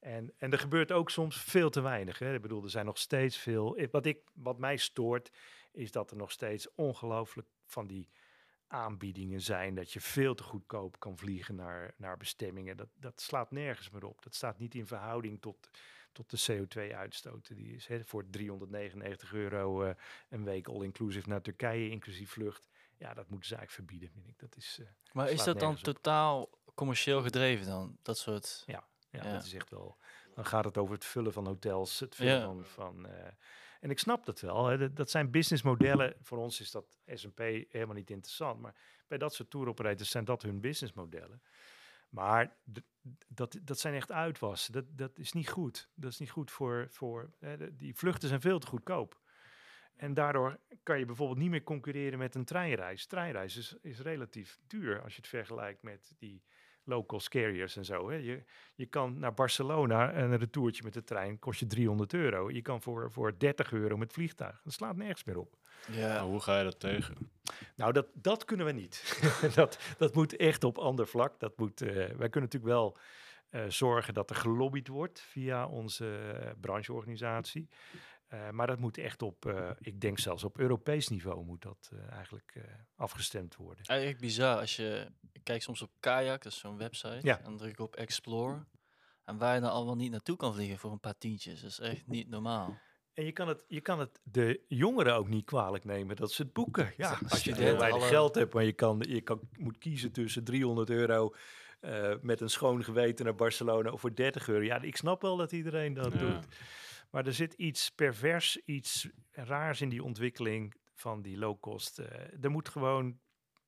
En, 0.00 0.32
en 0.38 0.52
er 0.52 0.58
gebeurt 0.58 0.92
ook 0.92 1.10
soms 1.10 1.36
veel 1.36 1.70
te 1.70 1.80
weinig. 1.80 2.18
Hè. 2.18 2.34
Ik 2.34 2.42
bedoel, 2.42 2.62
er 2.62 2.70
zijn 2.70 2.86
nog 2.86 2.98
steeds 2.98 3.36
veel. 3.36 3.86
Wat, 3.90 4.06
ik, 4.06 4.18
wat 4.34 4.58
mij 4.58 4.76
stoort, 4.76 5.30
is 5.72 5.92
dat 5.92 6.10
er 6.10 6.16
nog 6.16 6.30
steeds 6.30 6.74
ongelooflijk 6.74 7.48
van 7.66 7.86
die 7.86 8.08
aanbiedingen 8.66 9.40
zijn 9.40 9.74
dat 9.74 9.92
je 9.92 10.00
veel 10.00 10.34
te 10.34 10.42
goedkoop 10.42 10.98
kan 10.98 11.18
vliegen 11.18 11.54
naar, 11.54 11.94
naar 11.96 12.16
bestemmingen. 12.16 12.76
Dat, 12.76 12.88
dat 12.94 13.20
slaat 13.20 13.50
nergens 13.50 13.90
meer 13.90 14.04
op. 14.04 14.22
Dat 14.22 14.34
staat 14.34 14.58
niet 14.58 14.74
in 14.74 14.86
verhouding 14.86 15.40
tot, 15.40 15.70
tot 16.12 16.30
de 16.30 16.66
CO2-uitstoot. 16.66 17.56
Die 17.56 17.74
is 17.74 17.86
hè, 17.86 18.04
voor 18.04 18.30
399 18.30 19.32
euro 19.32 19.84
uh, 19.84 19.90
een 20.28 20.44
week 20.44 20.68
all-inclusive 20.68 21.28
naar 21.28 21.42
Turkije, 21.42 21.90
inclusief 21.90 22.30
vlucht. 22.30 22.68
Ja, 23.00 23.14
dat 23.14 23.28
moeten 23.28 23.48
ze 23.48 23.56
eigenlijk 23.56 23.70
verbieden, 23.70 24.10
vind 24.10 24.28
ik. 24.28 24.38
Dat 24.38 24.56
is, 24.56 24.78
uh, 24.80 24.86
maar 25.12 25.30
is 25.30 25.44
dat 25.44 25.60
dan 25.60 25.72
op. 25.72 25.78
totaal 25.78 26.50
commercieel 26.74 27.22
gedreven 27.22 27.66
dan? 27.66 27.98
Dat 28.02 28.18
soort... 28.18 28.62
Ja, 28.66 28.84
ja, 29.10 29.24
ja, 29.24 29.32
dat 29.32 29.44
is 29.44 29.54
echt 29.54 29.70
wel... 29.70 29.98
Dan 30.34 30.44
gaat 30.44 30.64
het 30.64 30.78
over 30.78 30.94
het 30.94 31.04
vullen 31.04 31.32
van 31.32 31.46
hotels, 31.46 32.00
het 32.00 32.14
vullen 32.14 32.32
ja. 32.32 32.44
van... 32.44 32.64
van 32.64 33.06
uh, 33.06 33.12
en 33.80 33.90
ik 33.90 33.98
snap 33.98 34.26
dat 34.26 34.40
wel. 34.40 34.66
Hè. 34.66 34.78
Dat, 34.78 34.96
dat 34.96 35.10
zijn 35.10 35.30
businessmodellen. 35.30 36.16
Voor 36.22 36.38
ons 36.38 36.60
is 36.60 36.70
dat 36.70 36.98
S&P 37.06 37.38
helemaal 37.68 37.94
niet 37.94 38.10
interessant. 38.10 38.60
Maar 38.60 38.74
bij 39.06 39.18
dat 39.18 39.34
soort 39.34 39.50
touroperators 39.50 40.10
zijn 40.10 40.24
dat 40.24 40.42
hun 40.42 40.60
businessmodellen. 40.60 41.42
Maar 42.08 42.56
dat, 43.28 43.58
dat 43.62 43.78
zijn 43.78 43.94
echt 43.94 44.12
uitwassen. 44.12 44.72
Dat, 44.72 44.84
dat 44.88 45.18
is 45.18 45.32
niet 45.32 45.48
goed. 45.48 45.88
Dat 45.94 46.10
is 46.10 46.18
niet 46.18 46.30
goed 46.30 46.50
voor... 46.50 46.86
voor 46.90 47.30
hè. 47.38 47.76
Die 47.76 47.94
vluchten 47.94 48.28
zijn 48.28 48.40
veel 48.40 48.58
te 48.58 48.66
goedkoop. 48.66 49.20
En 50.00 50.14
daardoor 50.14 50.58
kan 50.82 50.98
je 50.98 51.04
bijvoorbeeld 51.04 51.38
niet 51.38 51.50
meer 51.50 51.62
concurreren 51.62 52.18
met 52.18 52.34
een 52.34 52.44
treinreis. 52.44 53.06
Treinreis 53.06 53.56
is, 53.56 53.76
is 53.82 54.00
relatief 54.00 54.58
duur 54.66 55.02
als 55.02 55.12
je 55.12 55.20
het 55.20 55.28
vergelijkt 55.28 55.82
met 55.82 56.12
die 56.18 56.42
low-cost 56.84 57.28
carriers 57.28 57.76
en 57.76 57.84
zo. 57.84 58.10
Hè. 58.10 58.16
Je, 58.16 58.42
je 58.74 58.86
kan 58.86 59.18
naar 59.18 59.34
Barcelona 59.34 60.14
een 60.14 60.36
retourtje 60.36 60.82
met 60.82 60.92
de 60.92 61.04
trein 61.04 61.38
kost 61.38 61.60
je 61.60 61.66
300 61.66 62.12
euro. 62.12 62.50
Je 62.50 62.62
kan 62.62 62.82
voor, 62.82 63.12
voor 63.12 63.38
30 63.38 63.72
euro 63.72 63.96
met 63.96 64.12
vliegtuig. 64.12 64.60
Dat 64.64 64.72
slaat 64.72 64.96
nergens 64.96 65.24
meer 65.24 65.38
op. 65.38 65.56
Ja, 65.90 66.24
hoe 66.24 66.40
ga 66.40 66.58
je 66.58 66.64
dat 66.64 66.80
tegen? 66.80 67.16
Nou, 67.76 67.92
dat, 67.92 68.06
dat 68.14 68.44
kunnen 68.44 68.66
we 68.66 68.72
niet. 68.72 69.20
dat, 69.54 69.78
dat 69.98 70.14
moet 70.14 70.36
echt 70.36 70.64
op 70.64 70.78
ander 70.78 71.06
vlak. 71.06 71.40
Dat 71.40 71.58
moet, 71.58 71.82
uh, 71.82 71.88
wij 71.94 72.28
kunnen 72.28 72.50
natuurlijk 72.50 72.64
wel 72.64 72.98
uh, 73.50 73.64
zorgen 73.68 74.14
dat 74.14 74.30
er 74.30 74.36
gelobbyd 74.36 74.88
wordt 74.88 75.20
via 75.20 75.66
onze 75.66 76.34
uh, 76.44 76.50
brancheorganisatie. 76.60 77.68
Uh, 78.34 78.50
maar 78.50 78.66
dat 78.66 78.78
moet 78.78 78.98
echt 78.98 79.22
op, 79.22 79.44
uh, 79.44 79.70
ik 79.78 80.00
denk 80.00 80.18
zelfs 80.18 80.44
op 80.44 80.58
Europees 80.58 81.08
niveau 81.08 81.44
moet 81.44 81.62
dat 81.62 81.90
uh, 81.92 82.12
eigenlijk 82.12 82.64
afgestemd 82.96 83.56
worden. 83.56 83.84
Eigenlijk 83.84 84.20
bizar, 84.20 84.58
als 84.58 84.76
je 84.76 85.06
kijkt 85.42 85.62
soms 85.62 85.82
op 85.82 85.90
Kayak, 86.00 86.42
dat 86.42 86.52
is 86.52 86.58
zo'n 86.58 86.76
website, 86.76 87.18
ja. 87.22 87.38
en 87.38 87.44
dan 87.44 87.56
druk 87.56 87.70
ik 87.70 87.80
op 87.80 87.96
Explore. 87.96 88.64
En 89.24 89.38
waar 89.38 89.54
je 89.54 89.60
dan 89.60 89.70
allemaal 89.70 89.96
niet 89.96 90.10
naartoe 90.10 90.36
kan 90.36 90.54
vliegen 90.54 90.78
voor 90.78 90.92
een 90.92 91.00
paar 91.00 91.18
tientjes, 91.18 91.60
dat 91.60 91.70
is 91.70 91.78
echt 91.78 92.06
niet 92.06 92.28
normaal. 92.28 92.78
En 93.14 93.24
je 93.24 93.32
kan 93.32 93.48
het, 93.48 93.64
je 93.68 93.80
kan 93.80 93.98
het 93.98 94.20
de 94.22 94.60
jongeren 94.68 95.14
ook 95.14 95.28
niet 95.28 95.44
kwalijk 95.44 95.84
nemen 95.84 96.16
dat 96.16 96.32
ze 96.32 96.42
het 96.42 96.52
boeken. 96.52 96.92
Ja, 96.96 97.18
als 97.28 97.44
je 97.44 97.54
heel 97.54 97.76
weinig 97.76 98.00
alle... 98.00 98.10
geld 98.10 98.34
hebt, 98.34 98.54
maar 98.54 98.64
je, 98.64 98.72
kan, 98.72 99.04
je 99.08 99.20
kan, 99.20 99.40
moet 99.58 99.78
kiezen 99.78 100.12
tussen 100.12 100.44
300 100.44 100.90
euro 100.90 101.34
met 102.20 102.40
een 102.40 102.50
schoon 102.50 102.84
geweten 102.84 103.24
naar 103.24 103.34
Barcelona 103.34 103.90
of 103.90 104.00
voor 104.00 104.14
30 104.14 104.48
euro. 104.48 104.64
Ja, 104.64 104.82
ik 104.82 104.96
snap 104.96 105.22
wel 105.22 105.36
dat 105.36 105.52
iedereen 105.52 105.94
dat 105.94 106.12
ja. 106.12 106.18
doet. 106.18 106.46
Maar 107.10 107.26
er 107.26 107.34
zit 107.34 107.52
iets 107.52 107.90
pervers, 107.90 108.56
iets 108.64 109.08
raars 109.30 109.80
in 109.80 109.88
die 109.88 110.04
ontwikkeling 110.04 110.74
van 110.94 111.22
die 111.22 111.38
low 111.38 111.60
cost. 111.60 111.98
Uh, 111.98 112.06
er 112.44 112.50
moet 112.50 112.68
gewoon 112.68 113.18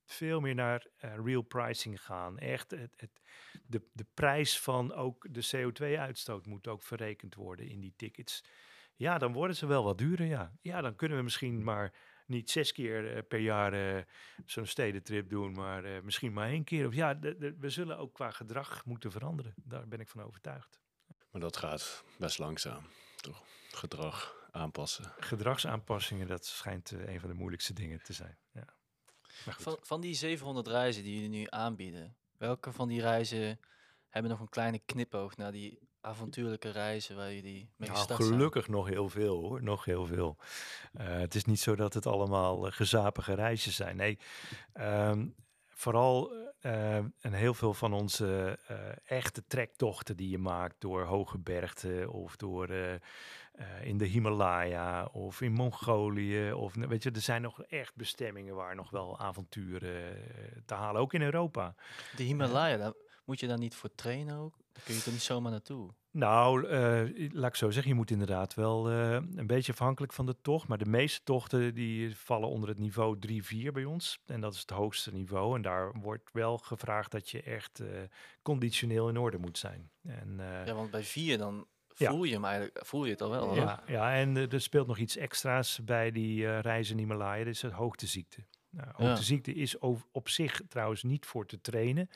veel 0.05 0.39
meer 0.39 0.55
naar 0.55 0.87
eh, 0.97 1.15
real 1.23 1.41
pricing 1.41 2.01
gaan. 2.01 2.39
Echt, 2.39 2.71
het, 2.71 2.93
het, 2.97 3.21
de, 3.65 3.81
de 3.93 4.05
prijs 4.13 4.59
van 4.59 4.93
ook 4.93 5.27
de 5.33 5.47
CO2-uitstoot 5.55 6.45
moet 6.45 6.67
ook 6.67 6.83
verrekend 6.83 7.35
worden 7.35 7.67
in 7.67 7.79
die 7.79 7.93
tickets. 7.95 8.43
Ja, 8.95 9.17
dan 9.17 9.33
worden 9.33 9.55
ze 9.55 9.65
wel 9.65 9.83
wat 9.83 9.97
duurder, 9.97 10.25
ja. 10.25 10.51
Ja, 10.61 10.81
dan 10.81 10.95
kunnen 10.95 11.17
we 11.17 11.23
misschien 11.23 11.63
maar 11.63 11.93
niet 12.25 12.51
zes 12.51 12.71
keer 12.71 13.15
eh, 13.15 13.21
per 13.27 13.39
jaar 13.39 13.73
eh, 13.73 14.03
zo'n 14.45 14.65
stedentrip 14.65 15.29
doen, 15.29 15.51
maar 15.51 15.83
eh, 15.83 16.01
misschien 16.01 16.33
maar 16.33 16.49
één 16.49 16.63
keer. 16.63 16.87
Of 16.87 16.93
ja, 16.93 17.19
we 17.57 17.69
zullen 17.69 17.97
ook 17.97 18.13
qua 18.13 18.31
gedrag 18.31 18.85
moeten 18.85 19.11
veranderen. 19.11 19.53
Daar 19.55 19.87
ben 19.87 19.99
ik 19.99 20.07
van 20.07 20.23
overtuigd. 20.23 20.81
Maar 21.31 21.41
dat 21.41 21.57
gaat 21.57 22.03
best 22.17 22.39
langzaam, 22.39 22.83
toch? 23.23 23.43
Gedrag 23.71 24.35
aanpassen. 24.51 25.13
Gedragsaanpassingen, 25.19 26.27
dat 26.27 26.45
schijnt 26.45 26.91
eh, 26.91 27.13
een 27.13 27.19
van 27.19 27.29
de 27.29 27.35
moeilijkste 27.35 27.73
dingen 27.73 28.03
te 28.03 28.13
zijn. 28.13 28.37
Ja. 28.51 28.65
Maar 29.45 29.53
goed. 29.53 29.63
Van, 29.63 29.77
van 29.81 30.01
die 30.01 30.13
700 30.15 30.67
reizen 30.67 31.03
die 31.03 31.13
jullie 31.13 31.29
nu 31.29 31.45
aanbieden, 31.49 32.15
welke 32.37 32.71
van 32.71 32.87
die 32.87 33.01
reizen 33.01 33.59
hebben 34.09 34.31
nog 34.31 34.39
een 34.39 34.49
kleine 34.49 34.79
knipoog 34.85 35.37
naar 35.37 35.51
die 35.51 35.79
avontuurlijke 36.01 36.69
reizen 36.69 37.15
waar 37.15 37.33
jullie 37.33 37.69
mee 37.75 37.89
Nou, 37.89 37.99
gestart 37.99 38.23
zijn? 38.23 38.33
gelukkig 38.33 38.67
nog 38.67 38.87
heel 38.87 39.09
veel 39.09 39.39
hoor, 39.39 39.63
nog 39.63 39.85
heel 39.85 40.05
veel. 40.05 40.37
Eh, 40.93 41.07
het 41.07 41.35
is 41.35 41.45
niet 41.45 41.59
zo 41.59 41.75
dat 41.75 41.93
het 41.93 42.05
allemaal 42.05 42.65
eh, 42.67 42.71
gezapige 42.73 43.33
reisjes 43.33 43.75
zijn. 43.75 43.95
Nee, 43.95 44.19
ehm, 44.73 45.27
vooral 45.69 46.31
eh, 46.63 46.95
en 46.97 47.33
heel 47.33 47.53
veel 47.53 47.73
van 47.73 47.93
onze 47.93 48.59
eh, 48.67 48.77
echte 49.17 49.43
trektochten 49.47 50.17
die 50.17 50.29
je 50.29 50.37
maakt 50.37 50.75
door 50.79 51.03
hoge 51.03 51.37
bergten 51.37 52.09
of 52.09 52.35
door 52.35 52.69
eh, 52.69 52.93
eh, 52.93 52.99
in 53.81 53.97
de 53.97 54.05
Himalaya 54.05 55.05
of 55.05 55.41
in 55.41 55.51
Mongolië. 55.51 56.51
Of, 56.51 56.73
weet 56.73 57.03
je, 57.03 57.11
er 57.11 57.21
zijn 57.21 57.41
nog 57.41 57.63
echt 57.63 57.95
bestemmingen 57.95 58.55
waar 58.55 58.75
nog 58.75 58.89
wel 58.89 59.19
avonturen 59.19 60.17
te 60.65 60.73
halen, 60.73 61.01
ook 61.01 61.13
in 61.13 61.21
Europa. 61.21 61.75
De 62.15 62.23
Himalaya, 62.23 62.77
daar 62.77 62.93
moet 63.25 63.39
je 63.39 63.47
daar 63.47 63.57
niet 63.57 63.75
voor 63.75 63.95
trainen 63.95 64.35
ook? 64.37 64.57
Daar 64.71 64.83
kun 64.83 64.95
je 64.95 65.01
er 65.05 65.11
niet 65.11 65.21
zomaar 65.21 65.51
naartoe? 65.51 65.93
Nou, 66.11 66.67
eh, 66.67 67.29
laat 67.31 67.49
ik 67.49 67.55
zo 67.55 67.69
zeggen, 67.71 67.91
je 67.91 67.97
moet 67.97 68.11
inderdaad 68.11 68.53
wel 68.53 68.89
eh, 68.89 69.11
een 69.13 69.47
beetje 69.47 69.71
afhankelijk 69.71 70.13
van 70.13 70.25
de 70.25 70.35
tocht. 70.41 70.67
Maar 70.67 70.77
de 70.77 70.85
meeste 70.89 71.23
tochten 71.23 71.73
die 71.73 72.17
vallen 72.17 72.49
onder 72.49 72.69
het 72.69 72.79
niveau 72.79 73.17
3-4 73.19 73.71
bij 73.73 73.85
ons. 73.85 74.19
En 74.25 74.41
dat 74.41 74.53
is 74.53 74.59
het 74.59 74.69
hoogste 74.69 75.11
niveau. 75.11 75.55
En 75.55 75.61
daar 75.61 75.91
wordt 75.99 76.29
wel 76.33 76.57
gevraagd 76.57 77.11
dat 77.11 77.29
je 77.29 77.41
echt 77.41 77.79
eh, 77.79 77.87
conditioneel 78.41 79.09
in 79.09 79.17
orde 79.17 79.37
moet 79.37 79.57
zijn. 79.57 79.91
En, 80.03 80.35
Ja, 80.65 80.73
want 80.73 80.91
bij 80.91 81.03
vier 81.03 81.37
dan 81.37 81.67
Ja. 81.95 82.09
voel 82.11 82.23
je 82.23 82.33
hem 82.33 82.45
eigenlijk, 82.45 82.85
voel 82.85 83.05
je 83.05 83.11
het 83.11 83.21
al 83.21 83.29
wel. 83.29 83.45
hoor. 83.47 83.55
ja, 83.55 83.83
ja, 83.87 84.15
en 84.15 84.35
er 84.51 84.61
speelt 84.61 84.87
nog 84.87 84.97
iets 84.97 85.17
extra's 85.17 85.83
bij 85.83 86.11
die 86.11 86.59
reizen 86.59 86.93
in 86.95 86.99
Himalaya. 87.01 87.43
Dat 87.43 87.53
is 87.53 87.61
het 87.61 87.71
hoogteziekte. 87.71 88.43
Nou, 88.73 88.87
Ja. 88.97 89.05
hoogteziekte 89.05 89.53
is 89.53 89.77
op 90.11 90.29
zich 90.29 90.61
trouwens 90.69 91.03
niet 91.03 91.25
voor 91.25 91.45
te 91.45 91.61
trainen. 91.61 92.07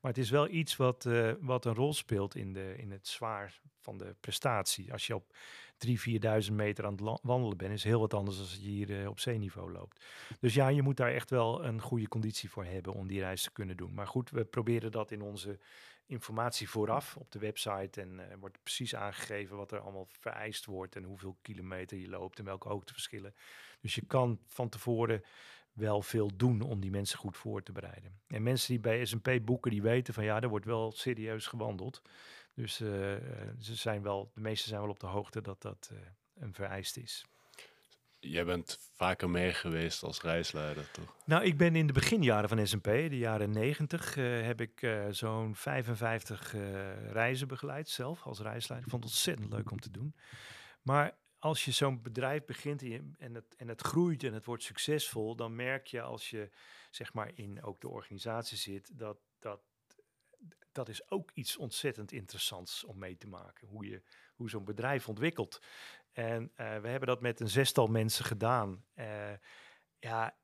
Maar 0.00 0.10
het 0.10 0.18
is 0.20 0.30
wel 0.30 0.48
iets 0.48 0.76
wat, 0.76 1.06
eh, 1.06 1.32
wat 1.40 1.64
een 1.64 1.74
rol 1.74 1.94
speelt 1.94 2.34
in, 2.34 2.52
de, 2.52 2.74
in 2.76 2.90
het 2.90 3.08
zwaar 3.08 3.60
van 3.80 3.98
de 3.98 4.14
prestatie. 4.20 4.92
Als 4.92 5.06
je 5.06 5.14
op 5.14 5.36
3.000, 5.78 6.00
4.000 6.48 6.56
meter 6.56 6.84
aan 6.86 6.92
het 6.92 7.20
wandelen 7.22 7.56
bent, 7.56 7.72
is 7.72 7.84
heel 7.84 8.00
wat 8.00 8.14
anders 8.14 8.36
dan 8.36 8.44
als 8.44 8.54
je 8.54 8.60
hier 8.60 9.00
eh, 9.02 9.08
op 9.08 9.20
zeeniveau 9.20 9.72
loopt. 9.72 10.04
Dus 10.40 10.54
ja, 10.54 10.68
je 10.68 10.82
moet 10.82 10.96
daar 10.96 11.12
echt 11.12 11.30
wel 11.30 11.64
een 11.64 11.80
goede 11.80 12.08
conditie 12.08 12.50
voor 12.50 12.64
hebben 12.64 12.92
om 12.92 13.06
die 13.06 13.20
reis 13.20 13.42
te 13.42 13.52
kunnen 13.52 13.76
doen. 13.76 13.94
Maar 13.94 14.06
goed, 14.06 14.30
we 14.30 14.44
proberen 14.44 14.92
dat 14.92 15.10
in 15.10 15.22
onze 15.22 15.58
informatie 16.06 16.68
vooraf 16.68 17.16
op 17.16 17.32
de 17.32 17.38
website. 17.38 18.00
En 18.00 18.30
eh, 18.30 18.36
wordt 18.40 18.62
precies 18.62 18.94
aangegeven 18.94 19.56
wat 19.56 19.72
er 19.72 19.78
allemaal 19.80 20.06
vereist 20.10 20.64
wordt 20.64 20.96
en 20.96 21.04
hoeveel 21.04 21.36
kilometer 21.42 21.98
je 21.98 22.08
loopt 22.08 22.38
en 22.38 22.44
welke 22.44 22.68
hoogteverschillen. 22.68 23.34
Dus 23.80 23.94
je 23.94 24.06
kan 24.06 24.40
van 24.46 24.68
tevoren 24.68 25.22
wel 25.76 26.02
veel 26.02 26.36
doen 26.36 26.60
om 26.60 26.80
die 26.80 26.90
mensen 26.90 27.18
goed 27.18 27.36
voor 27.36 27.62
te 27.62 27.72
bereiden. 27.72 28.20
En 28.26 28.42
mensen 28.42 28.68
die 28.68 28.80
bij 28.80 29.04
S&P 29.04 29.30
boeken, 29.44 29.70
die 29.70 29.82
weten 29.82 30.14
van 30.14 30.24
ja, 30.24 30.40
er 30.40 30.48
wordt 30.48 30.64
wel 30.64 30.92
serieus 30.92 31.46
gewandeld. 31.46 32.02
Dus 32.54 32.80
eh, 32.80 33.14
eh, 33.14 33.20
ze 33.58 33.74
zijn 33.74 34.02
wel, 34.02 34.30
de 34.34 34.40
meesten 34.40 34.68
zijn 34.68 34.80
wel 34.80 34.90
op 34.90 35.00
de 35.00 35.06
hoogte 35.06 35.40
dat 35.40 35.62
dat 35.62 35.90
eh, 35.92 35.98
een 36.34 36.54
vereist 36.54 36.96
is. 36.96 37.24
Jij 38.18 38.44
bent 38.44 38.78
vaker 38.94 39.30
mee 39.30 39.52
geweest 39.52 40.02
als 40.02 40.20
reisleider, 40.20 40.90
toch? 40.90 41.16
Nou, 41.24 41.44
ik 41.44 41.56
ben 41.56 41.76
in 41.76 41.86
de 41.86 41.92
beginjaren 41.92 42.48
van 42.48 42.66
S&P, 42.66 42.84
de 42.84 43.18
jaren 43.18 43.50
90, 43.50 44.16
eh, 44.16 44.42
heb 44.42 44.60
ik 44.60 44.88
zo'n 45.10 45.54
55 45.54 46.54
eh, 46.54 47.10
reizen 47.12 47.48
begeleid 47.48 47.88
zelf 47.88 48.22
als 48.22 48.40
reisleider. 48.40 48.86
Ik 48.86 48.92
vond 48.92 49.04
het 49.04 49.12
ontzettend 49.12 49.52
leuk 49.52 49.70
om 49.70 49.80
te 49.80 49.90
doen. 49.90 50.14
Maar 50.82 51.16
als 51.38 51.64
je 51.64 51.70
zo'n 51.70 52.02
bedrijf 52.02 52.44
begint 52.44 52.82
en, 52.82 53.14
en, 53.18 53.34
het, 53.34 53.56
en 53.56 53.68
het 53.68 53.80
groeit 53.80 54.22
en 54.22 54.34
het 54.34 54.46
wordt 54.46 54.62
succesvol, 54.62 55.36
dan 55.36 55.56
merk 55.56 55.86
je 55.86 56.02
als 56.02 56.30
je 56.30 56.50
zeg 56.90 57.12
maar 57.12 57.30
in 57.34 57.62
ook 57.62 57.80
de 57.80 57.88
organisatie 57.88 58.56
zit, 58.56 58.98
dat 58.98 59.18
dat, 59.38 59.60
dat 60.72 60.88
is 60.88 61.10
ook 61.10 61.30
iets 61.34 61.56
ontzettend 61.56 62.12
interessants 62.12 62.84
om 62.84 62.98
mee 62.98 63.16
te 63.16 63.28
maken. 63.28 63.68
Hoe, 63.68 63.86
je, 63.86 64.02
hoe 64.34 64.50
zo'n 64.50 64.64
bedrijf 64.64 65.08
ontwikkelt. 65.08 65.60
En 66.12 66.52
eh, 66.54 66.78
we 66.78 66.88
hebben 66.88 67.08
dat 67.08 67.20
met 67.20 67.40
een 67.40 67.48
zestal 67.48 67.86
mensen 67.86 68.24
gedaan. 68.24 68.84
Eh, 68.94 69.32
ja, 69.98 70.36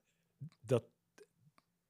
dat, 0.60 0.84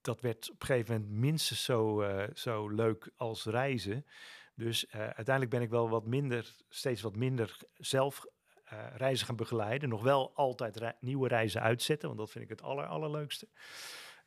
dat 0.01 0.21
werd 0.21 0.51
op 0.51 0.61
een 0.61 0.67
gegeven 0.67 0.95
moment 0.95 1.13
minstens 1.13 1.65
zo, 1.65 2.03
eh, 2.03 2.35
zo 2.35 2.69
leuk 2.69 3.11
als 3.17 3.45
reizen. 3.45 4.07
Dus 4.55 4.91
uiteindelijk 4.91 5.51
ben 5.51 5.63
ik 5.63 5.71
wel 5.71 5.89
wat 5.89 6.07
minder, 6.07 6.57
steeds 6.69 7.03
wat 7.03 7.17
minder 7.17 7.59
zelf 7.75 8.27
eh, 8.73 8.97
reizen 8.97 9.27
gaan 9.27 9.37
begeleiden. 9.37 9.89
Nog 9.89 10.03
wel 10.03 10.33
altijd 10.35 10.95
nieuwe 11.01 11.29
reizen 11.29 11.61
uitzetten, 11.61 12.09
want 12.09 12.21
dat 12.21 12.31
vind 12.31 12.45
ik 12.45 12.51
het 12.51 12.63
aller, 12.63 12.87
allerleukste. 12.87 13.49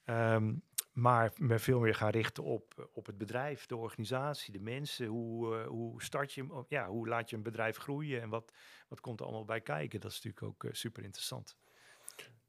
Ehm, 0.03 0.53
maar 0.91 1.31
me 1.35 1.59
veel 1.59 1.79
meer 1.79 1.95
gaan 1.95 2.09
richten 2.09 2.43
op, 2.43 2.89
op 2.93 3.05
het 3.05 3.17
bedrijf, 3.17 3.65
de 3.65 3.75
organisatie, 3.75 4.51
de 4.53 4.59
mensen. 4.59 5.05
Hoe, 5.07 5.57
eh, 5.57 5.67
hoe 5.67 6.03
start 6.03 6.33
je, 6.33 6.53
op- 6.53 6.69
ja, 6.69 6.87
hoe 6.87 7.07
laat 7.07 7.29
je 7.29 7.35
een 7.35 7.43
bedrijf 7.43 7.77
groeien 7.77 8.21
en 8.21 8.29
wat, 8.29 8.51
wat 8.87 8.99
komt 9.01 9.19
er 9.19 9.25
allemaal 9.25 9.45
bij 9.45 9.61
kijken? 9.61 9.99
Dat 9.99 10.11
is 10.11 10.21
natuurlijk 10.21 10.63
ook 10.63 10.75
super 10.75 11.03
interessant. 11.03 11.57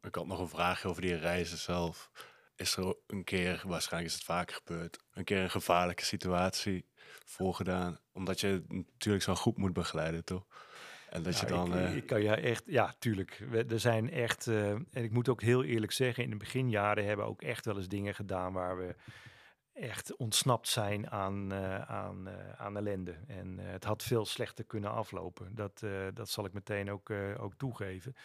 Ik 0.03 0.15
had 0.15 0.27
nog 0.27 0.41
een 0.41 0.49
vraag 0.49 0.85
over 0.85 1.03
die 1.03 1.15
reizen 1.15 1.59
zelf. 1.59 2.11
Is 2.57 2.77
er 2.77 2.97
een 3.07 3.25
keer, 3.25 3.63
waarschijnlijk 3.67 4.13
is 4.13 4.19
het 4.19 4.29
vaker 4.29 4.57
gebeurd, 4.57 4.99
een 5.13 5.25
keer 5.25 5.43
een 5.43 5.51
gevaarlijke 5.51 6.05
situatie 6.05 6.89
voorgedaan? 7.25 8.01
Omdat 8.13 8.41
je 8.41 8.65
natuurlijk 8.69 9.25
zo'n 9.25 9.37
groep 9.37 9.57
moet 9.57 9.73
begeleiden, 9.73 10.25
toch? 10.25 10.47
En 11.11 11.23
dat 11.23 11.39
je 11.39 11.47
Ja, 11.47 11.53
dan... 11.53 11.67
ik, 11.69 11.75
eh, 11.75 11.97
ik 11.97 12.07
kan 12.07 12.23
ja 12.23 12.37
echt, 12.37 12.63
ja, 12.67 12.95
tuurlijk. 12.99 13.45
We, 13.51 13.65
er 13.65 13.81
zijn 13.81 14.11
echt, 14.11 14.47
eh, 14.47 14.71
en 14.71 14.87
ik 14.91 15.13
moet 15.13 15.29
ook 15.29 15.43
heel 15.43 15.65
eerlijk 15.65 15.93
zeggen, 15.93 16.25
in 16.25 16.31
de 16.31 16.37
beginjaren 16.37 17.07
hebben 17.07 17.25
we 17.25 17.31
ook 17.31 17.43
echt 17.43 17.65
wel 17.65 17.77
eens 17.77 17.89
dingen 17.89 18.15
gedaan 18.15 18.53
waar 18.53 18.77
we 18.77 18.95
echt 19.73 20.17
ontsnapt 20.17 20.69
zijn 20.69 21.11
aan, 21.11 21.53
eh, 21.53 21.81
aan, 21.81 22.29
aan 22.57 22.77
ellende. 22.77 23.17
En 23.27 23.59
het 23.59 23.85
had 23.85 24.03
veel 24.03 24.27
slechter 24.27 24.65
kunnen 24.65 24.91
aflopen. 24.91 25.55
Dat, 25.55 25.83
dat 26.15 26.29
zal 26.29 26.45
ik 26.45 26.53
meteen 26.53 26.91
ook, 26.91 27.11
ook 27.39 27.55
toegeven. 27.55 28.17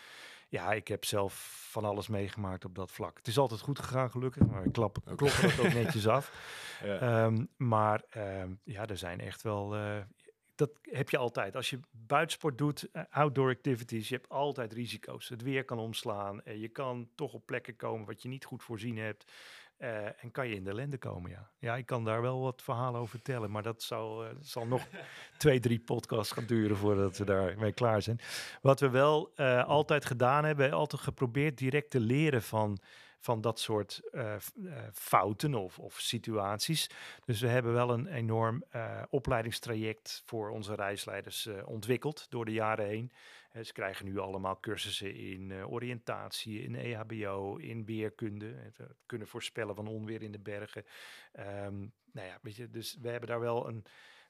Ja, 0.49 0.71
ik 0.71 0.87
heb 0.87 1.05
zelf 1.05 1.67
van 1.69 1.85
alles 1.85 2.07
meegemaakt 2.07 2.65
op 2.65 2.75
dat 2.75 2.91
vlak. 2.91 3.17
Het 3.17 3.27
is 3.27 3.37
altijd 3.37 3.59
goed 3.59 3.79
gegaan, 3.79 4.11
gelukkig, 4.11 4.45
maar 4.45 4.63
ik 4.65 4.71
klap, 4.71 4.97
kloppen 5.15 5.41
dat 5.41 5.59
ook 5.59 5.73
netjes 5.83 6.07
af. 6.07 6.31
ja. 6.83 6.97
Ehm, 6.99 7.45
maar 7.57 8.03
ehm, 8.09 8.53
ja, 8.63 8.85
er 8.87 8.97
zijn 8.97 9.19
echt 9.19 9.41
wel. 9.41 9.75
Dat 10.55 10.71
heb 10.81 11.09
je 11.09 11.17
altijd. 11.17 11.55
Als 11.55 11.69
je 11.69 11.79
buitensport 11.91 12.57
doet, 12.57 12.89
eh, 12.91 13.03
outdoor 13.09 13.49
activities, 13.49 14.09
je 14.09 14.15
hebt 14.15 14.29
altijd 14.29 14.73
risico's. 14.73 15.29
Het 15.29 15.41
weer 15.41 15.65
kan 15.65 15.79
omslaan. 15.79 16.41
eh, 16.43 16.61
je 16.61 16.67
kan 16.67 17.09
toch 17.15 17.33
op 17.33 17.45
plekken 17.45 17.75
komen 17.75 18.05
wat 18.05 18.21
je 18.21 18.27
niet 18.29 18.45
goed 18.45 18.63
voorzien 18.63 18.97
hebt. 18.97 19.31
eh, 19.77 20.23
en 20.23 20.31
kan 20.31 20.47
je 20.47 20.55
in 20.55 20.63
de 20.63 20.69
ellende 20.69 20.97
komen, 20.97 21.31
ja. 21.31 21.49
Ja, 21.59 21.75
ik 21.75 21.85
kan 21.85 22.03
daar 22.05 22.21
wel 22.21 22.41
wat 22.41 22.61
verhalen 22.61 22.99
over 22.99 23.11
vertellen. 23.11 23.51
Maar 23.51 23.63
dat 23.63 23.83
zal, 23.83 24.23
zal 24.39 24.67
nog 24.67 24.87
twee, 25.37 25.59
drie 25.59 25.79
podcasts 25.79 26.31
gaan 26.33 26.45
duren 26.45 26.77
voordat 26.77 27.17
we 27.17 27.25
daarmee 27.25 27.71
klaar 27.73 28.01
zijn. 28.01 28.19
Wat 28.61 28.79
we 28.79 28.89
wel 28.89 29.35
altijd 29.65 30.05
gedaan 30.05 30.43
hebben, 30.45 30.71
altijd 30.71 31.01
geprobeerd 31.01 31.57
direct 31.57 31.89
te 31.89 31.99
leren 31.99 32.41
van, 32.41 32.79
van 33.21 33.41
dat 33.41 33.59
soort 33.59 34.01
eh, 34.11 34.33
eh, 34.33 34.41
fouten 34.93 35.55
of, 35.55 35.79
of 35.79 35.99
situaties. 35.99 36.89
Dus 37.25 37.41
we 37.41 37.47
hebben 37.47 37.73
wel 37.73 37.89
een 37.89 38.07
enorm 38.07 38.63
eh, 38.69 39.01
opleidingstraject 39.09 40.21
voor 40.25 40.49
onze 40.49 40.75
reisleiders 40.75 41.49
ontwikkeld 41.65 42.25
door 42.29 42.45
de 42.45 42.51
jaren 42.53 42.85
heen. 42.85 43.11
Ze 43.63 43.73
krijgen 43.73 44.05
nu 44.05 44.17
allemaal 44.17 44.59
cursussen 44.59 45.15
in 45.15 45.65
oriëntatie, 45.65 46.63
in 46.63 46.75
EHBO, 46.75 47.55
in 47.55 47.85
weerkunde. 47.85 48.45
Het 48.45 48.77
kunnen 49.05 49.27
voorspellen 49.27 49.75
van 49.75 49.87
onweer 49.87 50.21
in 50.21 50.31
de 50.31 50.39
bergen. 50.39 50.85
Ehm, 51.31 51.77
nou 52.11 52.27
ja, 52.27 52.39
weet 52.41 52.55
je, 52.55 52.69
dus 52.69 52.97
we 53.01 53.09
hebben 53.09 53.29
daar 53.29 53.39
wel 53.39 53.67
een, 53.67 53.81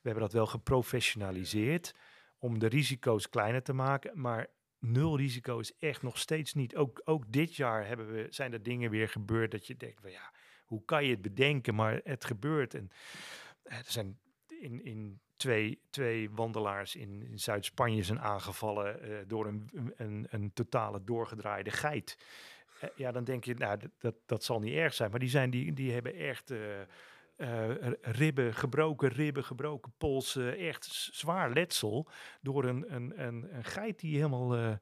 we 0.01 0.09
hebben 0.09 0.23
dat 0.23 0.33
wel 0.33 0.45
geprofessionaliseerd 0.45 1.95
om 2.37 2.59
de 2.59 2.67
risico's 2.67 3.29
kleiner 3.29 3.63
te 3.63 3.73
maken. 3.73 4.21
Maar 4.21 4.47
nul 4.81 5.17
risico 5.17 5.59
is 5.59 5.77
echt 5.77 6.01
nog 6.01 6.17
steeds 6.17 6.53
niet. 6.53 6.75
Ook, 6.75 7.01
ook 7.05 7.31
dit 7.31 7.55
jaar 7.55 7.87
hebben 7.87 8.11
we, 8.13 8.27
zijn 8.29 8.53
er 8.53 8.63
dingen 8.63 8.89
weer 8.89 9.09
gebeurd 9.09 9.51
dat 9.51 9.67
je 9.67 9.77
denkt, 9.77 10.01
van 10.01 10.11
ja, 10.11 10.33
hoe 10.65 10.85
kan 10.85 11.03
je 11.03 11.11
het 11.11 11.21
bedenken? 11.21 11.75
Maar 11.75 12.01
het 12.03 12.25
gebeurt. 12.25 12.73
En 12.73 12.89
er 13.63 13.83
zijn 13.87 14.19
in, 14.47 14.83
in 14.85 15.19
twee, 15.35 15.81
twee 15.89 16.31
wandelaars 16.31 16.95
in, 16.95 17.21
in 17.21 17.39
Zuid-Spanje 17.39 18.03
zijn 18.03 18.19
aangevallen 18.19 19.01
eh, 19.01 19.17
door 19.27 19.47
een, 19.47 19.91
een, 19.95 20.27
een 20.29 20.53
totale 20.53 21.03
doorgedraaide 21.03 21.71
geit. 21.71 22.17
eh, 22.79 22.89
ja, 22.95 23.11
dan 23.11 23.23
denk 23.23 23.43
je, 23.43 23.53
nou, 23.53 23.77
dat, 23.77 23.91
dat, 23.97 24.15
dat 24.25 24.43
zal 24.43 24.59
niet 24.59 24.73
erg 24.73 24.93
zijn. 24.93 25.09
Maar 25.11 25.19
die, 25.19 25.29
zijn, 25.29 25.49
die, 25.49 25.73
die 25.73 25.91
hebben 25.91 26.15
echt 26.15 26.51
eh, 26.51 26.59
eh, 27.35 27.69
ribben, 28.01 28.53
gebroken 28.53 29.09
ribben, 29.09 29.43
gebroken 29.43 29.93
polsen. 29.97 30.57
Echt 30.57 30.85
zwaar 31.11 31.51
letsel 31.51 32.07
door 32.41 32.65
een, 32.65 32.95
een, 32.95 33.13
een, 33.25 33.55
een 33.55 33.63
geit 33.63 33.99
die 33.99 34.15
helemaal 34.15 34.55
eh 34.55 34.73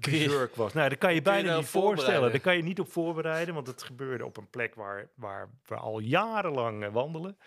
berserk 0.00 0.54
was. 0.54 0.72
Nou, 0.72 0.88
dat 0.88 0.98
kan 0.98 1.14
je 1.14 1.22
bijna 1.22 1.48
nou 1.48 1.60
niet 1.60 1.68
voorstellen. 1.68 2.30
Daar 2.30 2.40
kan 2.40 2.56
je 2.56 2.62
niet 2.62 2.80
op 2.80 2.92
voorbereiden, 2.92 3.54
want 3.54 3.66
het 3.66 3.82
gebeurde 3.82 4.24
op 4.24 4.36
een 4.36 4.50
plek 4.50 4.74
waar, 4.74 5.08
waar 5.14 5.50
we 5.66 5.76
al 5.76 5.98
jarenlang 5.98 6.84
eh, 6.84 6.92
wandelen. 6.92 7.38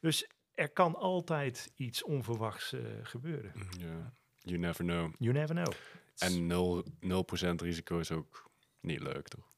Dus 0.00 0.30
er 0.54 0.70
kan 0.70 0.96
altijd 0.96 1.72
iets 1.74 2.02
onverwachts 2.02 2.74
gebeuren. 3.02 3.52
Ja, 3.78 4.12
you 4.38 4.58
never 4.58 4.84
know. 4.84 5.12
You 5.18 5.32
never 5.32 5.54
know. 5.54 5.72
En 6.18 6.46
0, 6.46 6.84
0% 6.84 7.54
risico 7.56 7.98
is 7.98 8.10
ook 8.10 8.50
niet 8.80 9.00
leuk, 9.00 9.28
toch? 9.28 9.50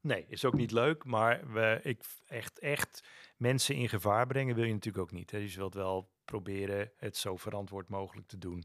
Nee, 0.00 0.24
is 0.28 0.44
ook 0.44 0.54
niet 0.54 0.70
leuk, 0.70 1.04
maar 1.04 1.52
we, 1.52 1.80
ik 1.82 2.02
echt, 2.26 2.58
echt 2.58 3.04
mensen 3.40 3.74
in 3.74 3.88
gevaar 3.88 4.26
brengen 4.26 4.54
wil 4.54 4.64
je 4.64 4.72
natuurlijk 4.72 5.04
ook 5.04 5.12
niet. 5.12 5.30
Hè. 5.30 5.38
Dus 5.38 5.52
je 5.52 5.58
wilt 5.58 5.74
wel 5.74 6.10
proberen 6.24 6.92
het 6.96 7.16
zo 7.16 7.36
verantwoord 7.36 7.88
mogelijk 7.88 8.28
te 8.28 8.38
doen. 8.38 8.64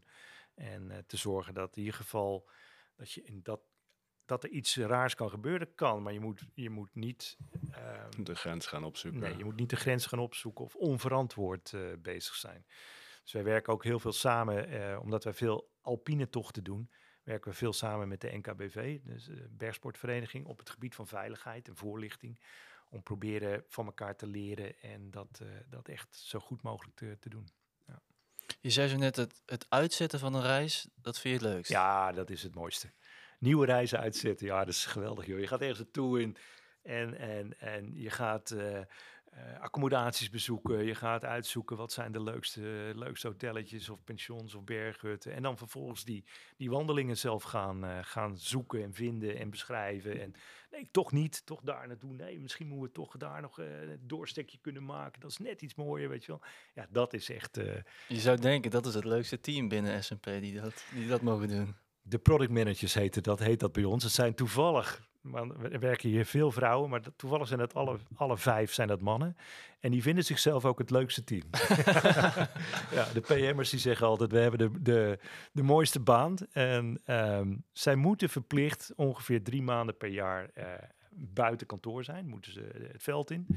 En 0.56 0.92
eh, 0.92 0.98
te 1.08 1.18
zorgen 1.18 1.54
dat 1.54 1.76
in 1.76 1.82
ieder 1.82 1.98
geval 1.98 2.50
dat, 2.96 3.12
je 3.12 3.24
in 3.24 3.40
dat, 3.44 3.62
dat 4.26 4.44
er 4.44 4.50
iets 4.50 4.78
raars 4.78 5.16
kan 5.16 5.30
gebeuren, 5.30 5.76
kan. 5.76 6.04
Maar 6.04 6.14
je 6.14 6.20
moet, 6.20 6.46
je 6.54 6.70
moet 6.70 6.96
niet 6.96 7.38
ehm, 7.72 8.24
De 8.24 8.36
grens 8.36 8.66
gaan 8.66 8.84
opzoeken. 8.84 9.20
Nee, 9.20 9.38
je 9.38 9.44
moet 9.44 9.60
niet 9.60 9.70
de 9.70 9.76
grens 9.76 10.06
gaan 10.06 10.20
opzoeken 10.20 10.66
of 10.66 10.76
onverantwoord 10.76 11.74
eh, 11.74 11.82
bezig 12.00 12.36
zijn. 12.36 12.66
Dus 13.24 13.32
wij 13.32 13.44
werken 13.44 13.74
ook 13.74 13.84
heel 13.84 14.00
veel 14.00 14.14
samen, 14.14 14.68
eh, 14.70 15.00
omdat 15.02 15.24
wij 15.24 15.34
veel 15.34 15.72
alpine 15.82 16.30
tochten 16.30 16.64
doen, 16.64 16.90
werken 17.24 17.52
we 17.52 17.58
veel 17.58 17.74
samen 17.74 18.08
met 18.08 18.22
de 18.22 18.38
NKBV, 18.38 19.00
dus 19.04 19.26
de 19.26 19.48
bergsportvereniging, 19.50 20.46
op 20.46 20.58
het 20.58 20.70
gebied 20.70 20.96
van 20.96 21.08
veiligheid 21.08 21.68
en 21.68 21.76
voorlichting. 21.76 22.40
Om 22.90 23.04
proberen 23.04 23.64
van 23.68 23.86
elkaar 23.86 24.16
te 24.16 24.28
leren 24.28 24.82
en 24.82 25.12
dat, 25.12 25.40
eh, 25.42 25.48
dat 25.70 25.88
echt 25.88 26.16
zo 26.16 26.40
goed 26.40 26.62
mogelijk 26.62 26.96
te, 26.96 27.18
te 27.20 27.30
doen. 27.30 27.48
Je 28.62 28.70
zei 28.70 28.88
zo 28.88 28.98
net, 28.98 29.16
het, 29.16 29.42
het 29.46 29.66
uitzetten 29.70 30.20
van 30.20 30.34
een 30.34 30.42
reis, 30.42 30.88
dat 30.96 31.20
vind 31.20 31.40
je 31.40 31.46
het 31.46 31.54
leukst. 31.56 31.72
Ja, 31.72 32.12
dat 32.12 32.30
is 32.30 32.44
het 32.44 32.56
mooiste. 32.56 32.92
Nieuwe 33.40 33.66
reizen 33.66 34.00
uitzetten, 34.00 34.48
ja, 34.48 34.60
dat 34.60 34.74
is 34.74 34.86
geweldig, 34.86 35.26
joh. 35.26 35.40
Je 35.40 35.48
gaat 35.48 35.62
ergens 35.62 35.80
naartoe 35.80 36.22
in 36.22 36.38
en, 36.82 37.18
en, 37.18 37.60
en 37.60 37.92
je 37.96 38.10
gaat 38.10 38.52
eh, 38.52 38.80
eh, 39.36 39.60
accommodaties 39.62 40.30
bezoeken. 40.30 40.86
Je 40.86 40.96
gaat 40.96 41.24
uitzoeken 41.24 41.78
wat 41.78 41.92
zijn 41.92 42.12
de 42.12 42.24
leukste, 42.24 42.92
leukste 42.96 43.28
hotelletjes 43.28 43.90
of 43.90 44.04
pensions 44.04 44.56
of 44.56 44.64
berghutten. 44.64 45.34
En 45.34 45.42
dan 45.42 45.58
vervolgens 45.58 46.04
die, 46.04 46.24
die 46.58 46.70
wandelingen 46.70 47.18
zelf 47.18 47.44
gaan, 47.44 47.86
eh, 47.86 47.98
gaan 48.02 48.38
zoeken 48.38 48.84
en 48.84 48.94
vinden 48.94 49.38
en 49.38 49.50
beschrijven. 49.50 50.22
En 50.22 50.34
nee, 50.72 50.88
toch 50.92 51.12
niet, 51.12 51.46
toch 51.46 51.62
daar 51.62 51.88
naartoe. 51.88 52.14
Nee, 52.14 52.40
misschien 52.40 52.68
moeten 52.68 52.86
we 52.86 52.92
toch 52.92 53.18
daar 53.18 53.42
nog 53.42 53.60
eh, 53.60 53.82
een 53.82 54.00
doorstekje 54.08 54.58
kunnen 54.62 54.86
maken. 54.86 55.22
Dat 55.22 55.30
is 55.32 55.38
net 55.38 55.62
iets 55.62 55.76
mooier, 55.76 56.10
weet 56.10 56.26
je 56.26 56.32
wel. 56.32 56.42
Ja, 56.74 56.88
dat 56.90 57.14
is 57.14 57.30
echt... 57.30 57.58
eh, 57.58 57.74
Je 58.08 58.20
zou 58.20 58.38
denken, 58.40 58.72
dat 58.72 58.86
is 58.86 58.94
het 58.94 59.06
leukste 59.06 59.40
team 59.40 59.68
binnen 59.68 60.04
S&P 60.04 60.24
die 60.24 60.62
dat, 60.62 60.84
die 60.94 61.08
dat 61.08 61.22
mogen 61.22 61.48
doen. 61.48 61.76
De 62.02 62.18
product 62.20 62.52
managers 62.52 62.94
heten 62.94 63.24
dat, 63.24 63.40
heet 63.40 63.60
dat 63.60 63.72
bij 63.72 63.84
ons. 63.84 64.04
Het 64.04 64.12
zijn 64.14 64.36
toevallig, 64.36 65.08
er 65.72 65.80
werken 65.80 66.10
hier 66.10 66.26
veel 66.26 66.52
vrouwen, 66.52 66.90
maar 66.90 67.02
toevallig 67.16 67.48
zijn 67.48 67.60
het 67.60 67.74
alle, 67.74 67.98
alle 68.16 68.38
vijf 68.38 68.74
zijn 68.74 68.88
dat 68.88 69.02
mannen. 69.02 69.38
En 69.80 69.92
die 69.92 70.02
vinden 70.02 70.24
zichzelf 70.24 70.66
ook 70.66 70.80
het 70.80 70.90
leukste 70.90 71.24
team. 71.24 71.44
ja, 72.98 73.08
de 73.14 73.24
PM'ers 73.28 73.70
die 73.70 73.80
zeggen 73.80 74.08
altijd, 74.08 74.32
we 74.32 74.40
hebben 74.40 74.60
de, 74.60 74.82
de, 74.82 75.20
de 75.52 75.64
mooiste 75.64 76.00
baan. 76.00 76.36
En 76.52 77.02
ehm, 77.06 77.56
zij 77.72 77.96
moeten 77.96 78.30
verplicht 78.30 78.94
ongeveer 78.96 79.44
drie 79.44 79.62
maanden 79.62 79.98
per 79.98 80.10
jaar 80.10 80.50
eh, 80.54 80.66
buiten 81.10 81.68
kantoor 81.68 82.04
zijn, 82.04 82.28
moeten 82.28 82.52
ze 82.52 82.90
het 82.92 83.04
veld 83.04 83.32
in. 83.32 83.48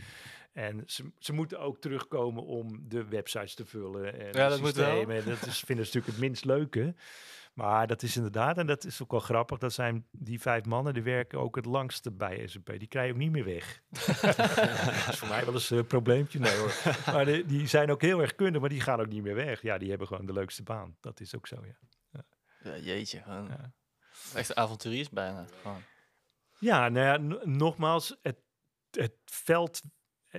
En 0.53 0.83
ze, 0.87 1.05
ze 1.19 1.33
moeten 1.33 1.61
ook 1.61 1.81
terugkomen 1.81 2.45
om 2.45 2.85
de 2.89 3.05
websites 3.05 3.55
te 3.55 3.67
vullen. 3.67 4.21
En 4.21 4.33
Ja, 4.33 4.49
dat 4.49 4.61
moet 4.61 4.75
wel. 4.75 4.97
systemen. 4.97 5.25
Dat 5.25 5.47
is, 5.47 5.61
vinden 5.61 5.87
ze 5.87 5.93
natuurlijk 5.97 6.07
het 6.07 6.19
minst 6.19 6.45
leuke. 6.45 6.95
Maar 7.59 7.87
dat 7.87 8.03
is 8.03 8.17
inderdaad, 8.17 8.59
en 8.59 8.67
dat 8.67 8.85
is 8.85 9.03
ook 9.03 9.11
wel 9.11 9.21
grappig, 9.21 9.59
dat 9.59 9.73
zijn 9.73 10.07
die 10.11 10.41
vijf 10.41 10.65
mannen, 10.65 10.95
die 10.95 11.03
werken 11.03 11.39
ook 11.39 11.57
het 11.57 11.65
langste 11.65 12.11
bij 12.11 12.47
S&P. 12.47 12.79
Die 12.79 12.87
krijg 12.87 13.07
je 13.07 13.13
ook 13.13 13.19
niet 13.19 13.31
meer 13.31 13.45
weg. 13.45 13.83
dat 14.37 15.09
is 15.09 15.19
voor 15.19 15.29
mij 15.29 15.45
wel 15.45 15.55
eens 15.55 15.71
een 15.71 15.87
probleempje, 15.87 16.39
nee 16.39 16.57
hoor. 16.57 16.73
Maar 17.07 17.25
die, 17.25 17.47
die 17.47 17.67
zijn 17.67 17.91
ook 17.91 18.03
heel 18.03 18.21
erg 18.21 18.35
kundig, 18.35 18.61
maar 18.61 18.71
die 18.71 18.81
gaan 18.81 19.01
ook 19.01 19.09
niet 19.09 19.23
meer 19.23 19.35
weg. 19.35 19.63
Ja, 19.63 19.79
die 19.79 19.89
hebben 19.89 20.07
gewoon 20.07 20.27
de 20.27 20.33
leukste 20.33 20.63
baan. 20.63 20.97
Dat 21.01 21.21
is 21.21 21.37
ook 21.37 21.47
zo, 21.47 21.65
ja. 21.65 21.79
Ja, 22.63 22.77
jeetje, 22.77 23.23
gewoon. 23.23 23.47
Ja. 23.49 23.73
Echt 24.35 24.55
avonturiers 24.55 25.09
bijna. 25.09 25.47
Gewoon. 25.63 25.83
Ja, 26.59 26.89
nou 26.89 27.07
ja, 27.07 27.39
nogmaals, 27.45 28.17
het, 28.23 28.39
het 28.91 29.17
veld 29.25 29.81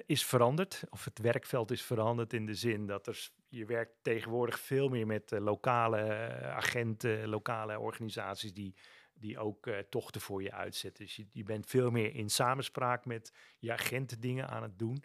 is 0.06 0.26
veranderd. 0.26 0.84
Of 0.90 1.06
het 1.06 1.20
werkveld 1.20 1.72
is 1.72 1.82
veranderd 1.82 2.34
in 2.34 2.46
de 2.46 2.56
zin 2.56 2.86
dat 2.86 3.08
er, 3.08 3.30
je 3.50 3.66
werkt 3.66 3.94
tegenwoordig 4.02 4.60
veel 4.60 4.90
meer 4.90 5.08
met 5.08 5.32
eh, 5.32 5.40
lokale 5.40 5.98
eh, 5.98 6.56
agenten, 6.56 7.28
lokale 7.28 7.80
organisaties 7.80 8.54
die, 8.54 8.76
die 9.14 9.40
ook 9.40 9.68
eh, 9.68 9.78
tochten 9.90 10.22
voor 10.22 10.44
je 10.44 10.52
uitzetten. 10.52 11.06
Dus 11.06 11.16
je, 11.16 11.28
je 11.32 11.44
bent 11.44 11.66
veel 11.66 11.92
meer 11.92 12.16
in 12.16 12.30
samenspraak 12.30 13.06
met 13.06 13.34
je 13.60 13.72
agenten 13.72 14.20
dingen 14.20 14.50
aan 14.50 14.64
het 14.64 14.80
doen. 14.80 15.04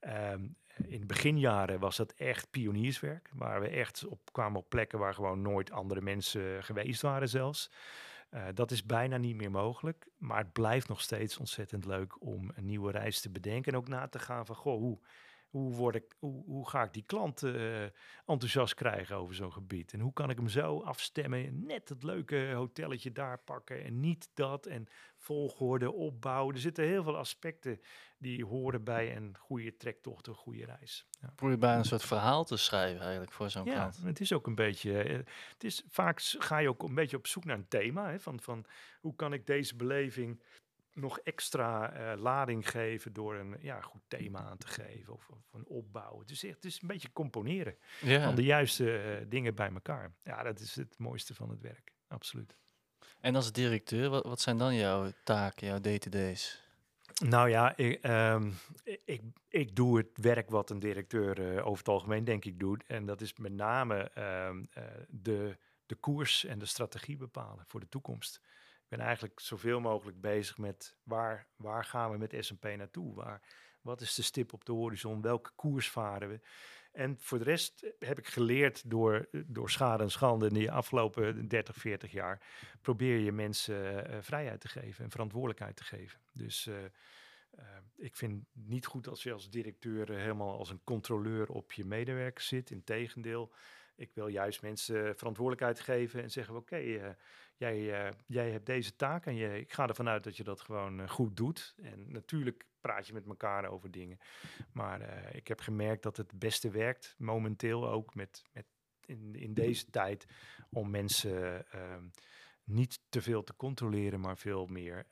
Ehm, 0.00 0.48
in 0.86 1.00
de 1.00 1.06
beginjaren 1.06 1.78
was 1.78 1.96
dat 1.96 2.12
echt 2.12 2.50
pionierswerk, 2.50 3.30
waar 3.34 3.60
we 3.60 3.68
echt 3.68 4.06
op 4.06 4.32
kwamen 4.32 4.60
op 4.60 4.68
plekken 4.68 4.98
waar 4.98 5.14
gewoon 5.14 5.42
nooit 5.42 5.70
andere 5.70 6.00
mensen 6.00 6.64
geweest 6.64 7.02
waren 7.02 7.28
zelfs. 7.28 7.70
Dat 8.54 8.70
is 8.70 8.84
bijna 8.84 9.16
niet 9.16 9.36
meer 9.36 9.50
mogelijk, 9.50 10.06
maar 10.16 10.38
het 10.38 10.52
blijft 10.52 10.88
nog 10.88 11.00
steeds 11.00 11.38
ontzettend 11.38 11.84
leuk 11.84 12.22
om 12.22 12.50
een 12.54 12.64
nieuwe 12.64 12.90
reis 12.90 13.20
te 13.20 13.30
bedenken 13.30 13.72
en 13.72 13.78
ook 13.78 13.88
na 13.88 14.08
te 14.08 14.18
gaan 14.18 14.46
van, 14.46 14.56
goh, 14.56 14.78
hoe, 14.78 14.98
hoe, 15.54 15.72
word 15.74 15.94
ik, 15.94 16.14
hoe, 16.18 16.44
hoe 16.44 16.68
ga 16.68 16.82
ik 16.82 16.92
die 16.92 17.02
klant 17.06 17.42
eh, 17.42 17.82
enthousiast 18.26 18.74
krijgen 18.74 19.16
over 19.16 19.34
zo'n 19.34 19.52
gebied? 19.52 19.92
En 19.92 20.00
hoe 20.00 20.12
kan 20.12 20.30
ik 20.30 20.36
hem 20.36 20.48
zo 20.48 20.80
afstemmen, 20.80 21.64
net 21.66 21.88
het 21.88 22.02
leuke 22.02 22.52
hotelletje 22.54 23.12
daar 23.12 23.38
pakken 23.38 23.84
en 23.84 24.00
niet 24.00 24.28
dat 24.34 24.66
en 24.66 24.86
volgorde 25.16 25.92
opbouwen. 25.92 26.54
Er 26.54 26.60
zitten 26.60 26.84
heel 26.84 27.02
veel 27.02 27.16
aspecten 27.16 27.80
die 28.18 28.44
horen 28.44 28.84
bij 28.84 29.16
een 29.16 29.36
goede 29.38 29.76
trektocht, 29.76 30.26
een 30.26 30.34
goede 30.34 30.64
reis. 30.64 31.06
Ja. 31.20 31.32
Probeer 31.36 31.58
bijna 31.58 31.78
een 31.78 31.84
soort 31.84 32.04
verhaal 32.04 32.44
te 32.44 32.56
schrijven 32.56 33.00
eigenlijk 33.00 33.32
voor 33.32 33.50
zo'n 33.50 33.64
Ja, 33.64 33.72
klant. 33.74 34.02
het 34.02 34.20
is 34.20 34.32
ook 34.32 34.46
een 34.46 34.54
beetje. 34.54 35.02
eh, 35.02 35.16
Het 35.52 35.64
is 35.64 35.84
vaak 35.88 36.20
ga 36.20 36.58
je 36.58 36.68
ook 36.68 36.82
een 36.82 36.94
beetje 36.94 37.16
op 37.16 37.26
zoek 37.26 37.44
naar 37.44 37.56
een 37.56 37.68
thema. 37.68 38.10
Hè, 38.10 38.20
van, 38.20 38.40
van 38.40 38.64
hoe 39.00 39.14
kan 39.16 39.32
ik 39.32 39.46
deze 39.46 39.76
beleving 39.76 40.42
nog 40.94 41.18
extra 41.18 41.92
eh, 41.92 42.20
lading 42.20 42.70
geven 42.70 43.12
door 43.12 43.34
een 43.34 43.56
ja, 43.60 43.80
goed 43.80 44.02
thema 44.08 44.38
aan 44.40 44.56
te 44.58 44.66
geven 44.66 45.12
of, 45.12 45.28
of 45.28 45.52
een 45.52 45.66
opbouw. 45.66 46.18
Het 46.18 46.30
is 46.30 46.44
echt 46.44 46.54
het 46.54 46.64
is 46.64 46.82
een 46.82 46.88
beetje 46.88 47.12
componeren 47.12 47.76
Ja. 48.00 48.24
van 48.24 48.34
de 48.34 48.44
juiste 48.44 48.96
eh, 48.98 49.24
dingen 49.28 49.54
bij 49.54 49.70
elkaar. 49.72 50.12
Ja, 50.22 50.42
dat 50.42 50.60
is 50.60 50.74
het 50.76 50.98
mooiste 50.98 51.34
van 51.34 51.50
het 51.50 51.60
werk. 51.60 51.92
Absoluut. 52.08 52.56
En 53.20 53.34
als 53.34 53.52
directeur, 53.52 54.08
wat, 54.10 54.24
wat 54.24 54.40
zijn 54.40 54.58
dan 54.58 54.74
jouw 54.74 55.10
taken, 55.24 55.66
jouw 55.66 55.80
day-to-days? 55.80 56.62
Nou 57.24 57.48
ja, 57.48 57.76
ik, 57.76 58.02
ehm, 58.02 58.50
ik, 59.04 59.22
ik 59.48 59.76
doe 59.76 59.96
het 59.98 60.08
werk 60.14 60.50
wat 60.50 60.70
een 60.70 60.78
directeur 60.78 61.56
eh, 61.56 61.66
over 61.66 61.78
het 61.78 61.88
algemeen 61.88 62.24
denk 62.24 62.44
ik 62.44 62.58
doet. 62.58 62.84
En 62.86 63.06
dat 63.06 63.20
is 63.20 63.36
met 63.36 63.52
name 63.52 64.10
ehm, 64.10 64.64
eh, 64.72 64.84
de, 65.08 65.56
de 65.86 65.94
koers 65.94 66.44
en 66.44 66.58
de 66.58 66.66
strategie 66.66 67.16
bepalen 67.16 67.64
voor 67.66 67.80
de 67.80 67.88
toekomst. 67.88 68.40
Ben 68.94 69.04
eigenlijk 69.04 69.40
zoveel 69.40 69.80
mogelijk 69.80 70.20
bezig 70.20 70.58
met 70.58 70.96
waar, 71.02 71.46
waar 71.56 71.84
gaan 71.84 72.10
we 72.10 72.18
met 72.18 72.36
S&P 72.38 72.76
naartoe? 72.76 73.14
Waar, 73.14 73.42
wat 73.80 74.00
is 74.00 74.14
de 74.14 74.22
stip 74.22 74.52
op 74.52 74.64
de 74.64 74.72
horizon? 74.72 75.20
Welke 75.20 75.50
koers 75.54 75.90
varen 75.90 76.28
we? 76.28 76.40
En 76.92 77.16
voor 77.18 77.38
de 77.38 77.44
rest 77.44 77.92
heb 77.98 78.18
ik 78.18 78.26
geleerd 78.26 78.90
door, 78.90 79.28
door 79.46 79.70
schade 79.70 80.02
en 80.02 80.10
schande 80.10 80.46
in 80.46 80.54
de 80.54 80.70
afgelopen 80.70 81.48
30, 81.48 81.76
40 81.76 82.12
jaar 82.12 82.40
probeer 82.82 83.18
je 83.18 83.32
mensen 83.32 84.06
eh, 84.06 84.18
vrijheid 84.20 84.60
te 84.60 84.68
geven 84.68 85.04
en 85.04 85.10
verantwoordelijkheid 85.10 85.76
te 85.76 85.84
geven. 85.84 86.20
Dus 86.32 86.66
eh, 86.66 86.84
eh, 86.84 87.64
ik 87.96 88.16
vind 88.16 88.32
het 88.32 88.64
niet 88.66 88.86
goed 88.86 89.08
als 89.08 89.22
je 89.22 89.32
als 89.32 89.50
directeur 89.50 90.10
helemaal 90.10 90.58
als 90.58 90.70
een 90.70 90.84
controleur 90.84 91.48
op 91.48 91.72
je 91.72 91.84
medewerkers 91.84 92.46
zit. 92.46 92.70
Integendeel, 92.70 93.52
ik 93.96 94.14
wil 94.14 94.26
juist 94.26 94.62
mensen 94.62 95.16
verantwoordelijkheid 95.16 95.80
geven 95.80 96.22
en 96.22 96.30
zeggen: 96.30 96.56
Oké, 96.56 96.76
eh, 96.76 97.10
jij, 97.56 98.06
eh, 98.06 98.12
jij 98.26 98.50
hebt 98.50 98.66
deze 98.66 98.96
taak 98.96 99.26
en 99.26 99.34
je, 99.34 99.60
ik 99.60 99.72
ga 99.72 99.88
ervan 99.88 100.08
uit 100.08 100.24
dat 100.24 100.36
je 100.36 100.44
dat 100.44 100.60
gewoon 100.60 101.00
eh, 101.00 101.08
goed 101.08 101.36
doet. 101.36 101.74
En 101.82 102.12
natuurlijk 102.12 102.64
praat 102.80 103.06
je 103.06 103.12
met 103.12 103.26
elkaar 103.26 103.64
over 103.64 103.90
dingen. 103.90 104.18
Maar 104.72 105.34
ik 105.34 105.48
heb 105.48 105.60
gemerkt 105.60 106.02
dat 106.02 106.16
het 106.16 106.38
beste 106.38 106.70
werkt, 106.70 107.14
momenteel 107.18 107.88
ook 107.88 108.14
met, 108.14 108.42
met 108.52 108.66
in, 109.06 109.34
in 109.34 109.54
deze 109.54 109.90
tijd, 109.90 110.26
om 110.70 110.90
mensen 110.90 111.70
ehm, 111.70 112.04
niet 112.64 113.00
te 113.08 113.22
veel 113.22 113.42
te 113.42 113.56
controleren, 113.56 114.20
maar 114.20 114.38
veel 114.38 114.66
meer 114.66 115.06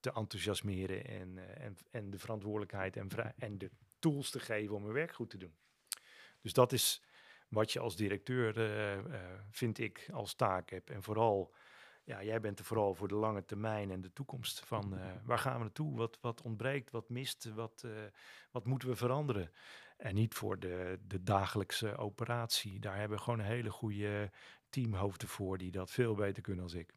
te 0.00 0.12
enthousiasmeren 0.12 1.04
en, 1.04 1.56
en, 1.58 1.76
en 1.90 2.10
de 2.10 2.18
verantwoordelijkheid 2.18 2.96
en, 2.96 3.08
en 3.38 3.58
de 3.58 3.70
tools 3.98 4.30
te 4.30 4.40
geven 4.40 4.74
om 4.74 4.84
hun 4.84 4.92
werk 4.92 5.14
goed 5.14 5.30
te 5.30 5.38
doen. 5.38 5.54
Dus 6.40 6.52
dat 6.52 6.72
is 6.72 7.02
wat 7.48 7.72
je 7.72 7.78
als 7.78 7.96
directeur, 7.96 8.56
eh, 8.56 8.98
eh, 8.98 9.40
vind 9.50 9.78
ik, 9.78 10.08
als 10.12 10.34
taak 10.34 10.70
hebt. 10.70 10.90
En 10.90 11.02
vooral 11.02 11.54
ja, 12.04 12.22
jij 12.22 12.40
bent 12.40 12.58
er 12.58 12.64
vooral 12.64 12.94
voor 12.94 13.08
de 13.08 13.14
lange 13.14 13.44
termijn 13.44 13.90
en 13.90 14.00
de 14.00 14.12
toekomst 14.12 14.60
van 14.60 14.98
eh, 14.98 15.06
waar 15.24 15.38
gaan 15.38 15.56
we 15.56 15.62
naartoe, 15.62 15.96
wat, 15.96 16.18
wat 16.20 16.42
ontbreekt, 16.42 16.90
wat 16.90 17.08
mist, 17.08 17.44
wat, 17.54 17.84
wat 18.50 18.64
moeten 18.64 18.88
we 18.88 18.96
veranderen. 18.96 19.52
En 19.96 20.14
niet 20.14 20.34
voor 20.34 20.58
de, 20.58 20.98
de 21.06 21.22
dagelijkse 21.22 21.96
operatie. 21.96 22.80
Daar 22.80 22.98
hebben 22.98 23.16
we 23.16 23.22
gewoon 23.22 23.38
een 23.38 23.44
hele 23.44 23.70
goede 23.70 24.30
teamhoofden 24.68 25.28
voor 25.28 25.58
die 25.58 25.70
dat 25.70 25.90
veel 25.90 26.14
beter 26.14 26.42
kunnen 26.42 26.64
als 26.64 26.74
ik. 26.74 26.92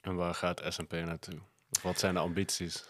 En 0.00 0.14
waar 0.14 0.34
gaat 0.34 0.62
S&P 0.68 0.92
naartoe? 0.92 1.40
Of 1.70 1.82
wat 1.82 1.98
zijn 1.98 2.14
de 2.14 2.20
ambities? 2.20 2.84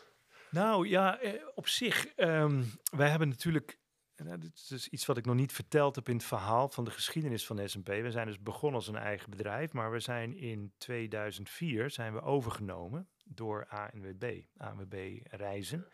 Nou 0.51 0.89
ja, 0.89 1.21
op 1.55 1.69
zich, 1.69 2.07
ehm, 2.07 2.65
wij 2.91 3.11
hebben 3.11 3.29
natuurlijk, 3.29 3.79
nou, 4.17 4.39
dit 4.39 4.71
is 4.71 4.89
iets 4.89 5.07
wat 5.07 5.17
ik 5.17 5.25
nog 5.25 5.35
niet 5.35 5.53
verteld 5.53 5.97
heb 5.97 6.09
in 6.09 6.17
het 6.17 6.25
verhaal 6.25 6.69
van 6.69 6.85
de 6.85 6.91
geschiedenis 6.91 7.47
van 7.47 7.69
S&P. 7.69 7.87
We 7.87 8.11
zijn 8.11 8.27
dus 8.27 8.43
begonnen 8.43 8.81
als 8.81 8.89
een 8.89 8.97
eigen 8.97 9.31
bedrijf, 9.31 9.73
maar 9.73 9.91
we 9.91 10.01
zijn 10.01 10.37
in 10.37 10.73
2004 10.79 11.91
zijn 11.91 12.13
we 12.13 12.21
overgenomen 12.21 13.09
door 13.25 13.67
ANWB, 13.67 14.43
ANWB 14.57 15.21
Reizen. 15.23 15.87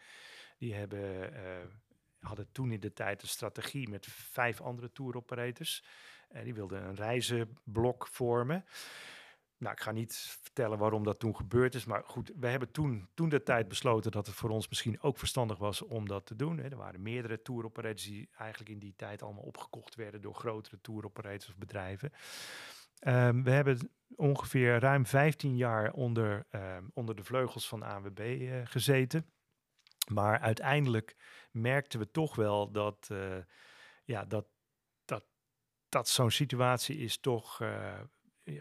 Die 0.58 0.74
hebben, 0.74 1.32
uh, 1.32 1.40
hadden 2.18 2.52
toen 2.52 2.72
in 2.72 2.80
de 2.80 2.92
tijd 2.92 3.22
een 3.22 3.28
strategie 3.28 3.88
met 3.88 4.06
vijf 4.06 4.60
andere 4.60 4.92
tour 4.92 5.16
operators. 5.16 5.84
En 6.28 6.44
die 6.44 6.54
wilden 6.54 6.82
een 6.84 6.94
reizenblok 6.94 8.06
vormen. 8.06 8.64
Nou, 9.60 9.72
ik 9.72 9.80
ga 9.80 9.90
niet 9.90 10.16
vertellen 10.42 10.78
waarom 10.78 11.04
dat 11.04 11.18
toen 11.18 11.36
gebeurd 11.36 11.74
is. 11.74 11.84
Maar 11.84 12.02
goed, 12.04 12.32
we 12.36 12.46
hebben 12.46 12.70
toen, 12.70 13.08
toen 13.14 13.28
de 13.28 13.42
tijd 13.42 13.68
besloten 13.68 14.10
dat 14.10 14.26
het 14.26 14.34
voor 14.34 14.50
ons 14.50 14.68
misschien 14.68 15.02
ook 15.02 15.18
verstandig 15.18 15.58
was 15.58 15.82
om 15.82 16.08
dat 16.08 16.26
te 16.26 16.36
doen. 16.36 16.58
Er 16.58 16.76
waren 16.76 17.02
meerdere 17.02 17.42
tour 17.42 17.64
operators 17.64 18.04
die 18.04 18.28
eigenlijk 18.38 18.70
in 18.70 18.78
die 18.78 18.94
tijd 18.96 19.22
allemaal 19.22 19.42
opgekocht 19.42 19.94
werden 19.94 20.20
door 20.20 20.34
grotere 20.34 20.80
tour 20.80 21.04
operators 21.04 21.48
of 21.48 21.56
bedrijven. 21.56 22.12
Um, 23.06 23.44
we 23.44 23.50
hebben 23.50 23.90
ongeveer 24.16 24.78
ruim 24.78 25.06
15 25.06 25.56
jaar 25.56 25.92
onder, 25.92 26.46
um, 26.50 26.90
onder 26.94 27.16
de 27.16 27.24
vleugels 27.24 27.68
van 27.68 27.82
ANWB 27.82 28.20
uh, 28.20 28.60
gezeten. 28.64 29.26
Maar 30.12 30.38
uiteindelijk 30.38 31.16
merkten 31.50 31.98
we 31.98 32.10
toch 32.10 32.36
wel 32.36 32.70
dat, 32.70 33.08
uh, 33.12 33.36
ja, 34.04 34.24
dat, 34.24 34.46
dat, 35.04 35.24
dat 35.88 36.08
zo'n 36.08 36.30
situatie 36.30 36.96
is 36.98 37.18
toch 37.18 37.60
uh, 37.60 38.00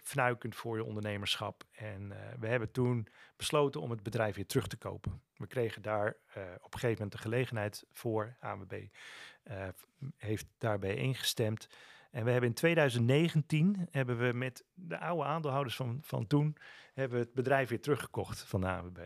fnuikend 0.04 0.56
voor 0.56 0.78
je 0.78 0.84
ondernemerschap. 0.84 1.64
En 1.72 2.02
uh, 2.12 2.18
we 2.40 2.48
hebben 2.48 2.72
toen 2.72 3.08
besloten 3.36 3.82
om 3.82 3.90
het 3.90 4.04
bedrijf 4.04 4.36
weer 4.36 4.46
terug 4.46 4.68
te 4.68 4.78
kopen. 4.78 5.22
We 5.36 5.48
kregen 5.48 5.82
daar 5.82 6.06
uh, 6.06 6.44
op 6.62 6.74
een 6.74 6.80
gegeven 6.80 7.04
moment 7.04 7.12
de 7.12 7.18
gelegenheid 7.18 7.86
voor. 7.92 8.36
ANWB 8.40 8.86
uh, 9.44 9.68
heeft 10.18 10.46
daarbij 10.58 10.96
ingestemd. 10.96 11.70
En 12.12 12.24
we 12.26 12.32
hebben 12.32 12.50
in 12.50 12.56
2019 12.56 13.88
hebben 13.92 14.18
we 14.18 14.34
met 14.34 14.64
de 14.74 15.00
oude 15.00 15.24
aandeelhouders 15.24 15.76
van, 15.76 16.00
van 16.02 16.28
toen 16.28 16.58
hebben 16.94 17.18
we 17.18 17.24
het 17.24 17.34
bedrijf 17.34 17.70
weer 17.70 17.82
teruggekocht 17.82 18.44
van 18.44 18.62
de 18.62 18.68
ANWB. 18.68 19.00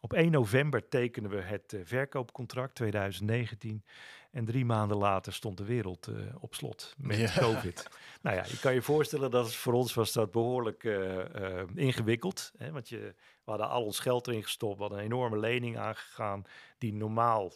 Op 0.00 0.12
1 0.12 0.30
november 0.30 0.88
tekenen 0.88 1.30
we 1.30 1.40
het 1.40 1.76
verkoopcontract 1.84 2.74
2019. 2.74 3.84
En 4.32 4.44
drie 4.44 4.64
maanden 4.64 4.96
later 4.96 5.32
stond 5.32 5.56
de 5.56 5.64
wereld 5.64 6.08
uh, 6.08 6.16
op 6.40 6.54
slot 6.54 6.94
met 6.98 7.18
ja. 7.18 7.38
COVID. 7.38 7.88
Nou 8.22 8.36
ja, 8.36 8.44
je 8.46 8.58
kan 8.58 8.74
je 8.74 8.82
voorstellen 8.82 9.30
dat 9.30 9.44
het 9.44 9.54
voor 9.54 9.72
ons 9.72 9.94
was 9.94 10.12
dat 10.12 10.30
behoorlijk 10.30 10.84
uh, 10.84 11.16
uh, 11.16 11.62
ingewikkeld. 11.74 12.52
Hè, 12.56 12.72
want 12.72 12.88
je, 12.88 12.98
we 13.44 13.50
hadden 13.50 13.68
al 13.68 13.84
ons 13.84 13.98
geld 13.98 14.26
erin 14.26 14.42
gestopt. 14.42 14.74
We 14.74 14.80
hadden 14.80 14.98
een 14.98 15.04
enorme 15.04 15.38
lening 15.38 15.78
aangegaan 15.78 16.44
die 16.78 16.92
normaal, 16.92 17.52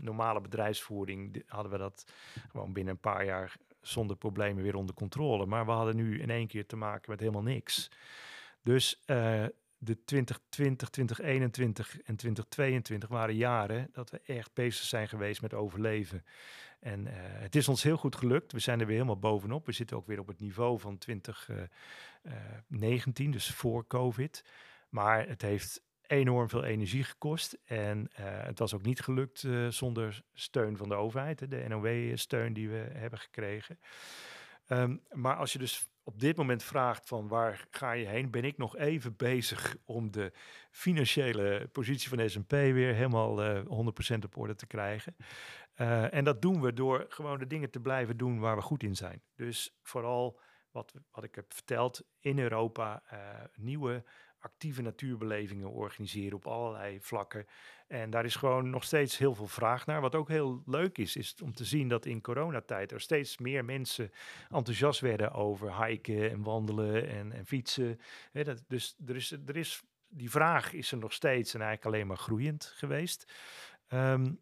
normale 0.00 0.40
bedrijfsvoering, 0.40 1.44
hadden 1.46 1.72
we 1.72 1.78
dat 1.78 2.04
gewoon 2.50 2.72
binnen 2.72 2.94
een 2.94 3.00
paar 3.00 3.24
jaar 3.24 3.56
zonder 3.80 4.16
problemen 4.16 4.62
weer 4.62 4.76
onder 4.76 4.94
controle. 4.94 5.46
Maar 5.46 5.66
we 5.66 5.72
hadden 5.72 5.96
nu 5.96 6.20
in 6.20 6.30
één 6.30 6.46
keer 6.46 6.66
te 6.66 6.76
maken 6.76 7.10
met 7.10 7.20
helemaal 7.20 7.42
niks. 7.42 7.90
Dus 8.62 9.02
de 9.84 10.04
2020, 10.04 10.88
2021 10.88 11.96
en 11.96 12.16
2022 12.16 13.08
waren 13.08 13.34
jaren 13.34 13.88
dat 13.92 14.10
we 14.10 14.20
echt 14.26 14.54
bezig 14.54 14.84
zijn 14.84 15.08
geweest 15.08 15.42
met 15.42 15.54
overleven. 15.54 16.24
En 16.80 17.06
uh, 17.06 17.12
het 17.16 17.56
is 17.56 17.68
ons 17.68 17.82
heel 17.82 17.96
goed 17.96 18.16
gelukt. 18.16 18.52
We 18.52 18.58
zijn 18.58 18.80
er 18.80 18.86
weer 18.86 18.94
helemaal 18.94 19.18
bovenop. 19.18 19.66
We 19.66 19.72
zitten 19.72 19.96
ook 19.96 20.06
weer 20.06 20.18
op 20.18 20.26
het 20.26 20.40
niveau 20.40 20.78
van 20.78 20.98
2019, 20.98 23.24
uh, 23.24 23.26
uh, 23.26 23.32
dus 23.32 23.50
voor 23.50 23.86
COVID. 23.86 24.44
Maar 24.88 25.28
het 25.28 25.42
heeft 25.42 25.82
enorm 26.06 26.48
veel 26.48 26.64
energie 26.64 27.04
gekost. 27.04 27.58
En 27.64 28.10
het 28.22 28.58
was 28.58 28.74
ook 28.74 28.82
niet 28.82 29.00
gelukt 29.00 29.46
zonder 29.68 30.22
steun 30.32 30.76
van 30.76 30.88
de 30.88 30.94
overheid, 30.94 31.50
de 31.50 31.64
NOW-steun 31.68 32.52
die 32.52 32.68
we 32.68 32.88
hebben 32.92 33.18
gekregen. 33.18 33.78
Um, 34.68 35.02
maar 35.10 35.36
als 35.36 35.52
je 35.52 35.58
dus 35.58 35.91
op 36.04 36.20
dit 36.20 36.36
moment 36.36 36.62
vraagt 36.62 37.08
van 37.08 37.28
waar 37.28 37.66
ga 37.70 37.92
je 37.92 38.06
heen, 38.06 38.30
ben 38.30 38.44
ik 38.44 38.58
nog 38.58 38.76
even 38.76 39.16
bezig 39.16 39.76
om 39.84 40.10
de 40.10 40.32
financiële 40.70 41.68
positie 41.72 42.08
van 42.08 42.28
S&P 42.28 42.50
weer 42.50 42.94
helemaal 42.94 43.44
uh, 43.44 44.14
100% 44.14 44.18
op 44.24 44.36
orde 44.36 44.54
te 44.54 44.66
krijgen. 44.66 45.16
Uh, 45.76 46.14
en 46.14 46.24
dat 46.24 46.42
doen 46.42 46.60
we 46.60 46.72
door 46.72 47.06
gewoon 47.08 47.38
de 47.38 47.46
dingen 47.46 47.70
te 47.70 47.80
blijven 47.80 48.16
doen 48.16 48.38
waar 48.38 48.56
we 48.56 48.62
goed 48.62 48.82
in 48.82 48.96
zijn. 48.96 49.22
Dus 49.36 49.78
vooral 49.82 50.40
wat, 50.70 50.94
wat 51.10 51.24
ik 51.24 51.34
heb 51.34 51.54
verteld, 51.54 52.02
in 52.20 52.38
Europa 52.38 53.02
uh, 53.12 53.18
nieuwe 53.54 54.04
actieve 54.42 54.82
natuurbelevingen 54.82 55.70
organiseren 55.70 56.36
op 56.36 56.46
allerlei 56.46 57.00
vlakken. 57.00 57.46
En 57.86 58.10
daar 58.10 58.24
is 58.24 58.36
gewoon 58.36 58.70
nog 58.70 58.84
steeds 58.84 59.18
heel 59.18 59.34
veel 59.34 59.46
vraag 59.46 59.86
naar. 59.86 60.00
Wat 60.00 60.14
ook 60.14 60.28
heel 60.28 60.62
leuk 60.66 60.98
is, 60.98 61.16
is 61.16 61.36
om 61.42 61.54
te 61.54 61.64
zien 61.64 61.88
dat 61.88 62.06
in 62.06 62.20
coronatijd 62.20 62.92
er 62.92 63.00
steeds 63.00 63.38
meer 63.38 63.64
mensen 63.64 64.12
enthousiast 64.50 65.00
werden 65.00 65.32
over 65.32 65.84
hiken 65.84 66.30
en 66.30 66.42
wandelen 66.42 67.08
en, 67.08 67.32
en 67.32 67.46
fietsen. 67.46 68.00
Dat, 68.32 68.64
dus 68.68 68.96
er 69.06 69.16
is, 69.16 69.30
er 69.30 69.56
is, 69.56 69.82
die 70.08 70.30
vraag 70.30 70.72
is 70.72 70.92
er 70.92 70.98
nog 70.98 71.12
steeds 71.12 71.54
en 71.54 71.60
eigenlijk 71.60 71.94
alleen 71.94 72.06
maar 72.06 72.16
groeiend 72.16 72.64
geweest. 72.64 73.32
Um, 73.88 74.40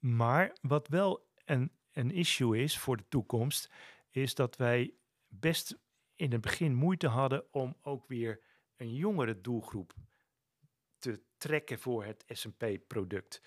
maar 0.00 0.56
wat 0.60 0.88
wel 0.88 1.26
een, 1.44 1.72
een 1.92 2.10
issue 2.10 2.62
is 2.62 2.78
voor 2.78 2.96
de 2.96 3.08
toekomst, 3.08 3.70
is 4.10 4.34
dat 4.34 4.56
wij 4.56 4.94
best 5.28 5.78
in 6.14 6.32
het 6.32 6.40
begin 6.40 6.74
moeite 6.74 7.08
hadden 7.08 7.44
om 7.50 7.76
ook 7.82 8.08
weer 8.08 8.40
een 8.82 8.94
jongere 8.94 9.40
doelgroep 9.40 9.94
te 10.98 11.22
trekken 11.36 11.78
voor 11.78 12.04
het 12.04 12.24
S&P-product. 12.28 13.42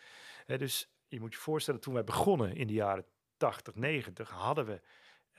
Dus 0.46 0.90
je 1.08 1.20
moet 1.20 1.34
je 1.34 1.40
voorstellen, 1.40 1.80
toen 1.80 1.94
wij 1.94 2.04
begonnen 2.04 2.56
in 2.56 2.68
de 2.68 2.74
jaren 2.74 3.06
80, 3.38 3.76
90, 3.76 4.30
hadden 4.30 4.66
we, 4.66 4.82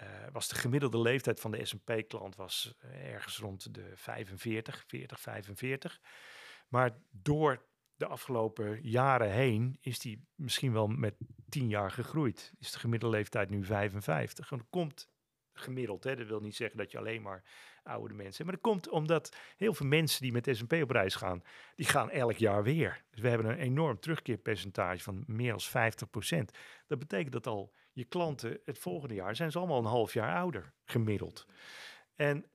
uh, 0.01 0.07
was 0.33 0.49
de 0.49 0.55
gemiddelde 0.55 1.01
leeftijd 1.01 1.41
van 1.41 1.51
de 1.51 1.65
S&P-klant 1.65 2.37
was 2.37 2.75
uh, 2.85 3.13
ergens 3.13 3.39
rond 3.39 3.75
de 3.75 3.93
45, 3.95 4.85
40, 4.87 5.21
45. 5.21 6.01
Maar 6.69 6.99
door 7.11 7.67
de 7.97 8.07
afgelopen 8.07 8.83
jaren 8.83 9.31
heen 9.31 9.79
is 9.81 9.99
die 9.99 10.27
misschien 10.35 10.73
wel 10.73 10.87
met 10.87 11.15
10 11.49 11.69
jaar 11.69 11.91
gegroeid. 11.91 12.53
Is 12.59 12.73
de 12.73 12.79
gemiddelde 12.79 13.17
leeftijd 13.17 13.51
nu 13.51 13.65
55. 13.65 14.51
En 14.51 14.59
dat 14.59 14.67
komt 14.71 15.09
gemiddeld. 15.61 16.05
Hè. 16.05 16.17
Dat 16.17 16.27
wil 16.27 16.41
niet 16.41 16.57
zeggen 16.57 16.79
dat 16.79 16.91
je 16.91 16.99
alleen 16.99 17.23
maar 17.23 17.43
oude 17.83 18.15
mensen. 18.15 18.45
Maar 18.45 18.55
dat 18.55 18.63
komt 18.63 18.89
omdat 18.89 19.37
heel 19.57 19.75
veel 19.75 19.87
mensen 19.87 20.23
die 20.23 20.33
met 20.33 20.49
S&P 20.51 20.73
op 20.73 20.91
reis 20.91 21.15
gaan, 21.15 21.43
die 21.75 21.87
gaan 21.87 22.11
elk 22.11 22.37
jaar 22.37 22.63
weer. 22.63 23.05
Dus 23.11 23.21
we 23.21 23.29
hebben 23.29 23.51
een 23.51 23.59
enorm 23.59 24.01
terugkeerpercentage 24.01 25.03
van 25.03 25.25
meer 25.27 25.57
dan 25.71 25.93
50%. 26.43 26.45
Dat 26.87 26.99
betekent 26.99 27.33
dat 27.33 27.47
al 27.47 27.73
je 27.93 28.05
klanten 28.05 28.61
het 28.65 28.79
volgende 28.79 29.15
jaar 29.15 29.37
zijn 29.37 29.51
ze 29.51 29.59
allemaal 29.59 29.79
een 29.79 29.85
half 29.85 30.13
jaar 30.13 30.37
ouder 30.37 30.73
gemiddeld. 30.85 31.47
En 32.15 32.47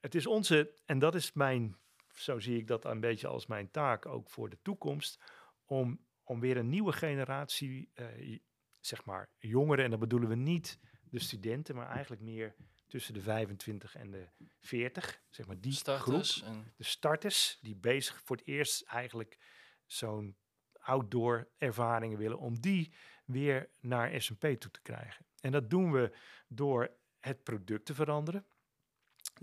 het 0.00 0.14
is 0.14 0.26
onze, 0.26 0.74
en 0.84 0.98
dat 0.98 1.14
is 1.14 1.32
mijn, 1.32 1.76
zo 2.14 2.38
zie 2.38 2.58
ik 2.58 2.66
dat 2.66 2.84
een 2.84 3.00
beetje 3.00 3.26
als 3.26 3.46
mijn 3.46 3.70
taak 3.70 4.06
ook 4.06 4.30
voor 4.30 4.48
de 4.48 4.58
toekomst, 4.62 5.20
om, 5.64 6.00
om 6.22 6.40
weer 6.40 6.56
een 6.56 6.68
nieuwe 6.68 6.92
generatie, 6.92 7.90
uh, 7.94 8.38
zeg 8.80 9.04
maar 9.04 9.30
jongeren, 9.38 9.84
en 9.84 9.90
dat 9.90 9.98
bedoelen 10.00 10.28
we 10.28 10.34
niet 10.34 10.78
de 11.10 11.18
studenten, 11.18 11.74
maar 11.74 11.88
eigenlijk 11.88 12.22
meer 12.22 12.54
tussen 12.86 13.14
de 13.14 13.20
25 13.20 13.96
en 13.96 14.10
de 14.10 14.28
40, 14.58 15.22
zeg 15.28 15.46
maar 15.46 15.60
die 15.60 15.72
starters 15.72 16.30
groep. 16.30 16.54
En... 16.54 16.72
De 16.76 16.84
starters 16.84 17.58
die 17.60 17.76
bezig 17.76 18.20
voor 18.24 18.36
het 18.36 18.46
eerst 18.46 18.82
eigenlijk 18.82 19.38
zo'n 19.86 20.36
outdoor 20.72 21.48
ervaringen 21.58 22.18
willen, 22.18 22.38
om 22.38 22.60
die 22.60 22.92
weer 23.24 23.70
naar 23.80 24.22
S&P 24.22 24.40
toe 24.40 24.70
te 24.70 24.82
krijgen. 24.82 25.26
En 25.40 25.52
dat 25.52 25.70
doen 25.70 25.92
we 25.92 26.16
door 26.48 26.90
het 27.18 27.42
product 27.42 27.84
te 27.84 27.94
veranderen, 27.94 28.46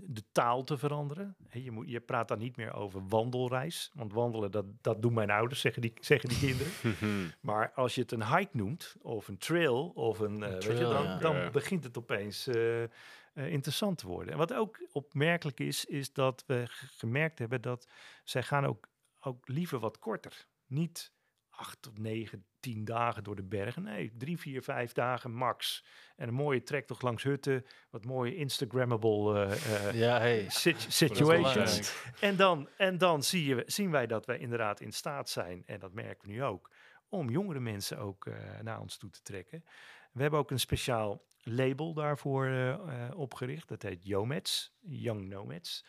de 0.02 0.22
taal 0.32 0.64
te 0.64 0.78
veranderen. 0.78 1.36
Je, 1.50 1.70
moet, 1.70 1.90
je 1.90 2.00
praat 2.00 2.28
dan 2.28 2.38
niet 2.38 2.56
meer 2.56 2.74
over 2.74 3.08
wandelreis, 3.08 3.90
want 3.94 4.12
wandelen, 4.12 4.50
dat, 4.50 4.64
dat 4.80 5.02
doen 5.02 5.12
mijn 5.12 5.30
ouders, 5.30 5.60
zeggen 5.60 5.82
die, 5.82 5.92
zeggen 6.00 6.28
die 6.28 6.38
kinderen. 6.38 6.72
maar 7.40 7.72
als 7.72 7.94
je 7.94 8.00
het 8.00 8.12
een 8.12 8.36
hike 8.36 8.56
noemt, 8.56 8.96
of 9.02 9.28
een 9.28 9.38
trail, 9.38 9.88
of 9.88 10.18
een, 10.18 10.32
uh, 10.32 10.38
trail, 10.38 10.60
weet 10.60 10.78
je, 10.78 10.84
dan, 10.84 11.04
ja. 11.04 11.18
dan 11.18 11.52
begint 11.52 11.84
het 11.84 11.98
opeens 11.98 12.48
uh, 12.48 12.82
uh, 12.82 12.88
interessant 13.34 13.98
te 13.98 14.06
worden. 14.06 14.32
En 14.32 14.38
wat 14.38 14.52
ook 14.52 14.86
opmerkelijk 14.92 15.60
is, 15.60 15.84
is 15.84 16.12
dat 16.12 16.44
we 16.46 16.62
gemerkt 16.70 17.38
hebben 17.38 17.62
dat 17.62 17.88
zij 18.24 18.42
gaan 18.42 18.64
ook, 18.64 18.88
ook 19.20 19.48
liever 19.48 19.78
wat 19.78 19.98
korter. 19.98 20.46
Niet 20.66 21.12
acht 21.56 21.82
tot 21.82 21.98
negen, 21.98 22.44
tien 22.60 22.84
dagen 22.84 23.24
door 23.24 23.36
de 23.36 23.42
bergen. 23.42 23.82
Nee, 23.82 24.12
drie, 24.16 24.38
vier, 24.38 24.62
vijf 24.62 24.92
dagen 24.92 25.32
max. 25.32 25.84
En 26.16 26.28
een 26.28 26.34
mooie 26.34 26.62
trektocht 26.62 27.02
langs 27.02 27.22
hutten. 27.22 27.64
Wat 27.90 28.04
mooie 28.04 28.36
Instagrammable 28.36 29.44
eh, 29.44 29.92
Ja, 29.94 30.18
hey. 30.18 30.44
sit- 30.48 30.86
situations. 30.88 31.94
En 32.20 32.36
dan, 32.36 32.68
en 32.76 32.98
dan 32.98 33.22
zie 33.22 33.44
je, 33.44 33.62
zien 33.66 33.90
wij 33.90 34.06
dat 34.06 34.26
wij 34.26 34.38
inderdaad 34.38 34.80
in 34.80 34.92
staat 34.92 35.28
zijn, 35.28 35.62
en 35.66 35.80
dat 35.80 35.92
merken 35.92 36.28
we 36.28 36.34
nu 36.34 36.42
ook, 36.42 36.70
om 37.08 37.30
jongere 37.30 37.60
mensen 37.60 37.98
ook 37.98 38.26
eh, 38.26 38.34
naar 38.62 38.80
ons 38.80 38.96
toe 38.96 39.10
te 39.10 39.22
trekken. 39.22 39.64
We 40.12 40.22
hebben 40.22 40.40
ook 40.40 40.50
een 40.50 40.60
speciaal 40.60 41.24
label 41.42 41.94
daarvoor 41.94 42.78
opgericht. 43.14 43.68
Dat 43.68 43.82
heet 43.82 44.04
Yomads, 44.06 44.72
Young 44.80 45.28
Nomads. 45.28 45.84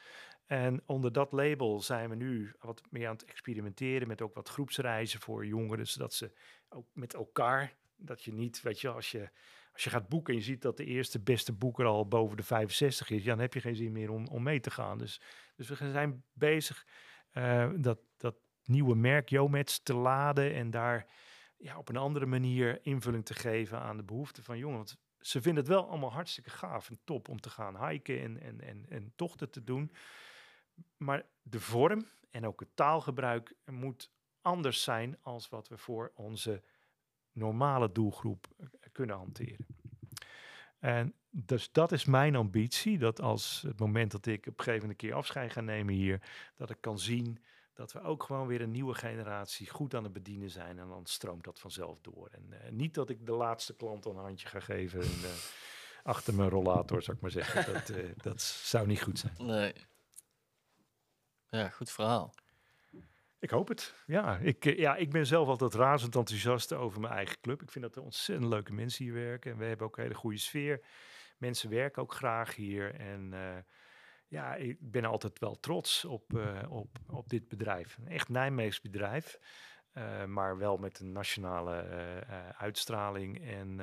En 0.48 0.82
onder 0.86 1.12
dat 1.12 1.32
label 1.32 1.82
zijn 1.82 2.10
we 2.10 2.16
nu 2.16 2.54
wat 2.60 2.82
meer 2.90 3.08
aan 3.08 3.14
het 3.14 3.26
experimenteren 3.26 4.08
met 4.08 4.22
ook 4.22 4.36
wat 4.36 4.50
groepsreizen 4.50 5.20
voor 5.20 5.46
jongeren, 5.46 5.88
zodat 5.88 6.14
ze 6.14 6.32
ook 6.70 6.88
met 6.94 7.14
elkaar, 7.14 7.76
dat 7.96 8.24
je 8.24 8.34
niet, 8.34 8.62
weet 8.62 8.82
je, 8.82 8.90
als 8.90 9.12
je, 9.12 9.30
als 9.74 9.84
je 9.84 9.90
gaat 9.90 10.10
boeken 10.10 10.34
en 10.34 10.40
je 10.40 10.46
ziet 10.46 10.62
dat 10.62 10.78
de 10.78 10.86
eerste 10.86 11.20
beste 11.20 11.54
boeker 11.54 11.86
al 11.86 12.08
boven 12.08 12.38
de 12.38 12.44
65 12.44 13.10
is, 13.10 13.24
dan 13.24 13.40
heb 13.40 13.54
je 13.54 13.62
geen 13.62 13.76
zin 13.76 13.92
meer 13.92 14.12
om, 14.12 14.28
om 14.28 14.44
mee 14.44 14.60
te 14.60 14.72
gaan. 14.72 14.98
Dus, 14.98 15.22
dus 15.56 15.68
we 15.68 15.76
zijn 15.76 16.24
bezig 16.34 16.86
eh, 17.32 17.70
dat, 17.76 18.00
dat 18.18 18.36
nieuwe 18.64 18.96
merk 18.96 19.30
Yomets 19.30 19.84
te 19.84 19.94
laden 19.94 20.54
en 20.54 20.70
daar 20.70 21.08
ja, 21.58 21.78
op 21.78 21.90
een 21.90 21.98
andere 21.98 22.26
manier 22.26 22.80
invulling 22.82 23.26
te 23.26 23.34
geven 23.34 23.80
aan 23.80 23.98
de 23.98 24.04
behoeften 24.04 24.44
van 24.44 24.58
jongeren. 24.58 24.86
Want 24.86 24.98
ze 25.20 25.42
vinden 25.42 25.64
het 25.64 25.74
wel 25.74 25.88
allemaal 25.88 26.12
hartstikke 26.12 26.50
gaaf 26.50 26.90
en 26.90 27.00
top 27.04 27.30
om 27.30 27.40
te 27.40 27.50
gaan 27.50 27.88
hiken 27.88 28.22
en, 28.22 28.42
en, 28.42 28.62
en, 28.62 28.86
en 28.90 29.14
tochten 29.16 29.50
te 29.50 29.64
doen. 29.64 29.92
Maar 30.98 31.26
de 31.42 31.60
vorm 31.60 32.08
en 32.32 32.46
ook 32.46 32.60
het 32.60 32.76
taalgebruik 32.76 33.56
moet 33.66 34.12
anders 34.42 34.84
zijn 34.84 35.18
als 35.22 35.50
wat 35.50 35.68
we 35.68 35.78
voor 35.78 36.12
onze 36.16 36.64
normale 37.32 37.92
doelgroep 37.92 38.48
eh, 38.58 38.68
kunnen 38.92 39.16
hanteren. 39.16 39.66
En 40.80 41.14
dus 41.30 41.72
dat 41.72 41.92
is 41.92 42.06
mijn 42.06 42.36
ambitie, 42.36 42.98
dat 42.98 43.22
als 43.22 43.62
het 43.68 43.80
moment 43.80 44.12
dat 44.12 44.26
ik 44.26 44.40
op 44.40 44.46
een 44.46 44.64
gegeven 44.64 44.82
moment 44.82 45.02
een 45.02 45.08
keer 45.08 45.18
afscheid 45.18 45.52
ga 45.52 45.62
nemen 45.62 45.94
hier, 45.94 46.22
dat 46.56 46.70
ik 46.70 46.78
kan 46.82 47.00
zien 47.00 47.40
dat 47.74 47.92
we 47.92 48.02
ook 48.02 48.24
gewoon 48.24 48.48
weer 48.48 48.62
een 48.62 48.72
nieuwe 48.72 48.94
generatie 48.94 49.70
goed 49.70 49.96
aan 49.96 50.04
het 50.04 50.14
bedienen 50.14 50.50
zijn 50.50 50.80
en 50.80 50.88
dan 50.88 51.06
stroomt 51.06 51.44
dat 51.44 51.60
vanzelf 51.60 51.98
door. 52.02 52.30
En 52.32 52.62
eh, 52.62 52.72
niet 52.72 52.94
dat 52.94 53.10
ik 53.10 53.26
de 53.26 53.32
laatste 53.32 53.76
klant 53.76 54.06
een 54.06 54.16
handje 54.16 54.48
ga 54.48 54.60
geven 54.60 55.02
en, 55.02 55.24
eh, 55.24 55.30
achter 56.04 56.34
mijn 56.34 56.50
rollator, 56.50 57.02
zou 57.02 57.16
ik 57.16 57.22
maar 57.22 57.32
zeggen. 57.32 57.74
Dat, 57.74 58.24
dat 58.24 58.42
zou 58.42 58.88
niet 58.88 59.02
goed 59.02 59.20
zijn. 59.20 59.34
Nee. 59.38 59.74
Ja, 61.50 61.70
goed 61.70 61.92
verhaal. 61.92 62.34
Ik 63.40 63.50
hoop 63.50 63.68
het. 63.68 64.04
Ja 64.06 64.38
ik, 64.38 64.66
eh, 64.66 64.78
ja, 64.78 64.96
ik 64.96 65.12
ben 65.12 65.26
zelf 65.26 65.48
altijd 65.48 65.74
razend 65.74 66.16
enthousiast 66.16 66.74
over 66.74 67.02
mijn 67.02 67.14
eigen 67.14 67.40
club. 67.42 67.62
Ik 67.62 67.72
vind 67.72 67.86
dat 67.86 67.96
er 67.96 68.02
ontzettend 68.02 68.50
leuke 68.50 68.74
mensen 68.74 69.04
hier 69.04 69.14
werken. 69.14 69.52
En 69.52 69.58
we 69.58 69.66
hebben 69.66 69.88
ook 69.88 69.98
een 69.98 70.04
hele 70.04 70.16
goede 70.16 70.38
sfeer. 70.38 70.86
Mensen 71.38 71.70
werken 71.70 72.02
ook 72.02 72.14
graag 72.14 72.56
hier. 72.56 72.96
En 72.96 73.34
eh, 73.34 73.58
ja, 74.28 74.56
ik 74.56 74.78
ben 74.80 75.06
altijd 75.06 75.40
wel 75.40 75.60
trots 75.60 76.06
op, 76.06 76.34
eh, 76.34 76.72
op, 76.72 76.98
op 77.10 77.30
dit 77.30 77.48
bedrijf. 77.48 77.98
Een 77.98 78.08
echt 78.08 78.30
Nijmeegs 78.30 78.82
bedrijf. 78.82 79.40
maar 80.28 80.58
wel 80.58 80.78
met 80.78 81.00
een 81.00 81.12
nationale 81.12 81.74
uitstraling. 82.58 83.48
En 83.50 83.80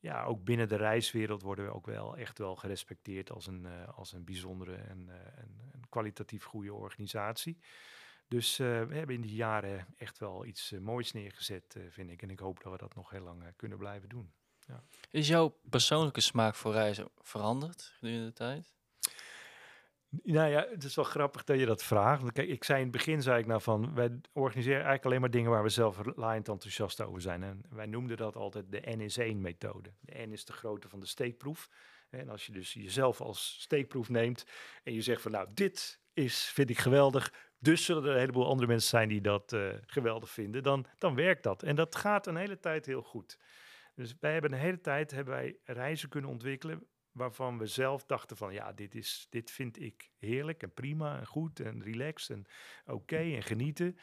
ja, 0.00 0.24
ook 0.24 0.44
binnen 0.44 0.68
de 0.68 0.76
reiswereld 0.76 1.42
worden 1.42 1.64
we 1.64 1.74
ook 1.74 1.86
wel 1.86 2.16
echt 2.16 2.38
wel 2.38 2.56
gerespecteerd 2.56 3.30
als 3.30 3.46
een, 3.46 3.66
eh, 3.66 3.88
als 3.96 4.12
een 4.12 4.24
bijzondere 4.24 4.74
en 4.74 5.08
eh, 5.08 5.16
een, 5.36 5.60
een 5.72 5.88
kwalitatief 5.88 6.44
goede 6.44 6.74
organisatie. 6.74 7.58
Dus 8.28 8.58
eh, 8.58 8.66
we 8.66 8.94
hebben 8.94 9.14
in 9.14 9.20
die 9.20 9.34
jaren 9.34 9.86
echt 9.96 10.18
wel 10.18 10.44
iets 10.44 10.72
eh, 10.72 10.80
moois 10.80 11.12
neergezet, 11.12 11.74
eh, 11.76 11.82
vind 11.88 12.10
ik. 12.10 12.22
En 12.22 12.30
ik 12.30 12.38
hoop 12.38 12.62
dat 12.62 12.72
we 12.72 12.78
dat 12.78 12.94
nog 12.94 13.10
heel 13.10 13.22
lang 13.22 13.42
eh, 13.42 13.48
kunnen 13.56 13.78
blijven 13.78 14.08
doen. 14.08 14.32
Is 15.10 15.28
jouw 15.28 15.58
persoonlijke 15.70 16.20
smaak 16.20 16.54
voor 16.54 16.72
reizen 16.72 17.08
veranderd 17.18 17.82
gedurende 17.82 18.26
de 18.26 18.32
tijd? 18.32 18.77
Nou 20.10 20.50
ja, 20.50 20.66
het 20.70 20.84
is 20.84 20.94
wel 20.94 21.04
grappig 21.04 21.44
dat 21.44 21.58
je 21.58 21.66
dat 21.66 21.82
vraagt. 21.82 22.32
Kijk, 22.32 22.48
ik 22.48 22.64
zei 22.64 22.78
in 22.78 22.84
het 22.84 22.96
begin, 22.96 23.22
zei 23.22 23.38
ik 23.38 23.46
nou 23.46 23.60
van, 23.60 23.94
wij 23.94 24.20
organiseren 24.32 24.76
eigenlijk 24.76 25.04
alleen 25.04 25.20
maar 25.20 25.30
dingen 25.30 25.50
waar 25.50 25.62
we 25.62 25.68
zelf 25.68 26.00
laaiend 26.16 26.48
enthousiast 26.48 27.00
over 27.00 27.20
zijn. 27.20 27.42
En 27.42 27.62
wij 27.70 27.86
noemden 27.86 28.16
dat 28.16 28.36
altijd 28.36 28.72
de 28.72 28.82
N 28.96 29.00
is 29.00 29.16
1 29.16 29.40
methode. 29.40 29.92
De 30.00 30.26
N 30.26 30.32
is 30.32 30.44
de 30.44 30.52
grootte 30.52 30.88
van 30.88 31.00
de 31.00 31.06
steekproef. 31.06 31.68
En 32.10 32.28
als 32.28 32.46
je 32.46 32.52
dus 32.52 32.72
jezelf 32.72 33.20
als 33.20 33.56
steekproef 33.60 34.08
neemt 34.08 34.46
en 34.82 34.94
je 34.94 35.02
zegt 35.02 35.22
van, 35.22 35.30
nou, 35.30 35.48
dit 35.54 36.00
is, 36.12 36.44
vind 36.44 36.70
ik 36.70 36.78
geweldig. 36.78 37.32
Dus 37.58 37.84
zullen 37.84 38.04
er 38.04 38.10
een 38.10 38.18
heleboel 38.18 38.46
andere 38.46 38.68
mensen 38.68 38.88
zijn 38.88 39.08
die 39.08 39.20
dat 39.20 39.52
eh, 39.52 39.68
geweldig 39.86 40.30
vinden. 40.30 40.62
Dan, 40.62 40.86
dan 40.98 41.14
werkt 41.14 41.42
dat. 41.42 41.62
En 41.62 41.76
dat 41.76 41.96
gaat 41.96 42.26
een 42.26 42.36
hele 42.36 42.60
tijd 42.60 42.86
heel 42.86 43.02
goed. 43.02 43.38
Dus 43.94 44.14
wij 44.20 44.32
hebben 44.32 44.52
een 44.52 44.58
hele 44.58 44.80
tijd 44.80 45.10
hebben 45.10 45.34
wij 45.34 45.56
reizen 45.64 46.08
kunnen 46.08 46.30
ontwikkelen 46.30 46.86
waarvan 47.12 47.58
we 47.58 47.66
zelf 47.66 48.04
dachten 48.04 48.36
van 48.36 48.52
ja, 48.52 48.72
dit, 48.72 48.94
is, 48.94 49.26
dit 49.30 49.50
vind 49.50 49.80
ik 49.80 50.10
heerlijk 50.18 50.62
en 50.62 50.72
prima 50.72 51.18
en 51.18 51.26
goed 51.26 51.60
en 51.60 51.82
relaxed 51.82 52.36
en 52.36 52.46
oké 52.94 53.16
en 53.16 53.42
genieten. 53.42 53.98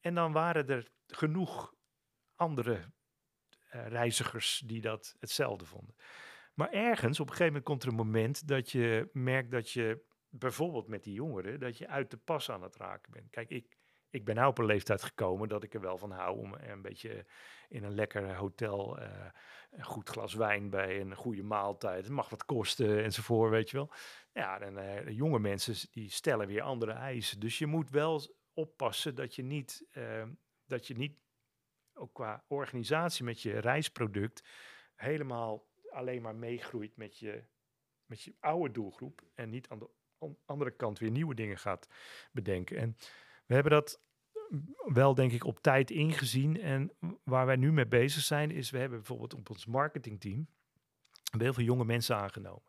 En 0.00 0.14
dan 0.14 0.32
waren 0.32 0.68
er 0.68 0.90
genoeg 1.06 1.74
andere 2.34 2.92
eh, 3.68 3.86
reizigers 3.86 4.62
die 4.66 4.80
dat 4.80 5.16
hetzelfde 5.18 5.64
vonden. 5.64 5.94
Maar 6.54 6.70
ergens, 6.70 7.20
op 7.20 7.26
een 7.26 7.32
gegeven 7.32 7.52
moment 7.52 7.64
komt 7.64 7.82
er 7.82 7.88
een 7.88 8.06
moment 8.06 8.48
dat 8.48 8.70
je 8.70 9.08
merkt 9.12 9.50
dat 9.50 9.70
je 9.70 10.06
bijvoorbeeld 10.28 10.88
met 10.88 11.04
die 11.04 11.14
jongeren, 11.14 11.60
dat 11.60 11.78
je 11.78 11.88
uit 11.88 12.10
de 12.10 12.16
pas 12.16 12.50
aan 12.50 12.62
het 12.62 12.76
raken 12.76 13.12
bent. 13.12 13.30
Kijk, 13.30 13.50
ik, 13.50 13.76
ik 14.10 14.24
ben 14.24 14.34
nou 14.34 14.48
op 14.48 14.58
een 14.58 14.64
leeftijd 14.64 15.02
gekomen 15.02 15.48
dat 15.48 15.62
ik 15.62 15.74
er 15.74 15.80
wel 15.80 15.98
van 15.98 16.10
hou 16.10 16.38
om 16.38 16.54
een 16.54 16.82
beetje 16.82 17.26
in 17.68 17.84
een 17.84 17.94
lekker 17.94 18.34
hotel 18.34 18.98
eh, 18.98 19.26
een 19.70 19.84
goed 19.84 20.08
glas 20.08 20.34
wijn 20.34 20.70
bij 20.70 21.00
een 21.00 21.14
goede 21.14 21.42
maaltijd. 21.42 22.04
Het 22.04 22.12
mag 22.12 22.28
wat 22.28 22.44
kosten 22.44 23.04
enzovoort, 23.04 23.50
weet 23.50 23.70
je 23.70 23.76
wel. 23.76 23.92
Ja, 24.32 24.60
en 24.60 24.78
eh, 24.78 25.08
jonge 25.16 25.38
mensen 25.38 25.88
die 25.90 26.10
stellen 26.10 26.46
weer 26.46 26.62
andere 26.62 26.92
eisen. 26.92 27.40
Dus 27.40 27.58
je 27.58 27.66
moet 27.66 27.90
wel 27.90 28.36
oppassen 28.52 29.14
dat 29.14 29.34
je 29.34 29.42
niet, 29.42 29.86
eh, 29.90 30.24
dat 30.66 30.86
je 30.86 30.96
niet 30.96 31.18
ook 31.94 32.14
qua 32.14 32.44
organisatie 32.48 33.24
met 33.24 33.42
je 33.42 33.58
reisproduct 33.58 34.48
helemaal 34.94 35.66
alleen 35.90 36.22
maar 36.22 36.34
meegroeit 36.34 36.96
met 36.96 37.18
je, 37.18 37.44
met 38.04 38.22
je 38.22 38.34
oude 38.40 38.72
doelgroep 38.72 39.22
en 39.34 39.50
niet 39.50 39.68
aan 39.68 39.78
de 39.78 39.90
an- 40.18 40.38
andere 40.44 40.70
kant 40.70 40.98
weer 40.98 41.10
nieuwe 41.10 41.34
dingen 41.34 41.58
gaat 41.58 41.88
bedenken. 42.32 42.76
En 42.76 42.96
we 43.48 43.54
hebben 43.54 43.72
dat 43.72 44.00
wel, 44.92 45.14
denk 45.14 45.32
ik, 45.32 45.44
op 45.44 45.60
tijd 45.60 45.90
ingezien. 45.90 46.60
En 46.60 46.92
waar 47.24 47.46
wij 47.46 47.56
nu 47.56 47.72
mee 47.72 47.86
bezig 47.86 48.22
zijn, 48.22 48.50
is 48.50 48.70
we 48.70 48.78
hebben 48.78 48.98
bijvoorbeeld 48.98 49.34
op 49.34 49.50
ons 49.50 49.66
marketingteam 49.66 50.48
heel 51.38 51.52
veel 51.52 51.64
jonge 51.64 51.84
mensen 51.84 52.16
aangenomen. 52.16 52.62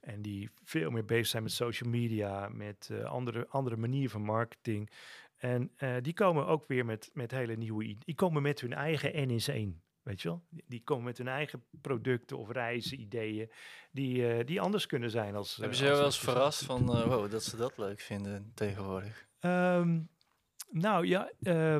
En 0.00 0.22
die 0.22 0.50
veel 0.64 0.90
meer 0.90 1.04
bezig 1.04 1.26
zijn 1.26 1.42
met 1.42 1.52
social 1.52 1.90
media, 1.90 2.48
met 2.48 2.88
eh, 2.90 3.04
andere, 3.04 3.48
andere 3.48 3.76
manieren 3.76 4.10
van 4.10 4.22
marketing. 4.22 4.90
En 5.36 5.72
eh, 5.76 5.96
die 6.02 6.12
komen 6.12 6.46
ook 6.46 6.66
weer 6.66 6.84
met, 6.84 7.10
met 7.12 7.30
hele 7.30 7.56
nieuwe 7.56 7.82
ideeën. 7.82 8.02
Die 8.04 8.14
komen 8.14 8.42
met 8.42 8.60
hun 8.60 8.72
eigen 8.72 9.28
N 9.28 9.30
is 9.30 9.48
één. 9.48 9.82
Weet 10.02 10.22
je 10.22 10.28
wel? 10.28 10.42
Die- 10.66 10.82
komen 10.82 11.04
met 11.04 11.18
hun 11.18 11.28
eigen 11.28 11.64
producten 11.80 12.38
of 12.38 12.50
reizen, 12.50 13.00
ideeën, 13.00 13.50
die, 13.90 14.28
eh, 14.28 14.46
die 14.46 14.60
anders 14.60 14.86
kunnen 14.86 15.10
zijn 15.10 15.34
als. 15.34 15.56
Hebben 15.56 15.76
ze 15.76 15.84
jou 15.84 15.96
wel 15.96 16.04
eens 16.04 16.18
verrast 16.18 16.64
van, 16.64 16.86
wow, 16.86 17.30
dat 17.30 17.44
ze 17.44 17.56
dat 17.56 17.78
leuk 17.78 18.00
vinden 18.00 18.52
tegenwoordig? 18.54 19.28
Ehm, 19.40 20.00
nou 20.70 21.06
ja, 21.06 21.30
eh, 21.42 21.76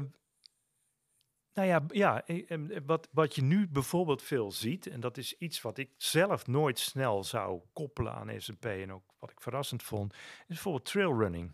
nou 1.53 1.69
ja, 1.69 1.85
ja 1.89 2.27
em, 2.27 2.71
eh, 2.71 2.81
wat, 2.87 3.09
wat 3.13 3.35
je 3.35 3.43
nu 3.43 3.69
bijvoorbeeld 3.69 4.23
veel 4.23 4.53
ziet, 4.53 4.87
en 4.87 5.01
dat 5.01 5.17
is 5.17 5.39
iets 5.39 5.61
wat 5.61 5.79
ik 5.79 5.91
zelf 5.97 6.47
nooit 6.47 6.79
snel 6.79 7.25
zou 7.25 7.61
koppelen 7.73 8.13
aan 8.13 8.41
S&P 8.41 8.65
en 8.65 8.93
ook 8.93 9.15
wat 9.19 9.31
ik 9.31 9.41
verrassend 9.41 9.83
vond, 9.83 10.13
is 10.13 10.47
bijvoorbeeld 10.47 10.85
trailrunning. 10.85 11.53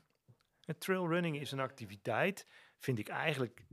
Trailrunning 0.79 1.41
is 1.41 1.53
een 1.53 1.61
activiteit, 1.61 2.47
vind 2.79 2.99
ik 2.99 3.09
eigenlijk 3.09 3.67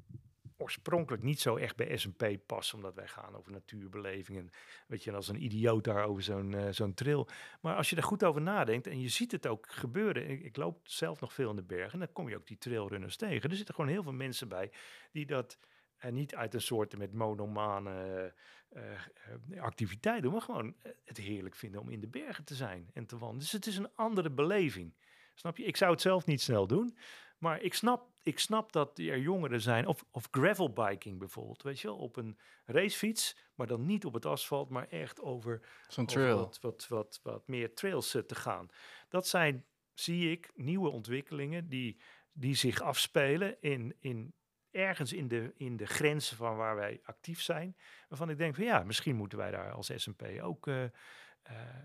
oorspronkelijk 0.63 1.23
niet 1.23 1.39
zo 1.39 1.55
echt 1.55 1.75
bij 1.75 1.97
S&P 1.97 2.37
passen, 2.45 2.75
omdat 2.75 2.95
wij 2.95 3.07
gaan 3.07 3.35
over 3.35 3.51
natuurbelevingen. 3.51 4.49
Weet 4.87 5.03
je, 5.03 5.11
als 5.11 5.27
een 5.27 5.43
idioot 5.43 5.83
daar 5.83 6.05
over 6.05 6.23
zo'n 6.23 6.53
eh, 6.53 6.67
zo'n 6.71 6.93
trail. 6.93 7.27
Maar 7.61 7.75
als 7.75 7.89
je 7.89 7.95
er 7.95 8.03
goed 8.03 8.23
over 8.23 8.41
nadenkt 8.41 8.87
en 8.87 9.01
je 9.01 9.09
ziet 9.09 9.31
het 9.31 9.47
ook 9.47 9.71
gebeuren. 9.71 10.29
Ik, 10.29 10.43
ik 10.43 10.57
loop 10.57 10.79
zelf 10.83 11.19
nog 11.21 11.33
veel 11.33 11.49
in 11.49 11.55
de 11.55 11.63
bergen 11.63 11.93
en 11.93 11.99
dan 11.99 12.13
kom 12.13 12.29
je 12.29 12.35
ook 12.35 12.47
die 12.47 12.57
trailrunners 12.57 13.15
tegen. 13.15 13.49
Er 13.49 13.55
zitten 13.55 13.75
gewoon 13.75 13.89
heel 13.89 14.03
veel 14.03 14.13
mensen 14.13 14.47
bij 14.47 14.71
die 15.11 15.25
dat 15.25 15.57
eh, 16.03 16.11
niet 16.11 16.35
uit 16.35 16.53
een 16.53 16.61
soort 16.61 16.97
met 16.97 17.13
monomane 17.13 18.33
eh, 18.69 18.93
eh, 18.93 19.61
activiteit 19.61 20.21
doen, 20.21 20.31
maar 20.31 20.41
gewoon 20.41 20.75
het 21.03 21.17
heerlijk 21.17 21.55
vinden 21.55 21.81
om 21.81 21.89
in 21.89 21.99
de 21.99 22.07
bergen 22.07 22.43
te 22.43 22.55
zijn 22.55 22.89
en 22.93 23.05
te 23.05 23.17
wandelen. 23.17 23.39
Dus 23.41 23.51
het 23.51 23.65
is 23.65 23.77
een 23.77 23.95
andere 23.95 24.31
beleving. 24.31 24.93
Snap 25.33 25.57
je? 25.57 25.63
Ik 25.63 25.77
zou 25.77 25.91
het 25.91 26.01
zelf 26.01 26.25
niet 26.25 26.41
snel 26.41 26.67
doen. 26.67 26.97
Maar 27.43 27.61
ik 27.61 27.73
snap, 27.73 28.09
ik 28.21 28.39
snap 28.39 28.71
dat 28.71 28.97
er 28.97 29.19
jongeren 29.19 29.61
zijn, 29.61 29.87
of, 29.87 30.05
of 30.11 30.27
gravelbiking 30.31 31.19
bijvoorbeeld, 31.19 31.63
weet 31.63 31.79
je 31.79 31.87
wel, 31.87 31.97
op 31.97 32.15
een 32.15 32.37
racefiets, 32.65 33.37
maar 33.55 33.67
dan 33.67 33.85
niet 33.85 34.05
op 34.05 34.13
het 34.13 34.25
asfalt, 34.25 34.69
maar 34.69 34.87
echt 34.87 35.21
over, 35.21 35.61
Zo'n 35.87 36.05
trail. 36.05 36.37
Wat, 36.37 36.59
wat, 36.61 36.87
wat, 36.87 37.19
wat 37.23 37.47
meer 37.47 37.73
trails 37.73 38.15
eh, 38.15 38.21
te 38.21 38.35
gaan. 38.35 38.67
Dat 39.09 39.27
zijn, 39.27 39.65
zie 39.93 40.31
ik, 40.31 40.51
nieuwe 40.55 40.89
ontwikkelingen 40.89 41.69
die, 41.69 41.99
die 42.31 42.55
zich 42.55 42.81
afspelen 42.81 43.61
in, 43.61 43.95
in, 43.99 44.33
ergens 44.71 45.13
in 45.13 45.27
de, 45.27 45.51
in 45.55 45.77
de 45.77 45.85
grenzen 45.85 46.37
van 46.37 46.55
waar 46.55 46.75
wij 46.75 46.99
actief 47.03 47.41
zijn. 47.41 47.77
Waarvan 48.07 48.29
ik 48.29 48.37
denk 48.37 48.55
van 48.55 48.63
ja, 48.63 48.83
misschien 48.83 49.15
moeten 49.15 49.37
wij 49.37 49.51
daar 49.51 49.71
als 49.71 49.91
S&P 49.95 50.23
ook 50.41 50.67
uh, 50.67 50.83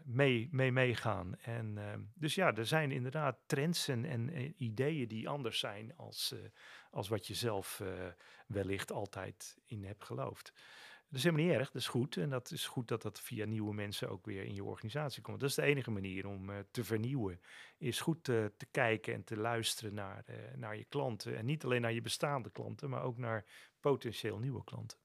mee, 0.04 0.48
mee 0.50 0.72
meegaan. 0.72 1.36
En 1.38 1.78
dus 2.14 2.34
ja, 2.34 2.54
er 2.54 2.66
zijn 2.66 2.90
inderdaad 2.90 3.38
trends 3.46 3.88
en, 3.88 4.04
en, 4.04 4.54
ideeën 4.62 5.09
die 5.09 5.28
anders 5.28 5.59
zijn 5.59 5.96
als, 5.96 6.34
als 6.90 7.09
wat 7.09 7.26
je 7.26 7.34
zelf 7.34 7.82
wellicht 8.46 8.92
altijd 8.92 9.59
in 9.64 9.84
hebt 9.84 10.04
geloofd. 10.04 10.52
Dat 11.09 11.18
is 11.18 11.24
helemaal 11.24 11.46
niet 11.46 11.54
erg, 11.54 11.70
dat 11.70 11.82
is 11.82 11.88
goed. 11.88 12.16
En 12.16 12.30
dat 12.30 12.50
is 12.50 12.66
goed 12.66 12.88
dat 12.88 13.02
dat 13.02 13.20
via 13.20 13.46
nieuwe 13.46 13.74
mensen 13.74 14.11
ook 14.11 14.26
weer 14.26 14.44
in 14.44 14.54
je 14.54 14.64
organisatie 14.64 15.22
komt. 15.22 15.40
Dat 15.40 15.48
is 15.48 15.54
de 15.54 15.62
enige 15.62 15.90
manier 15.90 16.26
om 16.26 16.50
te 16.70 16.84
vernieuwen. 16.84 17.40
Is 17.78 18.00
goed 18.00 18.24
te 18.24 18.66
kijken 18.70 19.14
en 19.14 19.24
te 19.24 19.36
luisteren 19.36 19.94
naar, 19.94 20.24
naar 20.56 20.76
je 20.76 20.84
klanten. 20.84 21.36
En 21.36 21.46
niet 21.46 21.64
alleen 21.64 21.80
naar 21.80 21.92
je 21.92 22.00
bestaande 22.00 22.50
klanten, 22.50 22.90
maar 22.90 23.02
ook 23.02 23.18
naar 23.18 23.44
potentieel 23.80 24.38
nieuwe 24.38 24.64
klanten. 24.64 24.98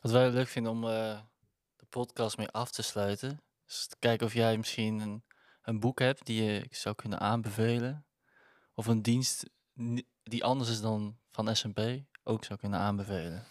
Wat 0.00 0.12
wij 0.12 0.30
leuk 0.30 0.48
vinden 0.48 0.72
om 0.72 0.84
podcast 1.88 2.36
mee 2.36 2.48
af 2.48 2.70
te 2.70 2.82
sluiten. 2.82 3.42
Te 3.66 3.96
kijken 3.98 4.26
of 4.26 4.34
jij 4.34 4.56
misschien 4.56 5.00
een, 5.00 5.24
een 5.62 5.80
boek 5.80 5.98
hebt 5.98 6.26
die 6.26 6.42
je 6.42 6.66
zou 6.70 6.94
kunnen 6.94 7.18
aanbevelen. 7.20 8.06
Of 8.74 8.86
een 8.86 9.02
dienst 9.02 9.50
die 10.22 10.44
anders 10.44 10.70
is 10.70 10.80
dan 10.80 11.18
van 11.30 11.56
S&P 11.56 11.80
ook 12.22 12.44
zou 12.44 12.58
kunnen 12.58 12.78
aanbevelen. 12.78 13.44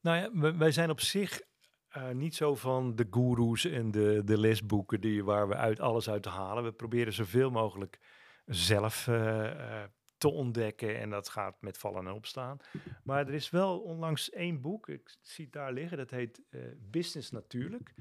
Nou 0.00 0.16
ja, 0.16 0.56
wij 0.56 0.72
zijn 0.72 0.90
op 0.90 1.00
zich 1.00 1.40
uh, 1.96 2.10
niet 2.10 2.34
zo 2.34 2.54
van 2.54 2.96
de 2.96 3.06
goeroes 3.10 3.64
en 3.64 3.90
de, 3.90 4.22
de 4.24 4.38
lesboeken 4.38 5.00
die, 5.00 5.24
waar 5.24 5.48
we 5.48 5.54
uit 5.54 5.80
alles 5.80 6.10
uit 6.10 6.22
te 6.22 6.28
halen. 6.28 6.64
We 6.64 6.72
proberen 6.72 7.12
zoveel 7.12 7.50
mogelijk 7.50 7.98
zelf 8.46 9.06
uh, 9.06 9.82
te 10.24 10.30
ontdekken 10.30 10.98
en 10.98 11.10
dat 11.10 11.28
gaat 11.28 11.62
met 11.62 11.78
vallen 11.78 12.06
en 12.06 12.12
opstaan. 12.12 12.58
Maar 13.02 13.26
er 13.26 13.34
is 13.34 13.50
wel 13.50 13.80
onlangs 13.80 14.30
één 14.30 14.60
boek, 14.60 14.88
ik 14.88 15.16
zie 15.20 15.44
het 15.44 15.52
daar 15.52 15.72
liggen, 15.72 15.96
dat 15.96 16.10
heet 16.10 16.42
Business 16.90 17.30
Natuurlijk. 17.30 17.94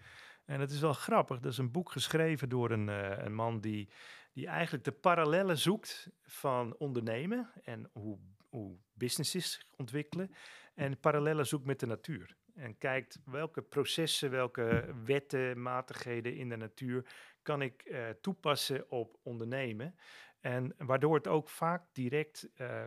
En 0.45 0.59
het 0.59 0.71
is 0.71 0.79
wel 0.79 0.93
grappig, 0.93 1.39
dat 1.39 1.51
is 1.51 1.57
een 1.57 1.71
boek 1.71 1.91
geschreven 1.91 2.49
door 2.49 2.71
een, 2.71 2.87
een 3.25 3.35
man 3.35 3.59
die, 3.59 3.89
die 4.33 4.47
eigenlijk 4.47 4.83
de 4.83 4.91
parallellen 4.91 5.57
zoekt 5.57 6.09
van 6.21 6.75
ondernemen 6.77 7.49
en 7.63 7.89
hoe, 7.93 8.17
hoe 8.49 8.77
businesses 8.93 9.67
ontwikkelen 9.75 10.31
en 10.75 10.99
parallellen 10.99 11.47
zoekt 11.47 11.65
met 11.65 11.79
de 11.79 11.85
natuur. 11.85 12.35
En 12.55 12.77
kijkt 12.77 13.19
welke 13.25 13.61
processen, 13.61 14.29
welke 14.29 14.93
wetten, 15.05 15.61
matigheden 15.61 16.35
in 16.35 16.49
de 16.49 16.57
natuur 16.57 17.05
kan 17.41 17.61
ik 17.61 17.83
uh, 17.85 18.09
toepassen 18.21 18.91
op 18.91 19.17
ondernemen. 19.23 19.95
En 20.43 20.75
waardoor 20.77 21.15
het 21.15 21.27
ook 21.27 21.49
vaak 21.49 21.83
direct 21.93 22.49
uh, 22.57 22.83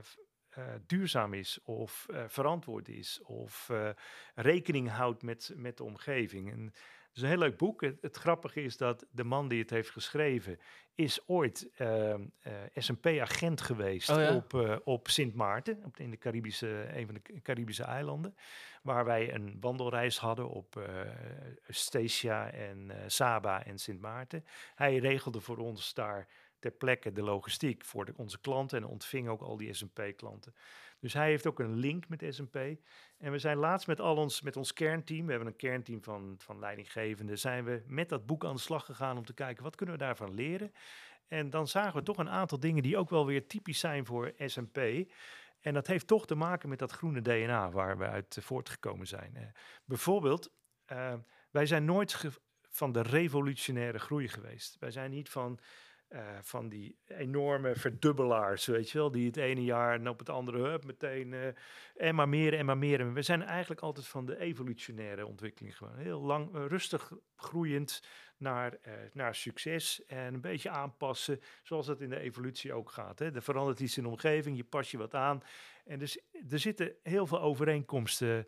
uh, 0.58 0.64
duurzaam 0.86 1.34
is 1.34 1.60
of 1.62 2.06
verantwoord 2.26 2.88
is 2.88 3.20
of 3.22 3.70
rekening 4.34 4.90
houdt 4.90 5.22
met, 5.22 5.52
met 5.56 5.76
de 5.76 5.84
omgeving. 5.84 6.52
En 6.52 6.64
het 6.64 7.16
is 7.16 7.22
een 7.22 7.28
heel 7.28 7.38
leuk 7.38 7.56
boek. 7.56 7.80
Het, 7.80 7.98
het, 8.00 8.16
grappige 8.16 8.62
is 8.62 8.76
dat 8.76 9.06
de 9.10 9.24
man 9.24 9.48
die 9.48 9.60
het 9.60 9.70
heeft 9.70 9.90
geschreven 9.90 10.58
is 10.94 11.28
ooit 11.28 11.68
S&P-agent 12.74 13.60
geweest 13.60 14.10
oh 14.10 14.34
op, 14.34 14.80
op 14.84 15.08
Sint 15.08 15.34
Maarten, 15.34 15.84
op, 15.84 15.98
in 15.98 16.10
de 16.10 16.18
Caribische, 16.18 16.88
een 16.92 17.06
van 17.06 17.14
de 17.14 17.40
Caribische 17.42 17.84
eilanden, 17.84 18.36
waar 18.82 19.04
wij 19.04 19.34
een 19.34 19.56
wandelreis 19.60 20.18
hadden 20.18 20.48
op 20.48 20.90
Statia 21.68 22.50
en 22.50 22.92
Saba 23.06 23.64
en 23.64 23.78
Sint 23.78 24.00
Maarten. 24.00 24.44
Hij 24.74 24.96
regelde 24.96 25.40
voor 25.40 25.58
ons 25.58 25.94
daar 25.94 26.28
ter 26.58 26.70
plekke 26.70 27.12
de 27.12 27.22
logistiek 27.22 27.84
voor 27.84 28.04
de, 28.04 28.12
onze 28.16 28.40
klanten 28.40 28.78
en 28.78 28.86
ontving 28.86 29.28
ook 29.28 29.40
al 29.40 29.56
die 29.56 29.72
S&P-klanten. 29.72 30.54
Dus 31.00 31.12
hij 31.12 31.28
heeft 31.28 31.46
ook 31.46 31.58
een 31.58 31.76
link 31.76 32.08
met 32.08 32.24
S&P. 32.28 32.56
En 33.18 33.32
we 33.32 33.38
zijn 33.38 33.56
laatst 33.56 33.86
met 33.86 34.00
al 34.00 34.16
ons, 34.16 34.40
met 34.40 34.56
ons 34.56 34.72
kernteam, 34.72 35.24
we 35.24 35.30
hebben 35.30 35.48
een 35.48 35.56
kernteam 35.56 36.02
van, 36.02 36.34
van 36.38 36.58
leidinggevenden, 36.58 37.38
zijn 37.38 37.64
we 37.64 37.82
met 37.86 38.08
dat 38.08 38.26
boek 38.26 38.44
aan 38.44 38.54
de 38.54 38.60
slag 38.60 38.84
gegaan 38.84 39.16
om 39.16 39.24
te 39.24 39.34
kijken 39.34 39.62
wat 39.62 39.76
kunnen 39.76 39.94
we 39.94 40.04
daarvan 40.04 40.34
leren. 40.34 40.72
En 41.28 41.50
dan 41.50 41.68
zagen 41.68 41.98
we 41.98 42.02
toch 42.02 42.18
een 42.18 42.30
aantal 42.30 42.60
dingen 42.60 42.82
die 42.82 42.96
ook 42.96 43.10
wel 43.10 43.26
weer 43.26 43.46
typisch 43.46 43.78
zijn 43.78 44.06
voor 44.06 44.32
S&P. 44.38 44.78
En 45.60 45.74
dat 45.74 45.86
heeft 45.86 46.06
toch 46.06 46.26
te 46.26 46.34
maken 46.34 46.68
met 46.68 46.78
dat 46.78 46.92
groene 46.92 47.22
DNA 47.22 47.70
waar 47.70 47.98
we 47.98 48.06
uit 48.06 48.38
voortgekomen 48.40 49.06
zijn. 49.06 49.52
Bijvoorbeeld, 49.84 50.50
uh, 50.92 51.14
wij 51.50 51.66
zijn 51.66 51.84
nooit 51.84 52.30
van 52.68 52.92
de 52.92 53.02
revolutionaire 53.02 53.98
groei 53.98 54.28
geweest. 54.28 54.76
Wij 54.78 54.90
zijn 54.90 55.10
niet 55.10 55.28
van 55.28 55.58
uh, 56.16 56.22
van 56.42 56.68
die 56.68 56.98
enorme 57.06 57.74
verdubbelaars, 57.74 58.66
weet 58.66 58.90
je 58.90 58.98
wel, 58.98 59.10
die 59.10 59.26
het 59.26 59.36
ene 59.36 59.64
jaar 59.64 59.94
en 59.94 60.08
op 60.08 60.18
het 60.18 60.28
andere 60.28 60.58
hup 60.58 60.84
meteen 60.84 61.32
uh, 61.32 61.46
en 61.96 62.14
maar 62.14 62.28
meer 62.28 62.54
en 62.54 62.66
maar 62.66 62.78
meer. 62.78 63.12
We 63.12 63.22
zijn 63.22 63.42
eigenlijk 63.42 63.80
altijd 63.80 64.06
van 64.06 64.26
de 64.26 64.38
evolutionaire 64.38 65.26
ontwikkeling 65.26 65.76
gewoon 65.76 65.96
heel 65.96 66.20
lang 66.20 66.54
uh, 66.54 66.66
rustig 66.66 67.12
groeiend 67.36 68.02
naar, 68.38 68.78
naar 69.12 69.34
succes 69.34 70.04
en 70.06 70.34
een 70.34 70.40
beetje 70.40 70.70
aanpassen, 70.70 71.40
zoals 71.62 71.86
dat 71.86 72.00
in 72.00 72.08
de 72.08 72.18
evolutie 72.18 72.72
ook 72.72 72.90
gaat. 72.90 73.18
Hè. 73.18 73.34
Er 73.34 73.42
verandert 73.42 73.80
iets 73.80 73.96
in 73.96 74.02
de 74.02 74.08
omgeving, 74.08 74.56
je 74.56 74.64
pas 74.64 74.90
je 74.90 74.98
wat 74.98 75.14
aan. 75.14 75.42
En 75.84 75.98
dus 75.98 76.20
er 76.50 76.58
zitten 76.58 76.94
heel 77.02 77.26
veel 77.26 77.40
overeenkomsten 77.40 78.46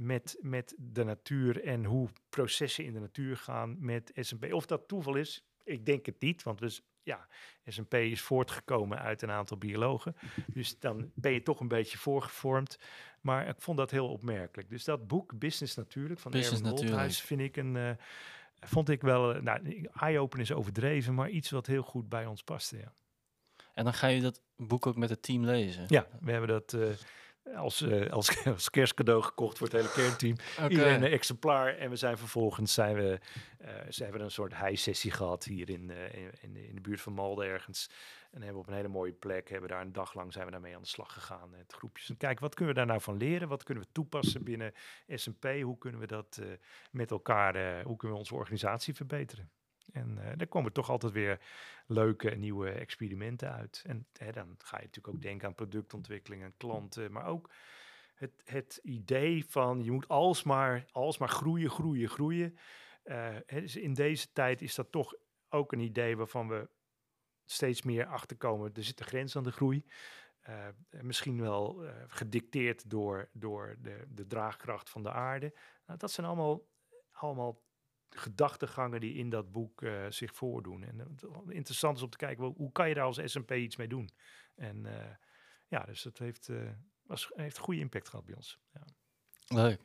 met, 0.00 0.38
met 0.40 0.74
de 0.78 1.04
natuur 1.04 1.64
en 1.64 1.84
hoe 1.84 2.08
processen 2.28 2.84
in 2.84 2.92
de 2.92 3.00
natuur 3.00 3.36
gaan 3.36 3.76
met 3.78 4.10
S&P. 4.14 4.52
Of 4.52 4.66
dat 4.66 4.88
toeval 4.88 5.16
is, 5.16 5.51
ik 5.64 5.86
denk 5.86 6.06
het 6.06 6.20
niet, 6.20 6.42
want 6.42 6.58
dus, 6.58 6.82
ja, 7.02 7.26
S&P 7.66 7.94
is 7.94 8.20
voortgekomen 8.20 8.98
uit 8.98 9.22
een 9.22 9.30
aantal 9.30 9.56
biologen. 9.56 10.16
Dus 10.46 10.78
dan 10.78 11.10
ben 11.14 11.32
je 11.32 11.42
toch 11.42 11.60
een 11.60 11.68
beetje 11.68 11.98
voorgevormd. 11.98 12.78
Maar 13.20 13.48
ik 13.48 13.54
vond 13.58 13.78
dat 13.78 13.90
heel 13.90 14.08
opmerkelijk. 14.08 14.70
Dus 14.70 14.84
dat 14.84 15.06
boek, 15.06 15.38
Business 15.38 15.74
Natuurlijk, 15.74 16.20
van 16.20 16.30
Business 16.30 16.62
Erwin 16.62 16.76
Wolthuis, 16.76 17.20
vind 17.20 17.40
ik 17.40 17.56
een... 17.56 17.74
Uh, 17.74 17.90
vond 18.60 18.88
ik 18.88 19.00
wel, 19.00 19.36
uh, 19.36 19.42
nou, 19.42 19.88
eye-open 19.92 20.40
is 20.40 20.52
overdreven, 20.52 21.14
maar 21.14 21.30
iets 21.30 21.50
wat 21.50 21.66
heel 21.66 21.82
goed 21.82 22.08
bij 22.08 22.26
ons 22.26 22.42
paste, 22.42 22.76
ja. 22.76 22.92
En 23.74 23.84
dan 23.84 23.94
ga 23.94 24.06
je 24.06 24.20
dat 24.20 24.40
boek 24.56 24.86
ook 24.86 24.96
met 24.96 25.10
het 25.10 25.22
team 25.22 25.44
lezen? 25.44 25.84
Ja, 25.88 26.06
we 26.20 26.30
hebben 26.30 26.48
dat... 26.48 26.72
Uh, 26.72 26.88
als, 27.56 27.82
uh, 27.82 28.10
als, 28.10 28.44
als 28.46 28.70
kerstcadeau 28.70 29.22
gekocht 29.22 29.58
voor 29.58 29.66
het 29.66 29.76
hele 29.76 29.92
kernteam. 29.92 30.36
Okay. 30.56 30.68
Iedereen 30.68 31.02
een 31.02 31.10
exemplaar. 31.10 31.76
En 31.76 31.90
we 31.90 31.96
zijn 31.96 32.18
vervolgens 32.18 32.74
zijn 32.74 32.94
we, 32.96 33.18
uh, 33.62 33.68
ze 33.88 34.02
hebben 34.02 34.22
een 34.22 34.30
soort 34.30 34.56
high-sessie 34.56 35.10
gehad 35.10 35.44
hier 35.44 35.70
in, 35.70 35.90
uh, 35.90 36.12
in, 36.40 36.56
in, 36.56 36.74
de 36.74 36.80
buurt 36.80 37.00
van 37.00 37.12
Malden 37.12 37.46
ergens. 37.46 37.90
En 38.30 38.42
hebben 38.42 38.60
op 38.60 38.68
een 38.68 38.74
hele 38.74 38.88
mooie 38.88 39.12
plek, 39.12 39.48
hebben 39.48 39.68
daar 39.68 39.80
een 39.80 39.92
dag 39.92 40.14
lang 40.14 40.32
zijn 40.32 40.44
we 40.44 40.50
daarmee 40.50 40.74
aan 40.74 40.82
de 40.82 40.88
slag 40.88 41.12
gegaan. 41.12 41.54
Het 41.54 41.72
groepjes. 41.72 42.08
En 42.08 42.16
kijk, 42.16 42.40
wat 42.40 42.54
kunnen 42.54 42.74
we 42.74 42.80
daar 42.80 42.88
nou 42.88 43.00
van 43.00 43.16
leren? 43.16 43.48
Wat 43.48 43.62
kunnen 43.62 43.84
we 43.84 43.88
toepassen 43.92 44.44
binnen 44.44 44.72
S&P? 45.08 45.46
Hoe 45.62 45.78
kunnen 45.78 46.00
we 46.00 46.06
dat 46.06 46.40
met 46.90 47.10
elkaar, 47.10 47.82
hoe 47.82 47.96
kunnen 47.96 48.16
we 48.16 48.22
onze 48.22 48.34
organisatie 48.34 48.94
verbeteren? 48.94 49.50
En 49.92 50.18
uh, 50.18 50.30
daar 50.36 50.46
komen 50.46 50.72
toch 50.72 50.90
altijd 50.90 51.12
weer 51.12 51.40
leuke 51.86 52.30
nieuwe 52.30 52.70
experimenten 52.70 53.52
uit. 53.52 53.82
En 53.86 54.06
hè, 54.12 54.32
dan 54.32 54.54
ga 54.58 54.76
je 54.76 54.84
natuurlijk 54.84 55.14
ook 55.14 55.22
denken 55.22 55.48
aan 55.48 55.54
productontwikkeling 55.54 56.42
en 56.42 56.54
klanten, 56.56 57.12
maar 57.12 57.26
ook 57.26 57.50
het, 58.14 58.42
het 58.44 58.80
idee 58.82 59.44
van 59.48 59.84
je 59.84 59.90
moet 59.90 60.08
alsmaar, 60.08 60.84
alsmaar 60.90 61.28
groeien, 61.28 61.70
groeien, 61.70 62.08
groeien. 62.08 62.58
Uh, 63.04 63.36
dus 63.46 63.76
in 63.76 63.94
deze 63.94 64.32
tijd 64.32 64.62
is 64.62 64.74
dat 64.74 64.92
toch 64.92 65.14
ook 65.48 65.72
een 65.72 65.80
idee 65.80 66.16
waarvan 66.16 66.48
we 66.48 66.68
steeds 67.44 67.82
meer 67.82 68.06
achterkomen. 68.06 68.74
Er 68.74 68.84
zit 68.84 69.00
een 69.00 69.06
grens 69.06 69.36
aan 69.36 69.42
de 69.42 69.52
groei. 69.52 69.84
Uh, 70.48 70.66
misschien 71.02 71.40
wel 71.40 71.84
uh, 71.84 71.90
gedicteerd 72.06 72.90
door, 72.90 73.28
door 73.32 73.76
de, 73.80 74.04
de 74.08 74.26
draagkracht 74.26 74.90
van 74.90 75.02
de 75.02 75.10
aarde. 75.10 75.54
Nou, 75.86 75.98
dat 75.98 76.10
zijn 76.10 76.26
allemaal, 76.26 76.66
allemaal 77.12 77.62
gedachtegangen 78.16 79.00
die 79.00 79.14
in 79.14 79.30
dat 79.30 79.52
boek 79.52 79.82
uh, 79.82 80.06
zich 80.08 80.34
voordoen. 80.34 80.84
En 80.84 80.98
het 80.98 81.24
interessant 81.48 81.96
is 81.96 82.02
om 82.02 82.10
te 82.10 82.16
kijken, 82.16 82.44
hoe 82.44 82.72
kan 82.72 82.88
je 82.88 82.94
daar 82.94 83.04
als 83.04 83.20
S&P 83.24 83.50
iets 83.50 83.76
mee 83.76 83.88
doen? 83.88 84.10
En 84.54 84.84
uh, 84.84 85.14
ja, 85.68 85.80
dus 85.84 86.02
dat 86.02 86.18
heeft, 86.18 86.48
uh, 86.48 86.70
was, 87.02 87.30
heeft 87.34 87.58
goede 87.58 87.80
impact 87.80 88.08
gehad 88.08 88.24
bij 88.24 88.34
ons. 88.34 88.58
Ja. 88.72 88.84
Leuk. 89.46 89.80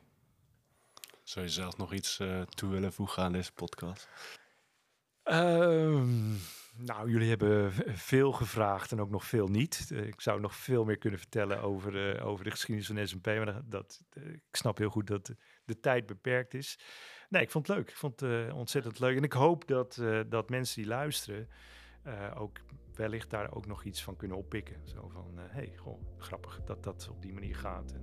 Zou 1.22 1.46
je 1.46 1.52
zelf 1.52 1.76
nog 1.76 1.92
iets 1.92 2.16
toe 2.48 2.70
willen 2.70 2.92
voegen 2.92 3.22
aan 3.22 3.32
deze 3.32 3.52
podcast? 3.52 4.08
Um, 5.24 6.38
nou, 6.78 7.10
jullie 7.10 7.28
hebben 7.28 7.72
veel 7.96 8.32
gevraagd 8.32 8.92
en 8.92 9.00
ook 9.00 9.10
nog 9.10 9.24
veel 9.24 9.48
niet. 9.48 9.90
ik 9.90 10.20
zou 10.20 10.40
nog 10.40 10.54
veel 10.54 10.84
meer 10.84 10.98
kunnen 10.98 11.18
vertellen 11.18 11.62
over 11.62 11.92
de, 11.92 12.20
over 12.22 12.44
de 12.44 12.50
geschiedenis 12.50 12.86
van 12.86 13.06
S&P, 13.06 13.26
maar 13.26 13.44
dat, 13.44 13.62
dat 13.64 14.00
ik 14.14 14.42
snap 14.50 14.78
heel 14.78 14.90
goed 14.90 15.06
dat 15.06 15.26
de, 15.26 15.36
de 15.64 15.80
tijd 15.80 16.06
beperkt 16.06 16.54
is. 16.54 16.78
Nee, 17.28 17.42
ik 17.42 17.50
vond 17.50 17.66
het 17.66 17.76
leuk. 17.76 17.88
Ik 17.88 17.96
vond 17.96 18.20
het 18.20 18.30
uh, 18.30 18.56
ontzettend 18.56 18.98
leuk. 18.98 19.16
En 19.16 19.22
ik 19.22 19.32
hoop 19.32 19.66
dat, 19.66 19.98
uh, 20.00 20.20
dat 20.28 20.50
mensen 20.50 20.82
die 20.82 20.90
luisteren 20.90 21.48
uh, 22.06 22.40
ook 22.40 22.60
wellicht 22.94 23.30
daar 23.30 23.54
ook 23.54 23.66
nog 23.66 23.84
iets 23.84 24.02
van 24.02 24.16
kunnen 24.16 24.36
oppikken. 24.36 24.76
Zo 24.84 25.08
van, 25.08 25.24
hé, 25.36 25.46
hey, 25.50 25.72
gewoon 25.76 26.06
grappig 26.18 26.60
dat 26.64 26.84
dat 26.84 27.08
op 27.10 27.22
die 27.22 27.32
manier 27.32 27.56
gaat. 27.56 27.92
En, 27.92 28.02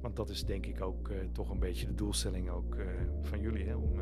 want 0.00 0.16
dat 0.16 0.28
is 0.28 0.44
denk 0.44 0.66
ik 0.66 0.80
ook 0.80 1.10
toch 1.32 1.50
een 1.50 1.58
beetje 1.58 1.86
de 1.86 1.94
doelstelling 1.94 2.50
ook 2.50 2.76
van 3.22 3.40
jullie. 3.40 3.64
Hè? 3.64 3.74
Om, 3.74 4.00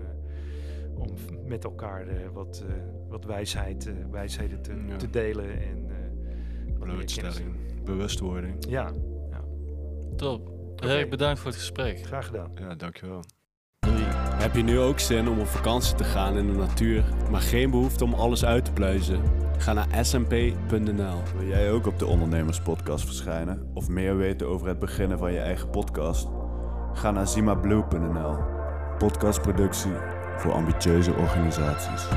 om 0.94 1.14
met 1.46 1.64
elkaar 1.64 2.32
wat, 2.32 2.64
wat 3.08 3.24
wijsheid, 3.24 3.90
wijsheden 4.10 4.62
te, 4.62 4.84
ja. 4.86 4.96
te 4.96 5.10
delen 5.10 5.60
en 5.60 5.90
Blootstelling, 6.78 7.82
bewustwording. 7.84 8.64
in. 8.64 8.70
Ja, 8.70 8.92
Top. 10.16 10.52
Rick, 10.76 11.10
bedankt 11.10 11.40
voor 11.40 11.50
het 11.50 11.58
gesprek. 11.58 11.98
graag 11.98 12.26
gedaan. 12.26 12.50
Ja, 12.54 12.74
dankjewel. 12.74 13.24
Heb 14.34 14.54
je 14.54 14.62
nu 14.62 14.78
ook 14.78 14.98
zin 14.98 15.28
om 15.28 15.38
op 15.38 15.46
vakantie 15.46 15.94
te 15.94 16.04
gaan 16.04 16.36
in 16.36 16.46
de 16.46 16.52
natuur, 16.52 17.04
maar 17.30 17.40
geen 17.40 17.70
behoefte 17.70 18.04
om 18.04 18.14
alles 18.14 18.44
uit 18.44 18.64
te 18.64 18.72
pluizen? 18.72 19.20
Ga 19.58 19.72
naar 19.72 20.04
smp.nl. 20.04 21.22
Wil 21.36 21.48
jij 21.48 21.70
ook 21.70 21.86
op 21.86 21.98
de 21.98 22.06
Ondernemerspodcast 22.06 23.04
verschijnen 23.04 23.70
of 23.74 23.88
meer 23.88 24.16
weten 24.16 24.48
over 24.48 24.68
het 24.68 24.78
beginnen 24.78 25.18
van 25.18 25.32
je 25.32 25.38
eigen 25.38 25.70
podcast? 25.70 26.28
Ga 26.92 27.10
naar 27.10 27.28
zimablue.nl. 27.28 28.36
Podcastproductie 28.98 29.92
voor 30.36 30.52
ambitieuze 30.52 31.14
organisaties. 31.14 32.08